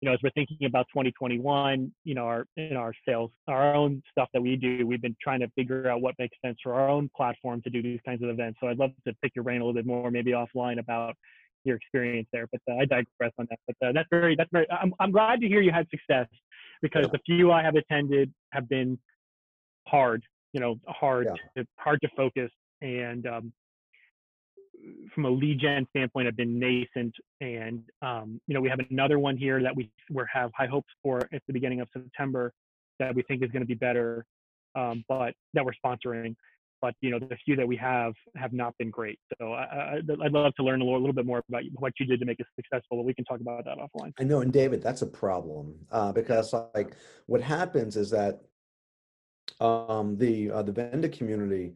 you 0.00 0.08
know, 0.08 0.14
as 0.14 0.20
we're 0.22 0.30
thinking 0.30 0.66
about 0.66 0.86
2021, 0.88 1.92
you 2.04 2.14
know, 2.14 2.24
our 2.24 2.46
in 2.56 2.78
our 2.78 2.94
sales, 3.06 3.30
our 3.46 3.74
own 3.74 4.02
stuff 4.10 4.30
that 4.32 4.40
we 4.40 4.56
do. 4.56 4.86
We've 4.86 5.02
been 5.02 5.16
trying 5.22 5.40
to 5.40 5.48
figure 5.50 5.90
out 5.90 6.00
what 6.00 6.14
makes 6.18 6.38
sense 6.42 6.56
for 6.62 6.72
our 6.72 6.88
own 6.88 7.10
platform 7.14 7.60
to 7.60 7.68
do 7.68 7.82
these 7.82 8.00
kinds 8.06 8.22
of 8.22 8.30
events. 8.30 8.58
So 8.62 8.68
I'd 8.68 8.78
love 8.78 8.92
to 9.06 9.14
pick 9.22 9.32
your 9.34 9.42
brain 9.42 9.60
a 9.60 9.64
little 9.66 9.74
bit 9.74 9.84
more, 9.84 10.10
maybe 10.10 10.30
offline 10.30 10.78
about 10.78 11.14
your 11.64 11.76
experience 11.76 12.28
there. 12.32 12.46
But 12.50 12.60
uh, 12.70 12.76
I 12.76 12.84
digress 12.84 13.32
on 13.38 13.46
that. 13.50 13.58
But 13.66 13.88
uh, 13.88 13.92
that's 13.92 14.08
very 14.10 14.34
that's 14.36 14.50
very. 14.52 14.66
I'm 14.70 14.94
I'm 15.00 15.10
glad 15.10 15.40
to 15.40 15.48
hear 15.48 15.60
you 15.60 15.72
had 15.72 15.86
success 15.90 16.28
because 16.82 17.06
yeah. 17.06 17.12
the 17.12 17.18
few 17.26 17.52
I 17.52 17.62
have 17.62 17.74
attended 17.74 18.32
have 18.52 18.68
been 18.68 18.98
hard. 19.88 20.22
You 20.52 20.60
know, 20.60 20.76
hard 20.86 21.26
yeah. 21.26 21.62
to, 21.62 21.68
hard 21.78 22.00
to 22.02 22.08
focus 22.16 22.50
and. 22.80 23.26
Um, 23.26 23.52
from 25.14 25.24
a 25.24 25.30
lead 25.30 25.60
gen 25.60 25.86
standpoint, 25.90 26.26
have 26.26 26.36
been 26.36 26.58
nascent, 26.58 27.14
and 27.40 27.82
um, 28.02 28.38
you 28.46 28.54
know 28.54 28.60
we 28.60 28.68
have 28.68 28.80
another 28.90 29.18
one 29.18 29.34
here 29.34 29.62
that 29.62 29.74
we 29.74 29.90
we 30.10 30.22
have 30.30 30.50
high 30.54 30.66
hopes 30.66 30.92
for 31.02 31.20
at 31.32 31.40
the 31.46 31.54
beginning 31.54 31.80
of 31.80 31.88
September 31.92 32.52
that 32.98 33.14
we 33.14 33.22
think 33.22 33.42
is 33.42 33.50
going 33.50 33.62
to 33.62 33.66
be 33.66 33.74
better, 33.74 34.26
um, 34.74 35.02
but 35.08 35.32
that 35.54 35.64
we're 35.64 35.72
sponsoring 35.84 36.34
but 36.84 36.94
you 37.00 37.10
know 37.10 37.18
the 37.18 37.34
few 37.46 37.56
that 37.56 37.66
we 37.66 37.76
have 37.76 38.12
have 38.36 38.52
not 38.52 38.76
been 38.76 38.90
great. 38.90 39.18
So 39.38 39.54
I, 39.54 40.00
would 40.06 40.32
love 40.32 40.54
to 40.56 40.62
learn 40.62 40.82
a 40.82 40.84
little, 40.84 40.98
a 40.98 41.02
little, 41.04 41.14
bit 41.14 41.24
more 41.24 41.42
about 41.48 41.62
what 41.76 41.94
you 41.98 42.04
did 42.04 42.20
to 42.20 42.26
make 42.26 42.40
it 42.40 42.46
successful. 42.56 42.98
But 42.98 43.04
we 43.04 43.14
can 43.14 43.24
talk 43.24 43.40
about 43.40 43.64
that 43.64 43.78
offline. 43.78 44.12
I 44.20 44.24
know, 44.24 44.42
and 44.42 44.52
David, 44.52 44.82
that's 44.82 45.00
a 45.00 45.06
problem 45.06 45.74
uh, 45.90 46.12
because 46.12 46.52
like 46.74 46.94
what 47.24 47.40
happens 47.40 47.96
is 47.96 48.10
that 48.10 48.42
um, 49.60 50.18
the 50.18 50.50
uh, 50.50 50.62
the 50.62 50.72
vendor 50.72 51.08
community 51.08 51.72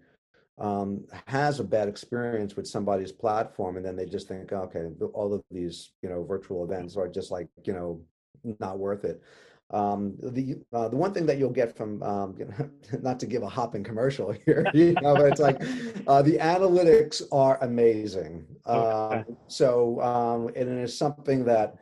um, 0.58 1.06
has 1.26 1.58
a 1.58 1.64
bad 1.64 1.88
experience 1.88 2.54
with 2.54 2.66
somebody's 2.66 3.12
platform, 3.12 3.78
and 3.78 3.86
then 3.86 3.96
they 3.96 4.04
just 4.04 4.28
think, 4.28 4.52
okay, 4.52 4.88
all 5.14 5.32
of 5.32 5.42
these 5.50 5.92
you 6.02 6.10
know 6.10 6.22
virtual 6.22 6.64
events 6.64 6.98
are 6.98 7.08
just 7.08 7.30
like 7.30 7.48
you 7.64 7.72
know 7.72 8.02
not 8.60 8.78
worth 8.78 9.04
it. 9.04 9.22
Um, 9.70 10.16
the 10.22 10.58
uh, 10.72 10.88
the 10.88 10.96
one 10.96 11.12
thing 11.12 11.26
that 11.26 11.36
you'll 11.36 11.50
get 11.50 11.76
from 11.76 12.02
um, 12.02 12.34
you 12.38 12.46
know, 12.58 12.70
not 13.02 13.20
to 13.20 13.26
give 13.26 13.42
a 13.42 13.48
Hopin 13.48 13.84
commercial 13.84 14.32
here, 14.46 14.64
you 14.72 14.94
know, 15.02 15.14
but 15.14 15.26
it's 15.26 15.40
like 15.40 15.60
uh, 16.06 16.22
the 16.22 16.38
analytics 16.38 17.22
are 17.32 17.62
amazing. 17.62 18.46
Okay. 18.66 19.26
Um, 19.28 19.36
so 19.46 20.00
um, 20.00 20.48
and 20.48 20.68
it 20.68 20.82
is 20.82 20.96
something 20.96 21.44
that 21.44 21.76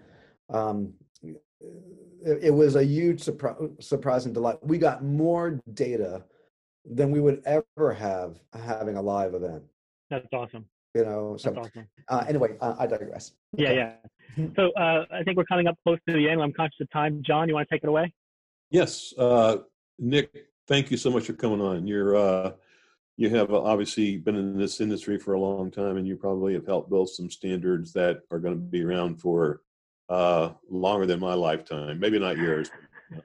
um, 0.50 0.94
it, 1.22 2.38
it, 2.42 2.54
was 2.54 2.74
a 2.76 2.84
huge 2.84 3.22
surpri- 3.22 3.82
surprise 3.82 4.26
and 4.26 4.34
delight. 4.34 4.58
We 4.62 4.78
got 4.78 5.04
more 5.04 5.60
data 5.74 6.24
than 6.84 7.10
we 7.10 7.20
would 7.20 7.42
ever 7.46 7.92
have 7.92 8.38
having 8.52 8.96
a 8.96 9.02
live 9.02 9.34
event. 9.34 9.62
That's 10.10 10.26
awesome. 10.32 10.66
You 10.94 11.04
know, 11.04 11.36
so 11.36 11.54
awesome. 11.54 11.86
uh, 12.08 12.24
anyway, 12.26 12.56
uh, 12.60 12.74
I 12.78 12.86
digress. 12.86 13.32
Yeah, 13.56 13.72
yeah. 13.72 13.92
So 14.56 14.70
uh, 14.72 15.04
I 15.12 15.22
think 15.22 15.36
we're 15.36 15.44
coming 15.44 15.66
up 15.66 15.76
close 15.82 15.98
to 16.08 16.14
the 16.14 16.28
end. 16.28 16.42
I'm 16.42 16.52
conscious 16.52 16.80
of 16.80 16.90
time. 16.90 17.22
John, 17.24 17.48
you 17.48 17.54
want 17.54 17.68
to 17.68 17.74
take 17.74 17.82
it 17.82 17.88
away? 17.88 18.12
Yes, 18.70 19.14
uh, 19.18 19.58
Nick. 19.98 20.30
Thank 20.68 20.90
you 20.90 20.96
so 20.96 21.10
much 21.10 21.26
for 21.26 21.32
coming 21.32 21.60
on. 21.60 21.86
You're 21.86 22.16
uh, 22.16 22.52
you 23.16 23.30
have 23.30 23.52
obviously 23.52 24.16
been 24.18 24.36
in 24.36 24.58
this 24.58 24.80
industry 24.80 25.18
for 25.18 25.34
a 25.34 25.40
long 25.40 25.70
time, 25.70 25.96
and 25.96 26.06
you 26.06 26.16
probably 26.16 26.54
have 26.54 26.66
helped 26.66 26.90
build 26.90 27.08
some 27.08 27.30
standards 27.30 27.92
that 27.92 28.20
are 28.30 28.38
going 28.38 28.54
to 28.54 28.60
be 28.60 28.82
around 28.82 29.20
for 29.20 29.62
uh, 30.08 30.50
longer 30.68 31.06
than 31.06 31.20
my 31.20 31.34
lifetime. 31.34 31.98
Maybe 31.98 32.18
not 32.18 32.36
yours. 32.36 32.70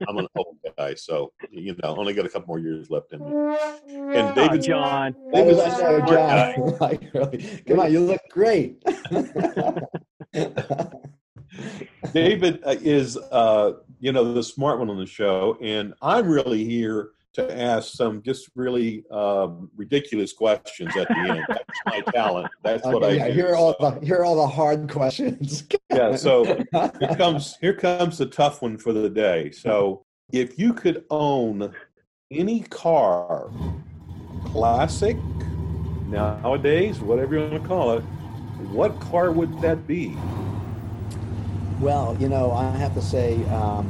I'm 0.08 0.18
an 0.18 0.28
old 0.36 0.58
guy, 0.78 0.94
so 0.94 1.34
you 1.50 1.76
know, 1.82 1.96
only 1.98 2.14
got 2.14 2.26
a 2.26 2.30
couple 2.30 2.48
more 2.48 2.60
years 2.60 2.90
left 2.90 3.12
in 3.14 3.20
me. 3.20 3.56
And 4.16 4.36
David, 4.36 4.60
oh, 4.60 4.62
John, 4.62 5.16
David's 5.34 5.60
a 5.60 5.72
smart 5.72 6.08
guy. 6.08 7.60
come 7.68 7.80
on, 7.80 7.92
you 7.92 8.00
look 8.02 8.22
great. 8.30 8.84
David 12.14 12.62
uh, 12.66 12.76
is, 12.82 13.18
uh, 13.18 13.74
you 14.00 14.12
know, 14.12 14.34
the 14.34 14.44
smart 14.44 14.80
one 14.80 14.90
on 14.90 14.98
the 14.98 15.06
show, 15.06 15.58
and 15.62 15.94
I'm 16.02 16.28
really 16.28 16.64
here 16.64 17.12
to 17.34 17.58
ask 17.60 17.94
some 17.94 18.22
just 18.22 18.50
really 18.56 19.06
um, 19.10 19.70
ridiculous 19.76 20.34
questions 20.34 20.96
at 20.98 21.08
the 21.08 21.16
end. 21.18 21.46
That's 21.48 21.80
my 21.86 22.02
talent. 22.12 22.52
That's 22.64 22.86
okay, 22.86 22.94
what 22.94 23.04
I 23.04 23.12
yeah, 23.12 23.28
do. 23.28 23.34
Here 23.34 23.48
are 23.50 23.56
all 23.56 23.76
the 23.80 24.06
here 24.06 24.18
are 24.18 24.26
all 24.26 24.36
the 24.36 24.48
hard 24.48 24.90
questions. 24.90 25.66
yeah. 25.94 26.16
So 26.16 26.44
here 26.44 27.16
comes 27.16 27.58
here 27.62 27.74
comes 27.74 28.18
the 28.18 28.26
tough 28.26 28.62
one 28.62 28.78
for 28.78 28.92
the 28.92 29.10
day. 29.10 29.52
So 29.52 30.04
if 30.34 30.60
you 30.60 30.74
could 30.74 31.06
own 31.10 31.74
any 32.32 32.62
car, 32.62 33.50
classic, 34.48 35.18
nowadays, 36.08 37.00
whatever 37.00 37.36
you 37.36 37.42
want 37.42 37.62
to 37.62 37.68
call 37.68 37.92
it, 37.94 38.04
what 38.70 39.00
car 39.00 39.32
would 39.32 39.62
that 39.62 39.88
be? 39.88 40.16
Well, 41.80 42.16
you 42.20 42.30
know, 42.30 42.52
I 42.52 42.70
have 42.78 42.94
to 42.94 43.02
say, 43.02 43.44
um, 43.46 43.88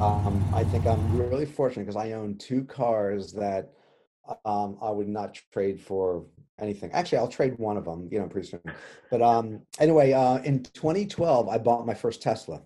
um, 0.00 0.44
I 0.54 0.64
think 0.64 0.86
I'm 0.86 1.18
really 1.18 1.46
fortunate 1.46 1.86
because 1.86 1.96
I 1.96 2.12
own 2.12 2.36
two 2.36 2.64
cars 2.64 3.32
that 3.32 3.72
um, 4.44 4.76
I 4.82 4.90
would 4.90 5.08
not 5.08 5.38
trade 5.52 5.80
for 5.80 6.24
anything. 6.58 6.90
Actually, 6.92 7.18
I'll 7.18 7.28
trade 7.28 7.58
one 7.58 7.76
of 7.76 7.84
them, 7.84 8.08
you 8.10 8.18
know, 8.18 8.26
pretty 8.26 8.48
soon. 8.48 8.60
But 9.10 9.22
um, 9.22 9.62
anyway, 9.78 10.12
uh, 10.12 10.38
in 10.38 10.62
2012, 10.62 11.48
I 11.48 11.58
bought 11.58 11.86
my 11.86 11.94
first 11.94 12.22
Tesla. 12.22 12.56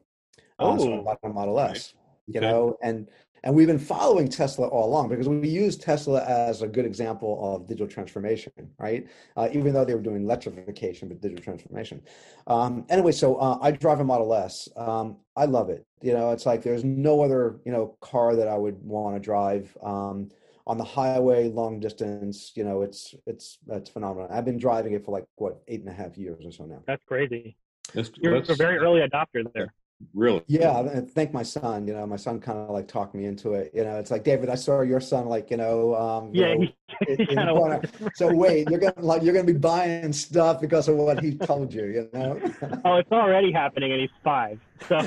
Uh, 0.59 0.75
oh, 0.75 0.79
so 0.79 1.01
I 1.01 1.03
bought 1.03 1.19
a 1.23 1.29
Model 1.29 1.61
S. 1.61 1.95
You 2.31 2.43
know, 2.43 2.77
and 2.83 3.09
and 3.45 3.55
we've 3.55 3.67
been 3.67 3.79
following 3.79 4.29
Tesla 4.29 4.67
all 4.69 4.89
along 4.89 5.09
because 5.09 5.29
we 5.29 5.49
use 5.49 5.77
Tesla 5.77 6.25
as 6.25 6.63
a 6.63 6.69
good 6.69 6.85
example 6.85 7.39
of 7.55 7.67
digital 7.67 7.87
transformation, 7.87 8.53
right? 8.79 9.07
Uh, 9.37 9.49
even 9.53 9.73
though 9.73 9.85
they 9.85 9.95
were 9.95 10.03
doing 10.03 10.23
electrification, 10.23 11.09
but 11.09 11.21
digital 11.21 11.43
transformation. 11.43 12.03
Um, 12.47 12.85
anyway, 12.89 13.13
so 13.13 13.37
uh, 13.37 13.59
I 13.61 13.71
drive 13.71 14.01
a 14.01 14.05
Model 14.05 14.35
S. 14.35 14.69
Um, 14.77 15.17
I 15.37 15.45
love 15.45 15.71
it. 15.71 15.87
You 16.03 16.13
know, 16.13 16.31
it's 16.31 16.47
like 16.47 16.63
there's 16.63 16.85
no 16.85 17.23
other 17.23 17.61
you 17.65 17.73
know 17.73 17.97
car 18.01 18.37
that 18.37 18.49
I 18.49 18.57
would 18.57 18.83
want 18.83 19.17
to 19.17 19.21
drive. 19.21 19.77
Um, 19.83 20.31
on 20.67 20.77
the 20.77 20.85
highway, 20.85 21.49
long 21.49 21.81
distance, 21.81 22.53
you 22.55 22.63
know, 22.63 22.83
it's 22.83 23.15
it's 23.27 23.59
it's 23.69 23.89
phenomenal. 23.89 24.29
I've 24.31 24.45
been 24.45 24.59
driving 24.59 24.93
it 24.93 25.05
for 25.05 25.13
like 25.13 25.25
what 25.37 25.63
eight 25.67 25.81
and 25.81 25.89
a 25.89 25.93
half 25.93 26.19
years 26.19 26.45
or 26.45 26.53
so 26.53 26.67
now. 26.67 26.83
That's 26.87 27.03
crazy. 27.05 27.57
That's, 27.95 28.11
You're 28.17 28.35
that's, 28.35 28.51
a 28.51 28.55
very 28.55 28.77
early 28.77 29.01
adopter 29.01 29.51
there. 29.55 29.73
Really? 30.15 30.43
Yeah, 30.47 30.79
and 30.79 31.11
thank 31.11 31.33
my 31.33 31.43
son. 31.43 31.89
You 31.89 31.95
know, 31.95 32.07
my 32.07 32.17
son 32.17 32.41
kind 32.41 32.59
of 32.59 32.71
like 32.71 32.87
talked 32.87 33.15
me 33.15 33.25
into 33.25 33.55
it. 33.55 33.73
You 33.75 33.83
know, 33.83 33.99
it's 33.99 34.13
like 34.13 34.23
David, 34.23 34.49
I 34.49 34.55
saw 34.55 34.83
your 34.83 35.01
son 35.01 35.27
like 35.27 35.51
you 35.51 35.57
know. 35.57 35.95
Um, 35.97 36.31
yeah. 36.33 36.55
You 37.09 37.35
know, 37.35 37.81
so 38.15 38.33
wait, 38.33 38.71
you're 38.71 38.79
gonna 38.79 38.95
like 38.99 39.23
you're 39.23 39.35
gonna 39.35 39.45
be 39.45 39.53
buying 39.53 40.13
stuff 40.13 40.61
because 40.61 40.89
of 40.89 40.97
what 40.97 41.21
he 41.21 41.37
told 41.37 41.75
you. 41.75 41.87
You 41.87 42.11
know. 42.13 42.41
oh, 42.85 42.97
it's 42.97 43.11
already 43.11 43.51
happening, 43.51 43.91
and 43.93 44.01
he's 44.01 44.11
five. 44.23 44.61
So. 44.89 44.99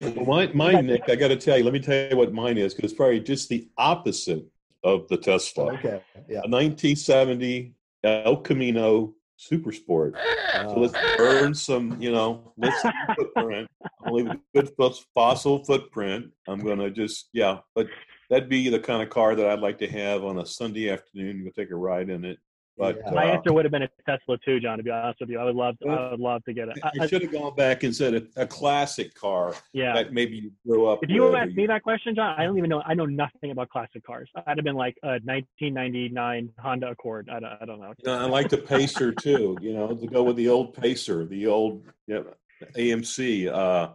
well, 0.00 0.26
mine, 0.26 0.50
mine, 0.54 0.86
Nick, 0.86 1.02
I 1.08 1.16
got 1.16 1.28
to 1.28 1.36
tell 1.36 1.58
you. 1.58 1.64
Let 1.64 1.74
me 1.74 1.80
tell 1.80 2.08
you 2.10 2.16
what 2.16 2.32
mine 2.32 2.56
is 2.56 2.74
because 2.74 2.90
it's 2.90 2.96
probably 2.96 3.20
just 3.20 3.50
the 3.50 3.68
opposite 3.76 4.46
of 4.84 5.06
the 5.08 5.18
Tesla. 5.18 5.74
Okay. 5.74 6.02
Yeah. 6.28 6.40
A 6.44 6.48
1970 6.48 7.74
El 8.04 8.36
Camino 8.38 9.14
super 9.38 9.72
sport. 9.72 10.14
So 10.52 10.80
let's 10.80 10.94
burn 11.16 11.54
some, 11.54 11.96
you 12.00 12.12
know, 12.12 12.52
let's 12.58 12.82
footprint. 13.16 13.68
I'll 14.04 14.14
leave 14.14 14.26
a 14.26 14.38
good 14.54 14.70
fossil 15.14 15.64
footprint. 15.64 16.30
I'm 16.46 16.58
gonna 16.58 16.90
just 16.90 17.30
yeah, 17.32 17.58
but 17.74 17.86
that'd 18.28 18.48
be 18.48 18.68
the 18.68 18.80
kind 18.80 19.02
of 19.02 19.08
car 19.08 19.34
that 19.34 19.46
I'd 19.46 19.60
like 19.60 19.78
to 19.78 19.88
have 19.88 20.24
on 20.24 20.38
a 20.38 20.46
Sunday 20.46 20.90
afternoon. 20.90 21.44
Go 21.44 21.50
take 21.50 21.70
a 21.70 21.76
ride 21.76 22.10
in 22.10 22.24
it. 22.24 22.38
But 22.78 23.00
yeah. 23.04 23.10
my 23.10 23.28
uh, 23.28 23.34
answer 23.34 23.52
would 23.52 23.64
have 23.64 23.72
been 23.72 23.82
a 23.82 23.88
Tesla 24.06 24.38
too, 24.44 24.60
John. 24.60 24.78
To 24.78 24.84
be 24.84 24.90
honest 24.90 25.18
with 25.20 25.30
you, 25.30 25.38
I 25.40 25.44
would 25.44 25.56
love, 25.56 25.76
to, 25.80 25.88
I 25.88 26.10
would 26.12 26.20
love 26.20 26.44
to 26.44 26.52
get 26.52 26.68
it. 26.68 26.78
I, 26.82 26.90
I 27.00 27.06
should 27.08 27.22
have 27.22 27.32
gone 27.32 27.54
back 27.56 27.82
and 27.82 27.94
said 27.94 28.14
a, 28.14 28.42
a, 28.42 28.46
classic 28.46 29.14
car. 29.14 29.54
Yeah, 29.72 29.94
that 29.94 30.12
maybe 30.12 30.36
you 30.36 30.52
grew 30.64 30.86
up. 30.86 31.00
If 31.02 31.10
you 31.10 31.22
would 31.22 31.34
asked 31.34 31.56
me 31.56 31.66
that 31.66 31.82
question, 31.82 32.14
John, 32.14 32.36
I 32.38 32.44
don't 32.44 32.56
even 32.56 32.70
know. 32.70 32.80
I 32.86 32.94
know 32.94 33.06
nothing 33.06 33.50
about 33.50 33.68
classic 33.68 34.04
cars. 34.04 34.30
I'd 34.46 34.56
have 34.56 34.64
been 34.64 34.76
like 34.76 34.96
a 35.02 35.18
1999 35.24 36.50
Honda 36.58 36.90
Accord. 36.90 37.28
I 37.30 37.40
don't, 37.40 37.58
I 37.60 37.64
don't 37.64 37.80
know. 37.80 37.92
You 37.98 38.04
know 38.06 38.18
I 38.18 38.26
like 38.26 38.48
the 38.48 38.58
Pacer 38.58 39.12
too. 39.12 39.58
You 39.60 39.74
know, 39.74 39.94
to 39.94 40.06
go 40.06 40.22
with 40.22 40.36
the 40.36 40.48
old 40.48 40.74
Pacer, 40.74 41.24
the 41.24 41.48
old 41.48 41.82
yeah, 42.06 42.20
AMC. 42.76 43.52
Uh, 43.52 43.90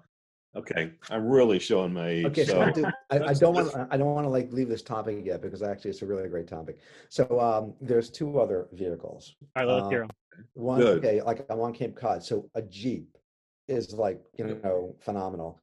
Okay, 0.56 0.92
I'm 1.10 1.28
really 1.28 1.58
showing 1.58 1.94
my 1.94 2.08
age. 2.10 2.26
Okay, 2.28 2.46
so, 2.46 2.54
so 2.54 2.62
I, 2.62 2.72
do, 2.72 2.86
I, 3.10 3.20
I, 3.30 3.34
don't 3.34 3.56
want 3.56 3.74
let's- 3.76 3.88
I 3.92 3.98
don't 3.98 4.14
want 4.14 4.26
to 4.26 4.30
like 4.30 4.52
leave 4.54 4.70
this 4.70 4.84
topic 4.84 5.26
yet 5.26 5.42
because 5.42 5.64
actually 5.64 5.92
it's 5.92 6.04
a 6.04 6.06
really 6.06 6.30
great 6.30 6.48
topic. 6.48 6.78
So 7.10 7.40
um, 7.40 7.74
there's 7.82 8.10
two 8.12 8.40
other 8.40 8.68
vehicles. 8.72 9.36
All 9.56 9.66
right, 9.66 9.74
let's 9.74 9.86
Uh, 9.88 9.90
hear 9.90 10.04
'em. 10.04 10.10
One, 10.54 10.80
Good. 10.80 10.98
okay, 11.00 11.22
like 11.22 11.46
I'm 11.50 11.60
on 11.60 11.74
Cape 11.74 11.96
Cod, 11.96 12.24
so 12.24 12.50
a 12.56 12.62
Jeep 12.62 13.18
is 13.68 13.94
like 13.94 14.22
you 14.38 14.60
know 14.64 14.96
phenomenal. 15.00 15.60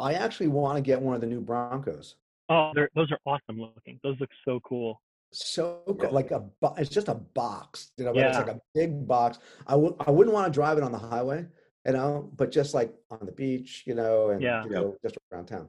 I 0.00 0.14
actually 0.14 0.48
want 0.48 0.76
to 0.76 0.82
get 0.82 1.00
one 1.00 1.14
of 1.14 1.20
the 1.20 1.26
new 1.28 1.40
Broncos. 1.40 2.16
Oh, 2.48 2.72
they're, 2.74 2.88
those 2.96 3.10
are 3.12 3.18
awesome 3.24 3.60
looking. 3.60 4.00
Those 4.02 4.16
look 4.18 4.30
so 4.44 4.58
cool. 4.64 5.00
So 5.32 5.82
Yeah. 5.86 5.94
cool. 6.06 6.10
like 6.12 6.30
a 6.32 6.40
bo- 6.60 6.74
it's 6.76 6.90
just 6.90 7.08
a 7.08 7.14
box, 7.14 7.92
you 7.96 8.04
know, 8.04 8.12
but 8.12 8.26
it's 8.26 8.36
Yeah. 8.36 8.44
like 8.44 8.56
a 8.56 8.60
big 8.74 9.06
box. 9.06 9.38
I 9.68 9.76
would 9.76 9.94
I 10.00 10.10
wouldn't 10.10 10.34
want 10.34 10.46
to 10.46 10.52
drive 10.52 10.78
it 10.78 10.84
on 10.84 10.90
the 10.92 10.98
highway, 10.98 11.46
you 11.86 11.92
know, 11.92 12.30
but 12.36 12.50
just 12.52 12.74
like 12.74 12.94
on 13.10 13.24
the 13.26 13.32
beach, 13.32 13.82
you 13.86 13.94
know, 13.94 14.30
and 14.30 14.40
Yeah. 14.42 14.64
you 14.64 14.70
know, 14.70 14.96
just 15.02 15.16
around 15.32 15.46
town. 15.46 15.68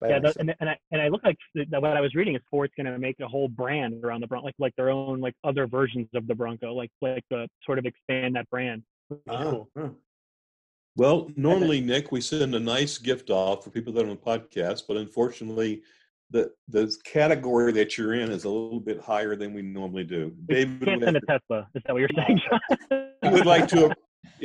But 0.00 0.10
yeah, 0.10 0.16
anyway, 0.16 0.28
that, 0.28 0.34
so- 0.34 0.40
and, 0.40 0.54
and 0.60 0.70
I 0.70 0.78
and 0.92 1.02
I 1.02 1.08
look 1.08 1.22
like 1.24 1.36
th- 1.54 1.68
that 1.70 1.82
what 1.82 1.96
I 1.96 2.00
was 2.00 2.14
reading 2.14 2.34
is 2.34 2.40
Ford's 2.50 2.72
going 2.74 2.86
to 2.86 2.98
make 2.98 3.20
a 3.20 3.28
whole 3.28 3.48
brand 3.48 4.02
around 4.04 4.22
the 4.22 4.26
Bronco, 4.26 4.46
like 4.46 4.54
like 4.58 4.74
their 4.76 4.90
own 4.90 5.20
like 5.20 5.34
other 5.44 5.66
versions 5.66 6.08
of 6.14 6.26
the 6.26 6.34
Bronco, 6.34 6.72
like 6.72 6.90
like 7.02 7.24
uh, 7.34 7.46
sort 7.64 7.78
of 7.78 7.84
expand 7.86 8.34
that 8.36 8.48
brand. 8.50 8.82
Which 9.08 9.18
is 9.26 9.34
Ah, 9.34 9.50
cool. 9.74 9.96
Well, 10.96 11.30
normally, 11.36 11.80
Nick, 11.80 12.10
we 12.12 12.20
send 12.20 12.54
a 12.54 12.60
nice 12.60 12.98
gift 12.98 13.30
off 13.30 13.62
for 13.64 13.70
people 13.70 13.92
that 13.92 14.04
are 14.04 14.08
on 14.10 14.16
the 14.16 14.16
podcast, 14.16 14.82
but 14.88 14.96
unfortunately, 14.96 15.82
the 16.30 16.50
the 16.68 16.94
category 17.04 17.70
that 17.72 17.96
you're 17.98 18.14
in 18.14 18.30
is 18.32 18.44
a 18.44 18.48
little 18.48 18.80
bit 18.80 19.00
higher 19.00 19.36
than 19.36 19.52
we 19.52 19.62
normally 19.62 20.04
do. 20.04 20.34
We 20.48 20.54
David 20.54 20.82
can't 20.84 21.02
send 21.04 21.16
a 21.16 21.20
Tesla. 21.20 21.68
Is 21.74 21.82
that 21.86 21.92
what 21.92 21.98
you're 21.98 22.08
saying, 22.16 22.40
John? 22.48 23.10
he 23.22 23.28
would 23.28 23.46
like 23.46 23.68
to. 23.68 23.94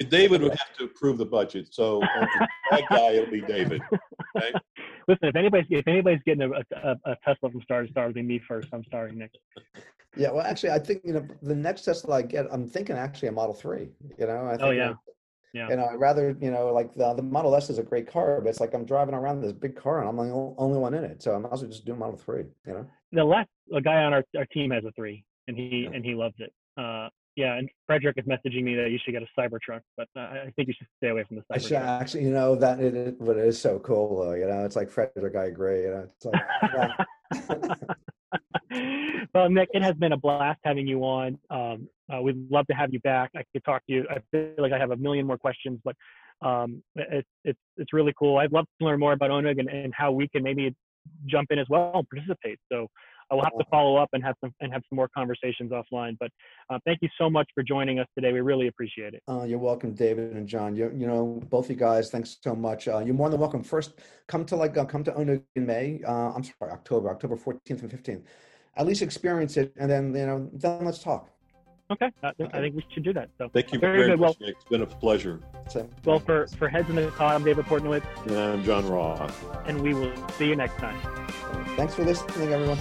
David 0.10 0.42
would 0.42 0.52
have 0.52 0.74
to 0.78 0.86
approve 0.86 1.18
the 1.18 1.26
budget, 1.26 1.68
so 1.74 2.02
uh, 2.04 2.26
that 2.72 2.84
guy 2.90 3.12
it'll 3.12 3.32
be 3.32 3.42
David. 3.42 3.82
Okay? 4.36 4.52
Listen, 5.08 5.30
if 5.30 5.36
anybody's 5.36 5.68
if 5.70 5.88
anybody's 5.88 6.22
getting 6.26 6.42
a, 6.44 6.50
a, 6.52 6.96
a 7.06 7.16
Tesla 7.24 7.50
from 7.52 7.62
Star2Star, 7.62 7.98
it'll 8.10 8.14
be 8.14 8.22
me 8.22 8.40
first. 8.48 8.68
I'm 8.74 8.84
sorry, 8.92 9.14
next. 9.14 9.38
Yeah, 10.18 10.32
well, 10.32 10.46
actually, 10.46 10.72
I 10.72 10.80
think 10.80 11.02
you 11.04 11.14
know 11.14 11.26
the 11.42 11.56
next 11.56 11.84
Tesla 11.84 12.16
I 12.18 12.22
get, 12.24 12.48
I'm 12.52 12.68
thinking 12.68 12.96
actually 12.96 13.28
a 13.30 13.32
Model 13.34 13.54
Three. 13.54 13.90
You 14.18 14.28
know, 14.28 14.46
I 14.48 14.52
think 14.52 14.62
Oh, 14.64 14.72
yeah. 14.72 14.88
like, 14.90 14.98
Yeah. 15.54 15.70
You 15.70 15.76
know, 15.78 15.86
I'd 15.86 16.00
rather 16.00 16.36
you 16.42 16.52
know 16.52 16.74
like 16.74 16.94
the 16.94 17.14
the 17.14 17.22
Model 17.22 17.56
S 17.56 17.70
is 17.70 17.78
a 17.78 17.84
great 17.84 18.08
car, 18.08 18.42
but 18.42 18.50
it's 18.50 18.60
like 18.60 18.74
I'm 18.74 18.86
driving 18.86 19.14
around 19.16 19.42
this 19.42 19.52
big 19.54 19.76
car 19.76 20.00
and 20.00 20.10
I'm 20.10 20.16
the 20.18 20.34
only 20.58 20.78
one 20.80 20.94
in 20.94 21.04
it, 21.04 21.22
so 21.22 21.36
I 21.36 21.38
might 21.38 21.54
as 21.54 21.62
well 21.62 21.70
just 21.72 21.86
do 21.86 21.96
Model 21.96 22.18
Three. 22.18 22.46
You 22.66 22.74
know. 22.74 22.86
The 23.12 23.24
last 23.24 23.50
a 23.74 23.82
guy 23.82 24.04
on 24.04 24.14
our, 24.14 24.24
our 24.38 24.46
team 24.46 24.72
has 24.72 24.84
a 24.86 24.92
three, 24.94 25.24
and 25.48 25.56
he 25.56 25.84
Yeah. 25.84 25.92
and 25.96 26.04
he 26.04 26.16
loves 26.16 26.36
it. 26.40 26.52
Uh, 26.78 27.10
yeah, 27.36 27.58
and 27.58 27.70
Frederick 27.86 28.18
is 28.18 28.26
messaging 28.26 28.64
me 28.64 28.76
that 28.76 28.92
you 28.92 29.00
should 29.04 29.12
get 29.12 29.24
a 29.24 29.28
Cybertruck, 29.40 29.82
but 29.98 30.08
uh, 30.16 30.22
I 30.22 30.54
think 30.56 30.68
you 30.70 30.74
should 30.78 30.88
stay 30.98 31.10
away 31.10 31.24
from 31.24 31.38
the 31.38 31.42
Cybertruck. 31.44 31.56
I 31.56 31.60
should 31.60 31.78
actually, 31.78 32.24
you 32.24 32.32
know, 32.32 32.56
that 32.56 32.80
it, 32.80 32.96
it, 32.96 33.20
but 33.20 33.38
it 33.38 33.46
is 33.46 33.60
so 33.60 33.80
cool 33.80 34.24
though. 34.24 34.34
You 34.34 34.48
know, 34.48 34.64
it's 34.64 34.76
like 34.76 34.90
Frederick. 34.90 35.36
I 35.36 35.46
agree. 35.46 35.84
You 35.84 35.90
know, 35.92 36.08
it's 36.16 36.26
like. 36.26 36.42
yeah. 36.74 36.94
well, 39.34 39.50
Nick, 39.50 39.70
it 39.74 39.82
has 39.84 39.96
been 39.96 40.14
a 40.14 40.18
blast 40.18 40.60
having 40.64 40.88
you 40.88 41.02
on. 41.04 41.38
Um, 41.50 41.90
uh, 42.14 42.22
we'd 42.22 42.50
love 42.50 42.68
to 42.68 42.74
have 42.74 42.94
you 42.94 43.00
back. 43.02 43.32
I 43.36 43.44
could 43.52 43.64
talk 43.66 43.86
to 43.88 43.94
you. 43.94 44.06
I 44.10 44.20
feel 44.32 44.54
like 44.58 44.72
I 44.72 44.78
have 44.78 44.92
a 44.92 44.98
million 44.98 45.28
more 45.28 45.38
questions, 45.38 45.80
but 45.84 45.96
um, 46.42 46.84
it's 46.96 47.28
it's 47.44 47.60
it's 47.78 47.94
really 47.94 48.14
cool. 48.18 48.38
I'd 48.38 48.52
love 48.52 48.66
to 48.80 48.86
learn 48.86 49.00
more 49.00 49.14
about 49.14 49.30
ONUG 49.32 49.60
and, 49.60 49.70
and 49.70 49.94
how 49.96 50.12
we 50.12 50.28
can 50.28 50.44
maybe 50.44 50.76
jump 51.26 51.52
in 51.52 51.60
as 51.60 51.68
well 51.70 51.92
and 51.96 52.10
participate. 52.10 52.60
So 52.72 52.88
I 53.32 53.36
will 53.36 53.44
have 53.44 53.58
to 53.58 53.66
follow 53.72 53.98
up 53.98 54.10
and 54.14 54.24
have 54.24 54.36
some 54.42 54.54
and 54.62 54.72
have 54.72 54.84
some 54.90 54.96
more 54.96 55.10
conversations 55.16 55.72
offline. 55.72 56.16
But 56.20 56.32
uh, 56.70 56.80
thank 56.86 57.00
you 57.02 57.10
so 57.18 57.30
much 57.30 57.50
for 57.54 57.64
joining 57.64 58.00
us 58.00 58.08
today. 58.16 58.32
We 58.32 58.42
really 58.42 58.68
appreciate 58.68 59.14
it. 59.14 59.24
Uh, 59.28 59.44
you're 59.44 59.60
welcome, 59.60 59.94
David 59.94 60.34
and 60.34 60.48
John. 60.48 60.76
You 60.76 60.92
you 60.96 61.08
know 61.08 61.42
both 61.50 61.70
you 61.70 61.76
guys. 61.76 62.10
Thanks 62.10 62.38
so 62.42 62.56
much. 62.56 62.88
Uh, 62.88 63.00
you're 63.00 63.16
more 63.16 63.30
than 63.30 63.40
welcome. 63.40 63.64
First, 63.64 64.00
come 64.28 64.46
to 64.46 64.56
like 64.56 64.78
uh, 64.78 64.86
come 64.86 65.04
to 65.04 65.12
ONUG 65.12 65.42
in 65.56 65.66
May. 65.66 66.02
Uh, 66.06 66.32
I'm 66.34 66.44
sorry, 66.44 66.72
October, 66.72 67.10
October 67.10 67.36
14th 67.36 67.82
and 67.82 67.92
15th. 67.92 68.24
At 68.78 68.86
least 68.86 69.02
experience 69.02 69.58
it, 69.58 69.74
and 69.78 69.90
then 69.90 70.14
you 70.14 70.26
know 70.26 70.50
then 70.54 70.86
let's 70.86 71.02
talk. 71.02 71.30
Okay, 71.92 72.10
uh, 72.24 72.32
I 72.40 72.60
think 72.62 72.76
we 72.76 72.84
should 72.92 73.04
do 73.04 73.14
that. 73.14 73.30
So 73.38 73.48
Thank 73.50 73.72
you 73.72 73.78
Very 73.80 74.00
very, 74.00 74.10
good. 74.12 74.20
much, 74.20 74.40
Nick. 74.40 74.56
It's 74.56 74.66
been 74.66 74.82
a 74.82 74.88
pleasure. 74.88 75.40
So, 75.70 75.88
well, 76.04 76.20
for 76.20 76.48
for 76.58 76.68
heads 76.68 76.90
in 76.90 76.96
the 76.96 77.08
car, 77.12 77.36
I'm 77.36 77.44
David 77.44 77.66
Portnowitz, 77.66 78.04
And 78.26 78.36
I'm 78.36 78.64
John 78.64 78.88
Roth. 78.88 79.68
and 79.68 79.80
we 79.82 79.94
will 79.94 80.12
see 80.32 80.48
you 80.48 80.56
next 80.56 80.78
time. 80.78 81.00
thanks 81.76 81.94
for 81.94 82.04
listening, 82.04 82.52
everyone. 82.54 82.80